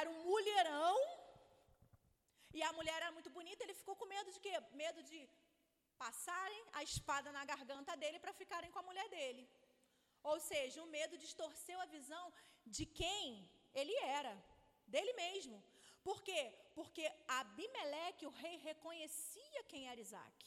Era 0.00 0.08
um 0.10 0.20
mulherão. 0.30 0.96
E 2.58 2.62
a 2.68 2.72
mulher 2.78 2.96
era 3.02 3.10
muito 3.16 3.30
bonita, 3.30 3.62
ele 3.62 3.74
ficou 3.80 3.94
com 3.96 4.06
medo 4.06 4.30
de 4.34 4.40
quê? 4.40 4.54
Medo 4.82 5.02
de 5.10 5.18
passarem 6.04 6.62
a 6.78 6.82
espada 6.82 7.30
na 7.36 7.44
garganta 7.44 7.96
dele 7.96 8.18
para 8.18 8.32
ficarem 8.32 8.70
com 8.70 8.80
a 8.80 8.88
mulher 8.88 9.08
dele. 9.08 9.42
Ou 10.32 10.38
seja, 10.50 10.82
o 10.82 10.92
medo 10.96 11.22
distorceu 11.24 11.78
a 11.80 11.92
visão 11.96 12.24
de 12.76 12.84
quem 13.00 13.22
ele 13.80 13.96
era, 14.20 14.34
dele 14.94 15.12
mesmo. 15.24 15.56
Por 16.08 16.18
quê? 16.26 16.42
Porque 16.78 17.04
Abimeleque, 17.38 18.26
o 18.26 18.36
rei, 18.42 18.56
reconhecia 18.70 19.62
quem 19.70 19.82
era 19.90 20.04
Isaac. 20.06 20.38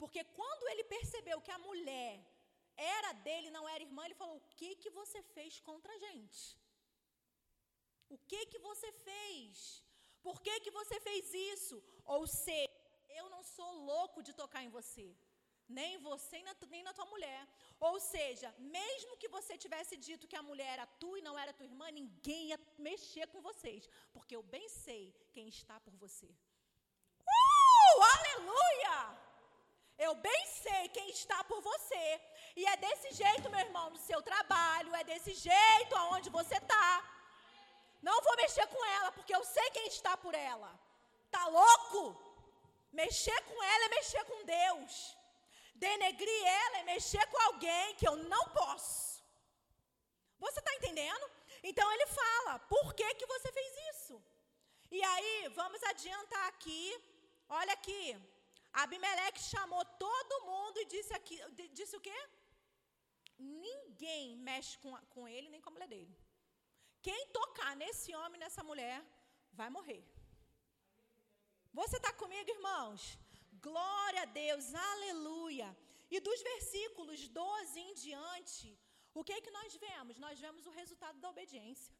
Porque 0.00 0.22
quando 0.38 0.68
ele 0.72 0.84
percebeu 0.96 1.40
que 1.46 1.54
a 1.56 1.64
mulher 1.68 2.14
era 2.76 3.12
dele, 3.26 3.50
não 3.56 3.66
era 3.72 3.86
irmã, 3.88 4.04
ele 4.04 4.20
falou: 4.22 4.36
O 4.36 4.48
que, 4.58 4.70
que 4.82 4.90
você 5.00 5.20
fez 5.34 5.58
contra 5.68 5.92
a 5.94 5.98
gente? 6.06 6.40
O 8.14 8.18
que 8.30 8.40
que 8.46 8.58
você 8.70 8.90
fez? 9.08 9.82
Por 10.26 10.40
que 10.44 10.54
que 10.64 10.70
você 10.80 10.96
fez 11.08 11.32
isso? 11.52 11.76
Ou 12.04 12.26
seja, 12.26 12.70
eu 13.20 13.26
não 13.34 13.42
sou 13.42 13.70
louco 13.90 14.22
de 14.22 14.32
tocar 14.42 14.62
em 14.62 14.74
você. 14.78 15.08
Nem 15.68 15.98
você 15.98 16.36
nem 16.70 16.82
na 16.82 16.92
tua 16.92 17.06
mulher. 17.06 17.46
Ou 17.80 17.98
seja, 17.98 18.54
mesmo 18.58 19.16
que 19.16 19.28
você 19.28 19.56
tivesse 19.56 19.96
dito 19.96 20.28
que 20.28 20.36
a 20.36 20.42
mulher 20.42 20.70
era 20.74 20.86
tu 20.86 21.16
e 21.16 21.22
não 21.22 21.38
era 21.38 21.52
tua 21.52 21.66
irmã, 21.66 21.90
ninguém 21.90 22.48
ia 22.48 22.60
mexer 22.78 23.26
com 23.28 23.40
vocês. 23.40 23.88
Porque 24.12 24.36
eu 24.36 24.42
bem 24.42 24.68
sei 24.68 25.14
quem 25.32 25.48
está 25.48 25.78
por 25.80 25.94
você. 25.96 26.26
Uh! 26.26 28.02
Aleluia! 28.16 28.96
Eu 29.98 30.14
bem 30.14 30.46
sei 30.46 30.88
quem 30.96 31.08
está 31.10 31.42
por 31.44 31.60
você. 31.60 32.20
E 32.54 32.66
é 32.66 32.76
desse 32.76 33.12
jeito, 33.22 33.50
meu 33.50 33.60
irmão, 33.60 33.88
no 33.90 33.98
seu 33.98 34.20
trabalho, 34.22 34.94
é 34.94 35.04
desse 35.04 35.34
jeito 35.34 35.94
aonde 35.96 36.28
você 36.30 36.56
está. 36.56 36.88
Não 38.02 38.20
vou 38.22 38.36
mexer 38.36 38.66
com 38.66 38.84
ela, 38.96 39.10
porque 39.12 39.34
eu 39.34 39.44
sei 39.44 39.70
quem 39.70 39.86
está 39.88 40.16
por 40.16 40.34
ela. 40.34 40.70
Tá 41.30 41.46
louco? 41.46 42.00
Mexer 42.92 43.40
com 43.48 43.62
ela 43.62 43.84
é 43.86 43.88
mexer 43.88 44.24
com 44.24 44.44
Deus. 44.44 45.16
Denegrir 45.84 46.42
ela 46.62 46.78
é 46.78 46.88
mexer 46.92 47.24
com 47.32 47.40
alguém 47.48 47.94
que 47.98 48.08
eu 48.10 48.16
não 48.32 48.44
posso. 48.60 49.22
Você 50.44 50.58
está 50.60 50.72
entendendo? 50.74 51.26
Então 51.70 51.86
ele 51.94 52.06
fala: 52.20 52.58
por 52.74 52.86
que, 52.98 53.08
que 53.14 53.26
você 53.34 53.50
fez 53.58 53.72
isso? 53.92 54.16
E 54.90 55.02
aí, 55.12 55.48
vamos 55.60 55.82
adiantar 55.92 56.46
aqui. 56.48 56.84
Olha 57.48 57.72
aqui. 57.78 58.02
Abimeleque 58.82 59.42
chamou 59.52 59.82
todo 60.06 60.44
mundo 60.48 60.76
e 60.80 60.84
disse, 60.94 61.12
aqui, 61.18 61.36
disse 61.78 61.96
o 61.96 62.00
quê? 62.06 62.18
Ninguém 63.38 64.36
mexe 64.36 64.76
com, 64.82 64.94
com 65.14 65.26
ele 65.26 65.48
nem 65.48 65.60
com 65.62 65.70
a 65.70 65.72
mulher 65.72 65.88
dele. 65.88 66.14
Quem 67.06 67.26
tocar 67.38 67.74
nesse 67.82 68.14
homem, 68.14 68.38
nessa 68.38 68.62
mulher, 68.70 68.98
vai 69.52 69.70
morrer. 69.70 70.02
Você 71.72 71.96
está 71.96 72.12
comigo, 72.12 72.50
irmãos? 72.50 73.18
Glória 73.68 74.22
a 74.22 74.30
Deus, 74.42 74.74
aleluia. 74.74 75.68
E 76.10 76.20
dos 76.20 76.40
versículos 76.42 77.28
12 77.28 77.80
em 77.80 77.94
diante, 77.94 78.68
o 79.14 79.24
que 79.24 79.32
é 79.32 79.40
que 79.40 79.50
nós 79.58 79.74
vemos? 79.74 80.18
Nós 80.18 80.38
vemos 80.38 80.66
o 80.66 80.70
resultado 80.80 81.18
da 81.20 81.30
obediência. 81.30 81.94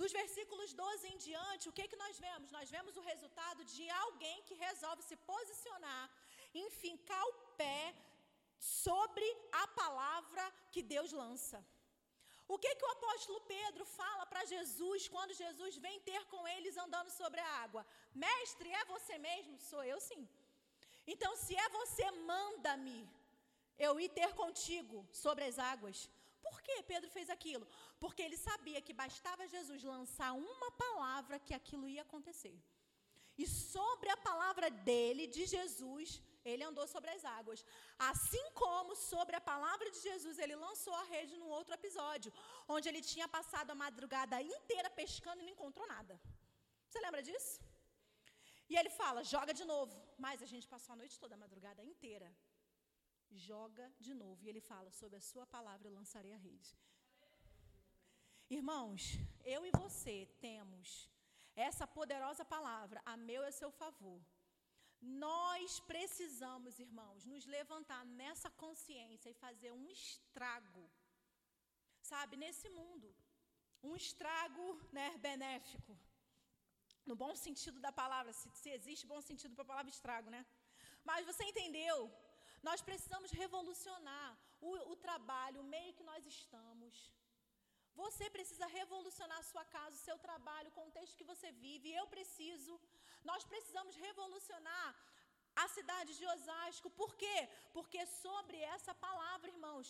Dos 0.00 0.12
versículos 0.12 0.72
12 0.74 1.08
em 1.12 1.16
diante, 1.16 1.68
o 1.68 1.72
que 1.72 1.82
é 1.82 1.88
que 1.88 2.02
nós 2.04 2.18
vemos? 2.18 2.50
Nós 2.50 2.68
vemos 2.76 2.96
o 2.96 3.06
resultado 3.12 3.64
de 3.64 3.88
alguém 4.04 4.42
que 4.48 4.54
resolve 4.66 5.02
se 5.02 5.16
posicionar, 5.32 6.10
enfincar 6.54 7.24
o 7.28 7.34
pé 7.62 7.94
sobre 8.58 9.26
a 9.62 9.66
palavra 9.68 10.44
que 10.72 10.82
Deus 10.82 11.12
lança. 11.12 11.64
O 12.48 12.58
que, 12.58 12.74
que 12.76 12.84
o 12.84 12.94
apóstolo 12.96 13.40
Pedro 13.40 13.84
fala 13.84 14.24
para 14.24 14.44
Jesus 14.44 15.08
quando 15.08 15.38
Jesus 15.44 15.76
vem 15.76 15.98
ter 16.00 16.24
com 16.26 16.46
eles 16.54 16.76
andando 16.76 17.10
sobre 17.10 17.40
a 17.40 17.52
água? 17.64 17.84
Mestre, 18.14 18.70
é 18.70 18.84
você 18.84 19.18
mesmo? 19.18 19.58
Sou 19.58 19.82
eu 19.82 20.00
sim. 20.00 20.28
Então, 21.06 21.32
se 21.36 21.56
é 21.56 21.68
você, 21.68 22.10
manda-me 22.32 23.08
eu 23.78 23.98
ir 24.00 24.10
ter 24.20 24.32
contigo 24.34 25.06
sobre 25.12 25.44
as 25.44 25.58
águas. 25.58 26.08
Por 26.40 26.60
que 26.62 26.82
Pedro 26.82 27.10
fez 27.10 27.28
aquilo? 27.28 27.66
Porque 27.98 28.22
ele 28.22 28.36
sabia 28.36 28.80
que 28.80 28.92
bastava 28.92 29.48
Jesus 29.48 29.82
lançar 29.82 30.32
uma 30.32 30.70
palavra 30.84 31.38
que 31.38 31.54
aquilo 31.54 31.88
ia 31.88 32.02
acontecer. 32.02 32.56
E 33.36 33.46
sobre 33.46 34.08
a 34.10 34.16
palavra 34.16 34.70
dele, 34.70 35.26
de 35.26 35.44
Jesus, 35.46 36.22
ele 36.52 36.64
andou 36.70 36.86
sobre 36.94 37.10
as 37.14 37.24
águas. 37.38 37.64
Assim 38.10 38.44
como 38.62 38.94
sobre 39.10 39.34
a 39.36 39.46
palavra 39.52 39.88
de 39.94 40.00
Jesus, 40.08 40.38
ele 40.44 40.56
lançou 40.66 40.94
a 40.94 41.04
rede 41.14 41.36
no 41.42 41.48
outro 41.58 41.74
episódio, 41.78 42.32
onde 42.74 42.88
ele 42.90 43.02
tinha 43.12 43.28
passado 43.36 43.70
a 43.70 43.80
madrugada 43.84 44.40
inteira 44.56 44.90
pescando 45.00 45.40
e 45.40 45.46
não 45.46 45.54
encontrou 45.56 45.86
nada. 45.94 46.14
Você 46.88 47.00
lembra 47.06 47.22
disso? 47.28 47.54
E 48.70 48.76
ele 48.80 48.90
fala: 49.00 49.28
joga 49.34 49.52
de 49.60 49.64
novo. 49.74 49.96
Mas 50.24 50.42
a 50.46 50.48
gente 50.52 50.68
passou 50.74 50.92
a 50.92 51.00
noite 51.02 51.18
toda, 51.22 51.34
a 51.34 51.44
madrugada 51.44 51.82
inteira. 51.92 52.28
Joga 53.48 53.86
de 54.06 54.14
novo. 54.22 54.42
E 54.44 54.48
ele 54.48 54.62
fala: 54.72 54.90
sob 55.00 55.14
a 55.16 55.26
sua 55.30 55.46
palavra 55.56 55.88
eu 55.88 55.94
lançarei 56.00 56.32
a 56.32 56.42
rede. 56.48 56.70
Irmãos, 58.48 59.02
eu 59.44 59.60
e 59.66 59.70
você 59.82 60.16
temos 60.40 61.10
essa 61.68 61.86
poderosa 61.86 62.44
palavra 62.44 63.02
a 63.04 63.16
meu 63.16 63.42
e 63.42 63.46
a 63.46 63.52
seu 63.60 63.70
favor 63.82 64.20
nós 65.00 65.78
precisamos, 65.80 66.78
irmãos, 66.78 67.24
nos 67.24 67.44
levantar 67.46 68.04
nessa 68.20 68.50
consciência 68.50 69.30
e 69.30 69.40
fazer 69.44 69.72
um 69.72 69.88
estrago, 69.88 70.90
sabe, 72.00 72.36
nesse 72.36 72.68
mundo. 72.70 73.14
Um 73.82 73.94
estrago 73.94 74.66
né, 74.92 75.16
benéfico. 75.18 75.96
No 77.04 77.14
bom 77.14 77.34
sentido 77.36 77.78
da 77.78 77.92
palavra, 77.92 78.32
se, 78.32 78.50
se 78.50 78.70
existe 78.70 79.06
bom 79.06 79.20
sentido 79.20 79.54
para 79.54 79.64
a 79.64 79.72
palavra 79.72 79.90
estrago, 79.90 80.28
né? 80.28 80.44
Mas 81.04 81.24
você 81.24 81.44
entendeu? 81.44 81.98
Nós 82.62 82.80
precisamos 82.88 83.30
revolucionar 83.30 84.30
o, 84.60 84.92
o 84.92 84.96
trabalho, 84.96 85.60
o 85.60 85.70
meio 85.76 85.94
que 85.94 86.02
nós 86.02 86.26
estamos. 86.26 86.94
Você 88.02 88.28
precisa 88.36 88.66
revolucionar 88.78 89.38
a 89.38 89.48
sua 89.50 89.64
casa, 89.64 89.96
o 89.96 90.04
seu 90.08 90.18
trabalho, 90.26 90.68
o 90.70 90.78
contexto 90.80 91.16
que 91.16 91.30
você 91.32 91.50
vive. 91.52 91.92
Eu 91.92 92.06
preciso. 92.14 92.72
Nós 93.30 93.44
precisamos 93.52 93.94
revolucionar 94.06 94.88
a 95.62 95.66
cidade 95.76 96.12
de 96.18 96.26
Osasco. 96.34 96.88
Por 97.00 97.10
quê? 97.20 97.38
Porque 97.76 98.00
sobre 98.22 98.58
essa 98.74 98.94
palavra, 99.06 99.50
irmãos, 99.56 99.88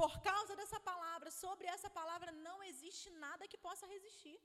por 0.00 0.12
causa 0.28 0.54
dessa 0.60 0.80
palavra, 0.90 1.30
sobre 1.44 1.66
essa 1.74 1.90
palavra 2.00 2.30
não 2.48 2.58
existe 2.70 3.08
nada 3.24 3.48
que 3.52 3.64
possa 3.66 3.86
resistir. 3.94 4.38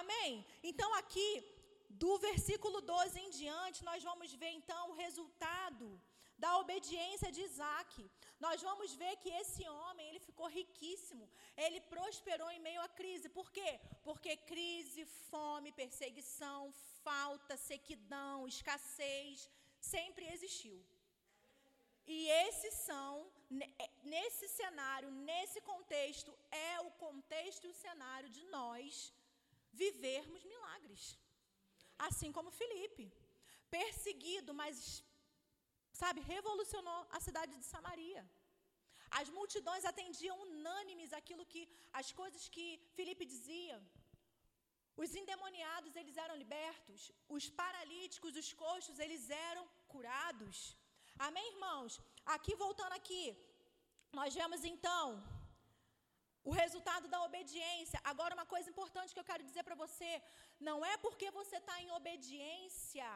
Amém? 0.00 0.46
Então 0.70 0.88
aqui, 1.00 1.28
do 2.02 2.12
versículo 2.28 2.80
12 2.80 3.18
em 3.24 3.30
diante, 3.40 3.86
nós 3.90 4.02
vamos 4.10 4.32
ver 4.42 4.52
então 4.60 4.82
o 4.90 4.98
resultado 5.04 5.86
da 6.44 6.50
obediência 6.62 7.30
de 7.36 7.40
Isaac. 7.48 7.94
Nós 8.46 8.58
vamos 8.68 8.90
ver 9.02 9.14
que 9.22 9.30
esse 9.40 9.62
homem, 9.76 10.06
ele 10.08 10.20
ficou 10.28 10.48
riquíssimo, 10.60 11.24
ele 11.64 11.80
prosperou 11.94 12.50
em 12.52 12.62
meio 12.68 12.80
à 12.86 12.88
crise. 13.00 13.34
Por 13.38 13.48
quê? 13.56 13.70
Porque 14.06 14.34
crise, 14.52 15.04
fome, 15.30 15.78
perseguição, 15.82 16.60
falta, 17.08 17.56
sequidão, 17.70 18.48
escassez, 18.54 19.48
sempre 19.92 20.26
existiu. 20.34 20.78
E 22.16 22.18
esses 22.46 22.74
são, 22.88 23.12
é, 23.84 23.90
nesse 24.14 24.46
cenário, 24.60 25.10
nesse 25.30 25.60
contexto, 25.72 26.32
é 26.50 26.80
o 26.80 26.90
contexto 27.04 27.66
e 27.66 27.72
o 27.72 27.80
cenário 27.84 28.30
de 28.36 28.44
nós 28.56 29.12
vivermos 29.82 30.42
milagres. 30.52 31.04
Assim 32.08 32.32
como 32.36 32.58
Felipe, 32.60 33.06
perseguido, 33.76 34.52
mas 34.60 35.04
sabe, 36.00 36.28
revolucionou 36.34 37.00
a 37.16 37.20
cidade 37.26 37.54
de 37.60 37.66
Samaria. 37.72 38.22
As 39.18 39.28
multidões 39.38 39.84
atendiam 39.90 40.36
unânimes 40.44 41.12
aquilo 41.20 41.50
que 41.52 41.62
as 42.00 42.08
coisas 42.20 42.42
que 42.54 42.66
Filipe 42.96 43.24
dizia. 43.34 43.76
Os 45.02 45.10
endemoniados, 45.20 45.96
eles 46.00 46.16
eram 46.24 46.36
libertos. 46.42 47.00
Os 47.36 47.44
paralíticos, 47.62 48.38
os 48.42 48.50
coxos, 48.62 48.98
eles 49.04 49.24
eram 49.48 49.64
curados. 49.92 50.58
Amém, 51.26 51.46
irmãos? 51.54 51.92
Aqui 52.36 52.54
voltando 52.64 52.94
aqui, 53.00 53.24
nós 54.18 54.34
vemos 54.40 54.62
então 54.72 55.04
o 56.50 56.52
resultado 56.62 57.06
da 57.14 57.20
obediência. 57.28 58.00
Agora, 58.12 58.36
uma 58.38 58.48
coisa 58.54 58.70
importante 58.72 59.12
que 59.14 59.22
eu 59.22 59.30
quero 59.30 59.46
dizer 59.48 59.64
para 59.68 59.80
você: 59.84 60.10
não 60.68 60.78
é 60.92 60.96
porque 61.04 61.28
você 61.40 61.56
está 61.62 61.76
em 61.82 61.92
obediência 62.00 63.10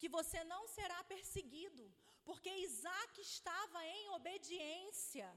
que 0.00 0.08
você 0.16 0.40
não 0.52 0.62
será 0.76 0.98
perseguido, 1.12 1.84
porque 2.28 2.50
Isaac 2.68 3.14
estava 3.20 3.80
em 3.96 4.04
obediência. 4.18 5.28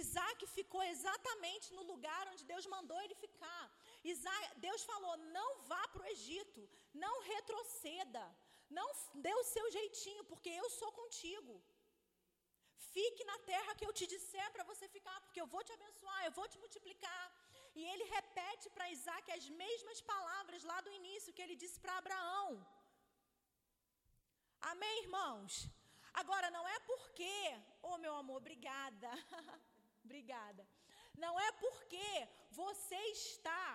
Isaac 0.00 0.40
ficou 0.56 0.82
exatamente 0.94 1.68
no 1.76 1.84
lugar 1.92 2.22
onde 2.32 2.44
Deus 2.50 2.66
mandou 2.74 2.98
ele 3.04 3.16
ficar. 3.24 3.64
Isaac, 4.12 4.44
Deus 4.66 4.82
falou: 4.90 5.14
não 5.38 5.48
vá 5.70 5.82
para 5.92 6.02
o 6.02 6.10
Egito, 6.16 6.62
não 7.04 7.14
retroceda, 7.32 8.24
não 8.78 8.88
dê 9.26 9.34
o 9.40 9.48
seu 9.54 9.66
jeitinho, 9.78 10.24
porque 10.30 10.50
eu 10.60 10.68
sou 10.80 10.90
contigo. 11.00 11.54
Fique 12.96 13.24
na 13.30 13.38
terra 13.52 13.76
que 13.78 13.86
eu 13.86 13.94
te 13.98 14.06
disser 14.14 14.48
para 14.52 14.68
você 14.70 14.86
ficar, 14.96 15.18
porque 15.22 15.40
eu 15.42 15.48
vou 15.54 15.62
te 15.66 15.72
abençoar, 15.78 16.20
eu 16.24 16.34
vou 16.38 16.46
te 16.52 16.60
multiplicar. 16.64 17.24
E 17.78 17.84
ele 17.90 18.04
repete 18.16 18.68
para 18.74 18.90
Isaac 18.96 19.26
as 19.38 19.48
mesmas 19.62 20.00
palavras 20.12 20.62
lá 20.70 20.78
do 20.86 20.94
início 21.00 21.34
que 21.34 21.44
ele 21.46 21.56
disse 21.64 21.78
para 21.80 21.98
Abraão. 22.02 22.48
Amém, 24.72 24.96
irmãos? 25.04 25.52
Agora, 26.20 26.48
não 26.50 26.64
é 26.74 26.78
porque, 26.90 27.34
oh 27.90 27.96
meu 28.04 28.14
amor, 28.20 28.38
obrigada, 28.38 29.10
obrigada. 30.06 30.62
Não 31.24 31.34
é 31.46 31.50
porque 31.64 32.08
você 32.50 33.00
está, 33.18 33.66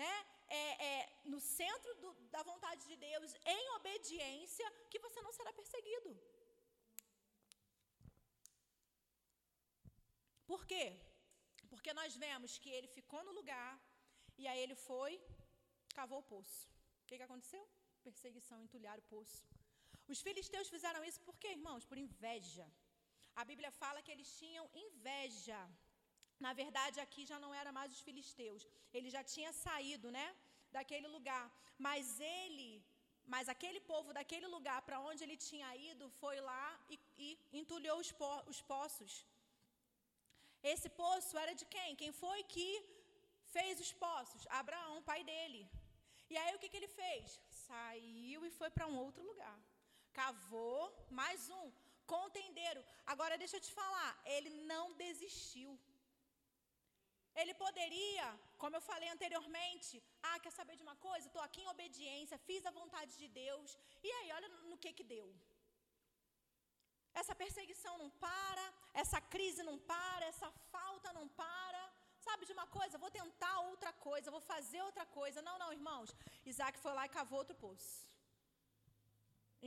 né, 0.00 0.14
é, 0.48 0.62
é, 0.90 0.96
no 1.32 1.40
centro 1.40 1.94
do, 2.02 2.10
da 2.34 2.42
vontade 2.50 2.82
de 2.90 2.96
Deus, 2.96 3.34
em 3.56 3.64
obediência, 3.78 4.66
que 4.90 5.00
você 5.06 5.20
não 5.26 5.32
será 5.32 5.52
perseguido. 5.52 6.10
Por 10.50 10.64
quê? 10.70 10.86
Porque 11.68 11.92
nós 11.92 12.14
vemos 12.16 12.56
que 12.62 12.70
ele 12.70 12.88
ficou 12.98 13.22
no 13.24 13.32
lugar 13.32 13.72
e 14.36 14.46
aí 14.46 14.60
ele 14.60 14.76
foi, 14.88 15.12
cavou 15.98 16.20
o 16.20 16.28
poço. 16.34 16.60
O 17.02 17.06
que, 17.06 17.18
que 17.18 17.28
aconteceu? 17.28 17.64
Perseguição, 18.08 18.62
entulhar 18.62 18.98
o 18.98 19.08
poço. 19.14 19.44
Os 20.12 20.20
filisteus 20.26 20.68
fizeram 20.74 21.02
isso 21.08 21.20
por 21.28 21.36
quê, 21.42 21.50
irmãos? 21.58 21.84
Por 21.90 21.98
inveja. 22.06 22.66
A 23.40 23.44
Bíblia 23.50 23.70
fala 23.82 24.02
que 24.04 24.12
eles 24.14 24.30
tinham 24.40 24.64
inveja. 24.84 25.60
Na 26.44 26.52
verdade, 26.60 26.98
aqui 27.04 27.22
já 27.30 27.38
não 27.44 27.52
era 27.60 27.70
mais 27.78 27.92
os 27.94 28.02
filisteus. 28.06 28.62
Ele 28.96 29.10
já 29.16 29.22
tinha 29.34 29.52
saído, 29.64 30.08
né, 30.18 30.26
daquele 30.76 31.08
lugar. 31.16 31.44
Mas 31.86 32.04
ele, 32.20 32.70
mas 33.34 33.48
aquele 33.54 33.80
povo 33.92 34.12
daquele 34.18 34.48
lugar 34.56 34.78
para 34.86 35.00
onde 35.08 35.22
ele 35.24 35.38
tinha 35.48 35.70
ido 35.90 36.04
foi 36.20 36.36
lá 36.50 36.66
e, 36.94 36.98
e 37.26 37.28
entulhou 37.60 37.98
os, 38.04 38.10
po, 38.20 38.30
os 38.52 38.60
poços. 38.72 39.12
Esse 40.72 40.88
poço 41.02 41.34
era 41.44 41.54
de 41.60 41.66
quem? 41.74 41.90
Quem 42.02 42.12
foi 42.22 42.42
que 42.54 42.68
fez 43.54 43.74
os 43.84 43.92
poços? 44.04 44.46
Abraão, 44.60 45.02
pai 45.10 45.22
dele. 45.30 45.62
E 46.30 46.36
aí 46.36 46.52
o 46.54 46.58
que, 46.58 46.70
que 46.70 46.78
ele 46.80 46.94
fez? 47.00 47.40
Saiu 47.66 48.40
e 48.46 48.50
foi 48.58 48.70
para 48.70 48.86
um 48.86 48.98
outro 49.06 49.22
lugar. 49.30 49.58
Cavou, 50.20 50.82
mais 51.20 51.40
um, 51.58 51.66
contendeiro. 52.14 52.80
Agora 53.12 53.40
deixa 53.42 53.56
eu 53.58 53.64
te 53.66 53.72
falar, 53.80 54.10
ele 54.36 54.50
não 54.72 54.84
desistiu. 55.04 55.72
Ele 57.40 57.54
poderia, 57.62 58.26
como 58.62 58.76
eu 58.76 58.80
falei 58.88 59.08
anteriormente, 59.14 60.02
ah, 60.28 60.38
quer 60.44 60.52
saber 60.58 60.76
de 60.78 60.84
uma 60.86 60.96
coisa? 61.06 61.26
Estou 61.26 61.44
aqui 61.44 61.60
em 61.62 61.70
obediência, 61.74 62.44
fiz 62.48 62.64
a 62.66 62.76
vontade 62.80 63.12
de 63.20 63.28
Deus. 63.42 63.78
E 64.06 64.10
aí, 64.16 64.28
olha 64.38 64.48
no 64.70 64.80
que 64.82 64.92
que 64.98 65.06
deu. 65.14 65.28
Essa 67.20 67.34
perseguição 67.42 67.94
não 68.02 68.10
para, 68.26 68.66
essa 69.02 69.20
crise 69.34 69.62
não 69.70 69.78
para, 69.92 70.26
essa 70.32 70.50
falta 70.74 71.12
não 71.18 71.26
para. 71.44 71.82
Sabe 72.26 72.44
de 72.48 72.54
uma 72.58 72.66
coisa? 72.78 73.02
Vou 73.04 73.12
tentar 73.20 73.56
outra 73.70 73.92
coisa, 74.08 74.34
vou 74.36 74.44
fazer 74.52 74.82
outra 74.82 75.06
coisa. 75.20 75.40
Não, 75.48 75.56
não, 75.62 75.72
irmãos. 75.78 76.10
Isaac 76.52 76.76
foi 76.84 76.92
lá 76.98 77.06
e 77.06 77.16
cavou 77.18 77.38
outro 77.38 77.56
poço. 77.66 78.08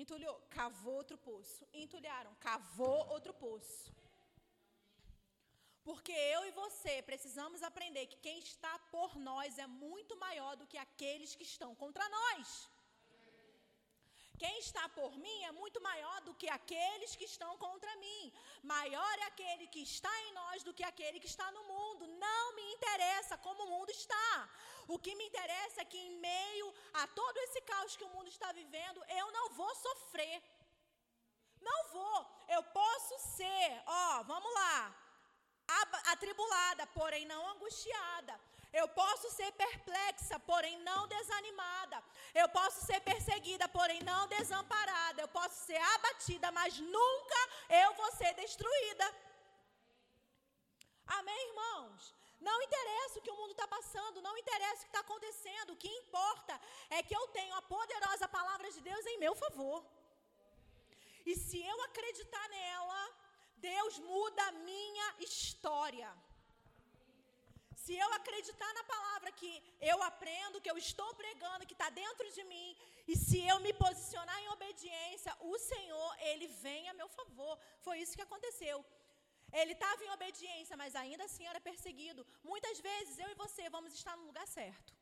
Entulhou, 0.02 0.38
cavou 0.58 0.96
outro 1.02 1.18
poço. 1.30 1.62
Entulharam, 1.84 2.34
cavou 2.48 3.00
outro 3.16 3.34
poço. 3.46 3.92
Porque 5.88 6.14
eu 6.36 6.42
e 6.50 6.52
você 6.64 6.94
precisamos 7.10 7.62
aprender 7.70 8.06
que 8.12 8.24
quem 8.26 8.38
está 8.40 8.74
por 8.96 9.10
nós 9.30 9.58
é 9.66 9.68
muito 9.68 10.16
maior 10.26 10.54
do 10.60 10.68
que 10.72 10.78
aqueles 10.78 11.34
que 11.38 11.48
estão 11.52 11.72
contra 11.84 12.08
nós. 12.18 12.70
Quem 14.42 14.58
está 14.58 14.84
por 14.98 15.12
mim 15.24 15.40
é 15.50 15.52
muito 15.52 15.80
maior 15.88 16.20
do 16.28 16.34
que 16.34 16.48
aqueles 16.50 17.12
que 17.16 17.26
estão 17.32 17.52
contra 17.64 17.92
mim. 18.04 18.22
Maior 18.64 19.14
é 19.20 19.26
aquele 19.32 19.66
que 19.74 19.82
está 19.90 20.14
em 20.24 20.32
nós 20.40 20.64
do 20.68 20.74
que 20.78 20.86
aquele 20.92 21.20
que 21.24 21.32
está 21.34 21.48
no 21.58 21.64
mundo. 21.74 22.08
Não 22.28 22.44
me 22.56 22.66
interessa 22.76 23.38
como 23.46 23.64
o 23.64 23.72
mundo 23.74 23.92
está. 23.92 24.50
O 24.88 24.98
que 25.04 25.14
me 25.20 25.28
interessa 25.28 25.82
é 25.82 25.90
que, 25.92 26.00
em 26.08 26.16
meio 26.30 26.74
a 27.02 27.06
todo 27.20 27.38
esse 27.46 27.62
caos 27.62 27.96
que 27.96 28.08
o 28.08 28.14
mundo 28.16 28.30
está 28.36 28.52
vivendo, 28.62 29.06
eu 29.20 29.28
não 29.38 29.46
vou 29.60 29.74
sofrer. 29.76 30.42
Não 31.70 31.80
vou. 31.96 32.20
Eu 32.56 32.64
posso 32.64 33.16
ser, 33.38 33.70
ó, 33.86 34.24
vamos 34.24 34.52
lá, 34.60 34.76
atribulada, 36.14 36.88
porém 37.00 37.26
não 37.34 37.48
angustiada. 37.52 38.36
Eu 38.74 38.88
posso 38.88 39.30
ser 39.32 39.52
perplexa, 39.52 40.40
porém 40.40 40.78
não 40.80 41.08
desanimada. 41.08 42.02
Eu 42.34 42.48
posso 42.50 42.86
ser 42.86 43.02
perseguida, 43.02 43.68
porém 43.68 44.02
não 44.04 44.28
desamparada. 44.28 45.22
Eu 45.22 45.28
posso 45.28 45.66
ser 45.66 45.82
abatida, 45.96 46.52
mas 46.52 46.80
nunca 46.80 47.40
eu 47.84 47.94
vou 47.96 48.12
ser 48.14 48.34
destruída. 48.36 49.06
Amém, 51.06 51.48
irmãos? 51.50 52.16
Não 52.40 52.62
interessa 52.62 53.20
o 53.20 53.22
que 53.22 53.32
o 53.32 53.36
mundo 53.36 53.52
está 53.52 53.68
passando, 53.68 54.22
não 54.22 54.38
interessa 54.38 54.78
o 54.78 54.86
que 54.86 54.94
está 54.94 55.02
acontecendo. 55.02 55.74
O 55.74 55.82
que 55.84 55.90
importa 56.02 56.60
é 56.90 57.04
que 57.04 57.16
eu 57.16 57.28
tenho 57.28 57.54
a 57.56 57.62
poderosa 57.62 58.28
palavra 58.28 58.72
de 58.72 58.82
Deus 58.82 59.06
em 59.06 59.18
meu 59.18 59.36
favor. 59.36 59.86
E 61.26 61.36
se 61.36 61.60
eu 61.72 61.82
acreditar 61.84 62.48
nela, 62.50 63.02
Deus 63.58 64.00
muda 64.00 64.42
a 64.48 64.52
minha 64.54 65.16
história. 65.20 66.12
Se 67.82 67.94
eu 68.04 68.10
acreditar 68.20 68.72
na 68.78 68.84
palavra 68.94 69.30
que 69.40 69.52
eu 69.92 69.98
aprendo, 70.10 70.62
que 70.64 70.72
eu 70.74 70.78
estou 70.86 71.10
pregando, 71.22 71.66
que 71.70 71.78
está 71.78 71.90
dentro 72.04 72.28
de 72.38 72.44
mim, 72.52 72.70
e 73.12 73.16
se 73.26 73.40
eu 73.52 73.58
me 73.66 73.74
posicionar 73.86 74.38
em 74.42 74.50
obediência, 74.56 75.36
o 75.52 75.58
Senhor, 75.72 76.10
Ele 76.30 76.48
vem 76.66 76.84
a 76.90 76.94
meu 77.00 77.10
favor. 77.20 77.54
Foi 77.86 77.96
isso 78.02 78.16
que 78.18 78.28
aconteceu. 78.28 78.78
Ele 79.60 79.74
estava 79.78 80.04
em 80.04 80.12
obediência, 80.18 80.76
mas 80.82 80.96
ainda 81.02 81.24
assim 81.26 81.46
era 81.52 81.62
perseguido. 81.70 82.26
Muitas 82.52 82.78
vezes 82.90 83.18
eu 83.24 83.30
e 83.32 83.40
você 83.44 83.64
vamos 83.78 83.94
estar 83.94 84.16
no 84.20 84.28
lugar 84.30 84.48
certo, 84.48 84.94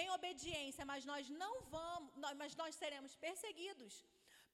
em 0.00 0.08
obediência, 0.18 0.84
mas 0.92 1.04
nós 1.10 1.28
não 1.42 1.54
vamos, 1.76 2.10
mas 2.42 2.54
nós 2.62 2.74
seremos 2.82 3.14
perseguidos. 3.26 3.94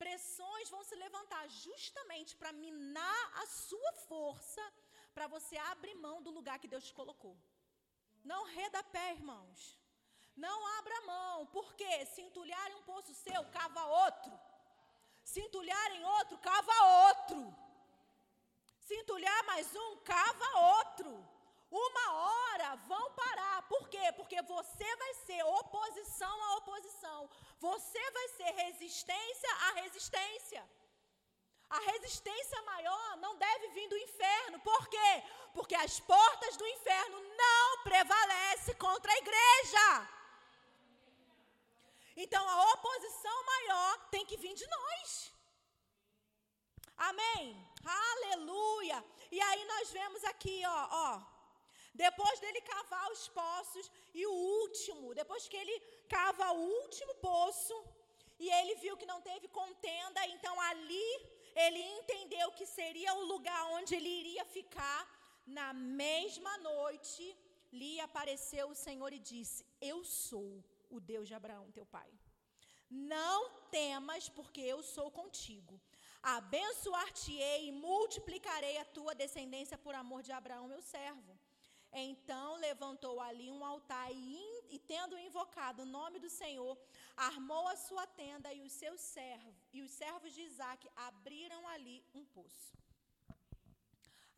Pressões 0.05 0.71
vão 0.75 0.83
se 0.89 0.97
levantar 1.05 1.45
justamente 1.67 2.35
para 2.41 2.53
minar 2.65 3.25
a 3.43 3.47
sua 3.47 3.93
força, 4.09 4.65
para 5.15 5.29
você 5.37 5.57
abrir 5.73 5.95
mão 6.07 6.17
do 6.27 6.35
lugar 6.39 6.59
que 6.59 6.73
Deus 6.75 6.87
te 6.89 6.95
colocou. 7.01 7.37
Não 8.31 8.43
reda 8.57 8.81
pé, 8.95 9.07
irmãos. 9.19 9.61
Não 10.45 10.59
abra 10.79 11.07
mão, 11.13 11.47
porque 11.47 11.91
se 12.13 12.21
entulharem 12.27 12.77
um 12.77 12.87
poço 12.91 13.13
seu, 13.15 13.41
cava 13.57 13.85
outro. 14.05 14.33
Se 15.31 15.41
entulharem 15.47 16.05
outro, 16.17 16.37
cava 16.51 16.77
outro. 17.09 17.39
Se 18.87 18.95
entulhar 19.01 19.41
mais 19.45 19.69
um, 19.85 19.91
cava 20.13 20.49
outro. 20.77 21.11
Uma 21.71 22.07
hora 22.27 22.77
vão 22.91 23.07
parar. 23.23 23.59
Por 23.73 23.89
quê? 23.93 24.05
Porque 24.19 24.41
você 24.43 24.97
vai 25.03 25.15
ser 25.27 25.43
oposição 25.61 26.37
à 26.45 26.57
oposição. 26.57 27.21
Você 27.61 28.11
vai 28.11 28.29
ser 28.37 28.51
resistência 28.65 29.53
à 29.67 29.71
resistência. 29.83 30.63
A 31.71 31.79
resistência 31.93 32.61
maior 32.63 33.17
não 33.19 33.37
deve 33.37 33.69
vir 33.69 33.89
do 33.89 33.99
inferno. 33.99 34.59
Por 34.61 34.89
quê? 34.89 35.11
Porque 35.53 35.75
as 35.75 36.01
portas 36.01 36.57
do 36.57 36.67
inferno 36.67 37.21
não 37.37 37.83
prevalecem 37.83 38.75
contra 38.77 39.13
a 39.13 39.19
igreja. 39.19 39.89
Então 42.17 42.43
a 42.49 42.73
oposição 42.73 43.45
maior 43.45 44.09
tem 44.11 44.25
que 44.25 44.37
vir 44.37 44.55
de 44.55 44.67
nós. 44.67 45.33
Amém? 46.97 47.43
Aleluia. 47.85 49.05
E 49.31 49.41
aí 49.41 49.65
nós 49.67 49.91
vemos 49.91 50.25
aqui, 50.25 50.63
ó, 50.67 50.89
ó. 50.91 51.21
Depois 51.95 52.41
dele 52.41 52.61
cavar 52.63 53.11
os 53.13 53.29
poços 53.29 53.91
e 54.15 54.27
o 54.27 54.33
último, 54.33 55.15
depois 55.15 55.49
que 55.49 55.57
ele 55.57 55.81
cava 56.09 56.53
o 56.53 56.61
último 56.83 57.15
poço 57.17 57.77
e 58.39 58.49
ele 58.59 58.75
viu 58.77 58.97
que 58.97 59.11
não 59.13 59.21
teve 59.21 59.49
contenda, 59.49 60.27
então 60.27 60.61
ali 60.61 61.09
ele 61.65 61.83
entendeu 61.99 62.47
que 62.59 62.67
seria 62.79 63.13
o 63.15 63.25
lugar 63.33 63.63
onde 63.77 63.95
ele 63.95 64.13
iria 64.23 64.45
ficar. 64.45 65.01
Na 65.47 65.73
mesma 65.73 66.55
noite, 66.59 67.25
lhe 67.73 67.95
apareceu 68.01 68.67
o 68.71 68.81
Senhor 68.87 69.13
e 69.13 69.19
disse: 69.33 69.65
Eu 69.81 69.99
sou 70.05 70.51
o 70.91 71.01
Deus 71.01 71.27
de 71.29 71.35
Abraão, 71.35 71.71
teu 71.79 71.87
pai. 71.87 72.11
Não 72.91 73.51
temas, 73.79 74.29
porque 74.29 74.61
eu 74.61 74.83
sou 74.83 75.11
contigo. 75.11 75.75
Abençoar-te-ei 76.23 77.69
e 77.69 77.73
multiplicarei 77.73 78.77
a 78.79 78.85
tua 78.97 79.15
descendência 79.15 79.77
por 79.85 79.95
amor 79.95 80.23
de 80.23 80.33
Abraão, 80.33 80.67
meu 80.69 80.83
servo. 80.83 81.39
Então 81.93 82.57
levantou 82.57 83.21
ali 83.21 83.51
um 83.51 83.65
altar 83.65 84.11
e, 84.13 84.48
e, 84.71 84.79
tendo 84.93 85.19
invocado 85.19 85.83
o 85.83 85.91
nome 85.99 86.19
do 86.25 86.31
Senhor, 86.41 86.75
armou 87.17 87.65
a 87.69 87.77
sua 87.77 88.07
tenda 88.07 88.53
e 88.53 88.61
os 88.67 88.73
seus 88.73 89.01
servos 89.01 89.57
e 89.73 89.83
os 89.83 89.93
servos 90.03 90.33
de 90.35 90.43
Isaac 90.51 90.89
abriram 91.09 91.63
ali 91.75 91.97
um 92.15 92.25
poço. 92.37 92.73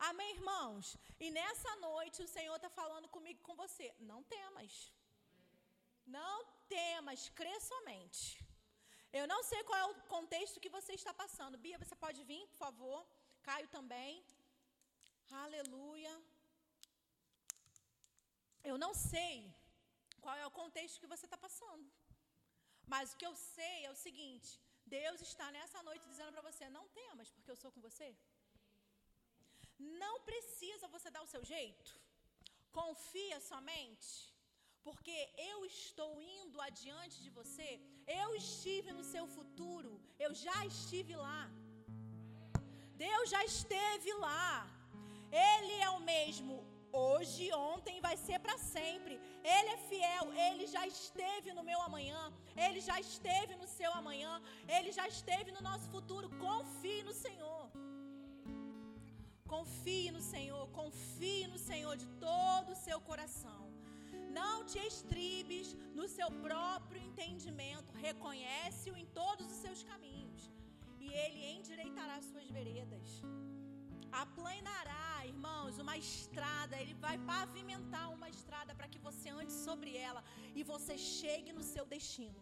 Amém, 0.09 0.31
irmãos? 0.37 0.97
E 1.19 1.29
nessa 1.29 1.71
noite 1.87 2.23
o 2.23 2.31
Senhor 2.35 2.55
está 2.55 2.69
falando 2.69 3.07
comigo 3.15 3.41
com 3.47 3.55
você. 3.63 3.87
Não 4.11 4.23
temas. 4.23 4.91
Não 6.17 6.37
temas, 6.77 7.29
crê 7.39 7.55
somente. 7.59 8.23
Eu 9.19 9.25
não 9.33 9.41
sei 9.43 9.61
qual 9.63 9.79
é 9.79 9.85
o 9.85 9.95
contexto 10.15 10.59
que 10.63 10.75
você 10.77 10.93
está 10.93 11.13
passando. 11.13 11.61
Bia, 11.65 11.77
você 11.77 11.95
pode 11.95 12.23
vir, 12.23 12.43
por 12.47 12.59
favor? 12.65 12.99
Caio 13.43 13.67
também. 13.67 14.23
Aleluia. 15.43 16.13
Eu 18.69 18.77
não 18.83 18.93
sei 18.93 19.35
qual 20.23 20.35
é 20.43 20.45
o 20.47 20.57
contexto 20.61 21.01
que 21.01 21.11
você 21.13 21.25
está 21.27 21.39
passando. 21.45 21.87
Mas 22.93 23.13
o 23.13 23.17
que 23.19 23.27
eu 23.29 23.35
sei 23.55 23.75
é 23.87 23.91
o 23.91 24.01
seguinte: 24.05 24.49
Deus 24.97 25.19
está 25.29 25.47
nessa 25.57 25.81
noite 25.89 26.09
dizendo 26.11 26.33
para 26.35 26.47
você: 26.49 26.65
não 26.77 26.85
temas, 27.01 27.31
porque 27.35 27.51
eu 27.53 27.61
sou 27.63 27.71
com 27.75 27.81
você. 27.89 28.09
Não 30.03 30.15
precisa 30.29 30.93
você 30.95 31.09
dar 31.15 31.23
o 31.23 31.31
seu 31.33 31.43
jeito. 31.53 31.91
Confia 32.79 33.37
somente, 33.51 34.09
porque 34.87 35.17
eu 35.51 35.57
estou 35.65 36.11
indo 36.39 36.61
adiante 36.67 37.17
de 37.25 37.31
você. 37.39 37.69
Eu 38.21 38.29
estive 38.43 38.91
no 38.97 39.05
seu 39.13 39.25
futuro. 39.37 39.91
Eu 40.25 40.31
já 40.45 40.59
estive 40.73 41.15
lá. 41.27 41.41
Deus 43.07 43.27
já 43.35 43.43
esteve 43.53 44.11
lá. 44.27 44.49
Ele 45.31 45.75
é 45.87 45.89
o 45.89 46.01
mesmo 46.13 46.55
hoje, 46.91 47.51
ontem 47.53 47.99
vai 48.01 48.15
ser 48.17 48.39
para 48.45 48.57
sempre. 48.57 49.15
Ele 49.43 49.69
é 49.69 49.77
fiel, 49.77 50.33
ele 50.33 50.67
já 50.67 50.85
esteve 50.85 51.53
no 51.53 51.63
meu 51.63 51.81
amanhã, 51.81 52.31
ele 52.55 52.79
já 52.79 52.99
esteve 52.99 53.55
no 53.55 53.67
seu 53.67 53.91
amanhã, 53.93 54.41
ele 54.67 54.91
já 54.91 55.07
esteve 55.07 55.51
no 55.51 55.61
nosso 55.61 55.89
futuro. 55.89 56.29
Confie 56.37 57.03
no 57.03 57.13
Senhor. 57.13 57.71
Confie 59.47 60.11
no 60.11 60.21
Senhor, 60.21 60.67
confie 60.69 61.47
no 61.47 61.57
Senhor 61.57 61.97
de 61.97 62.07
todo 62.27 62.71
o 62.71 62.75
seu 62.75 63.01
coração. 63.01 63.61
Não 64.31 64.63
te 64.63 64.79
estribes 64.79 65.75
no 65.93 66.07
seu 66.07 66.29
próprio 66.31 67.01
entendimento. 67.01 67.91
Reconhece-o 68.07 68.95
em 68.95 69.05
todos 69.07 69.45
os 69.47 69.57
seus 69.57 69.83
caminhos. 69.83 70.49
E 70.99 71.07
ele 71.11 71.45
endireitará 71.57 72.21
suas 72.21 72.49
veredas. 72.49 73.21
Aplanará, 74.11 75.25
irmãos, 75.25 75.79
uma 75.79 75.95
estrada. 75.97 76.75
Ele 76.81 76.95
vai 77.05 77.17
pavimentar 77.33 78.05
uma 78.17 78.29
estrada 78.29 78.75
para 78.75 78.87
que 78.87 78.99
você 78.99 79.29
ande 79.29 79.53
sobre 79.53 79.95
ela 79.95 80.23
e 80.55 80.63
você 80.63 80.97
chegue 80.97 81.51
no 81.53 81.63
seu 81.63 81.85
destino. 81.85 82.41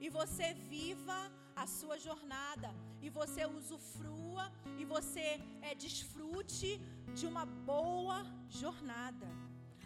E 0.00 0.08
você 0.08 0.48
viva 0.54 1.20
a 1.54 1.66
sua 1.66 1.98
jornada. 1.98 2.70
E 3.00 3.10
você 3.10 3.44
usufrua 3.46 4.44
e 4.80 4.84
você 4.84 5.28
é, 5.60 5.74
desfrute 5.74 6.70
de 7.14 7.26
uma 7.26 7.44
boa 7.44 8.18
jornada. 8.48 9.28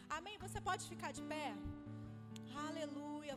Amém? 0.09 0.37
Você 0.39 0.61
pode 0.61 0.85
ficar 0.93 1.13
de 1.13 1.23
pé? 1.23 1.49
Aleluia. 2.69 3.35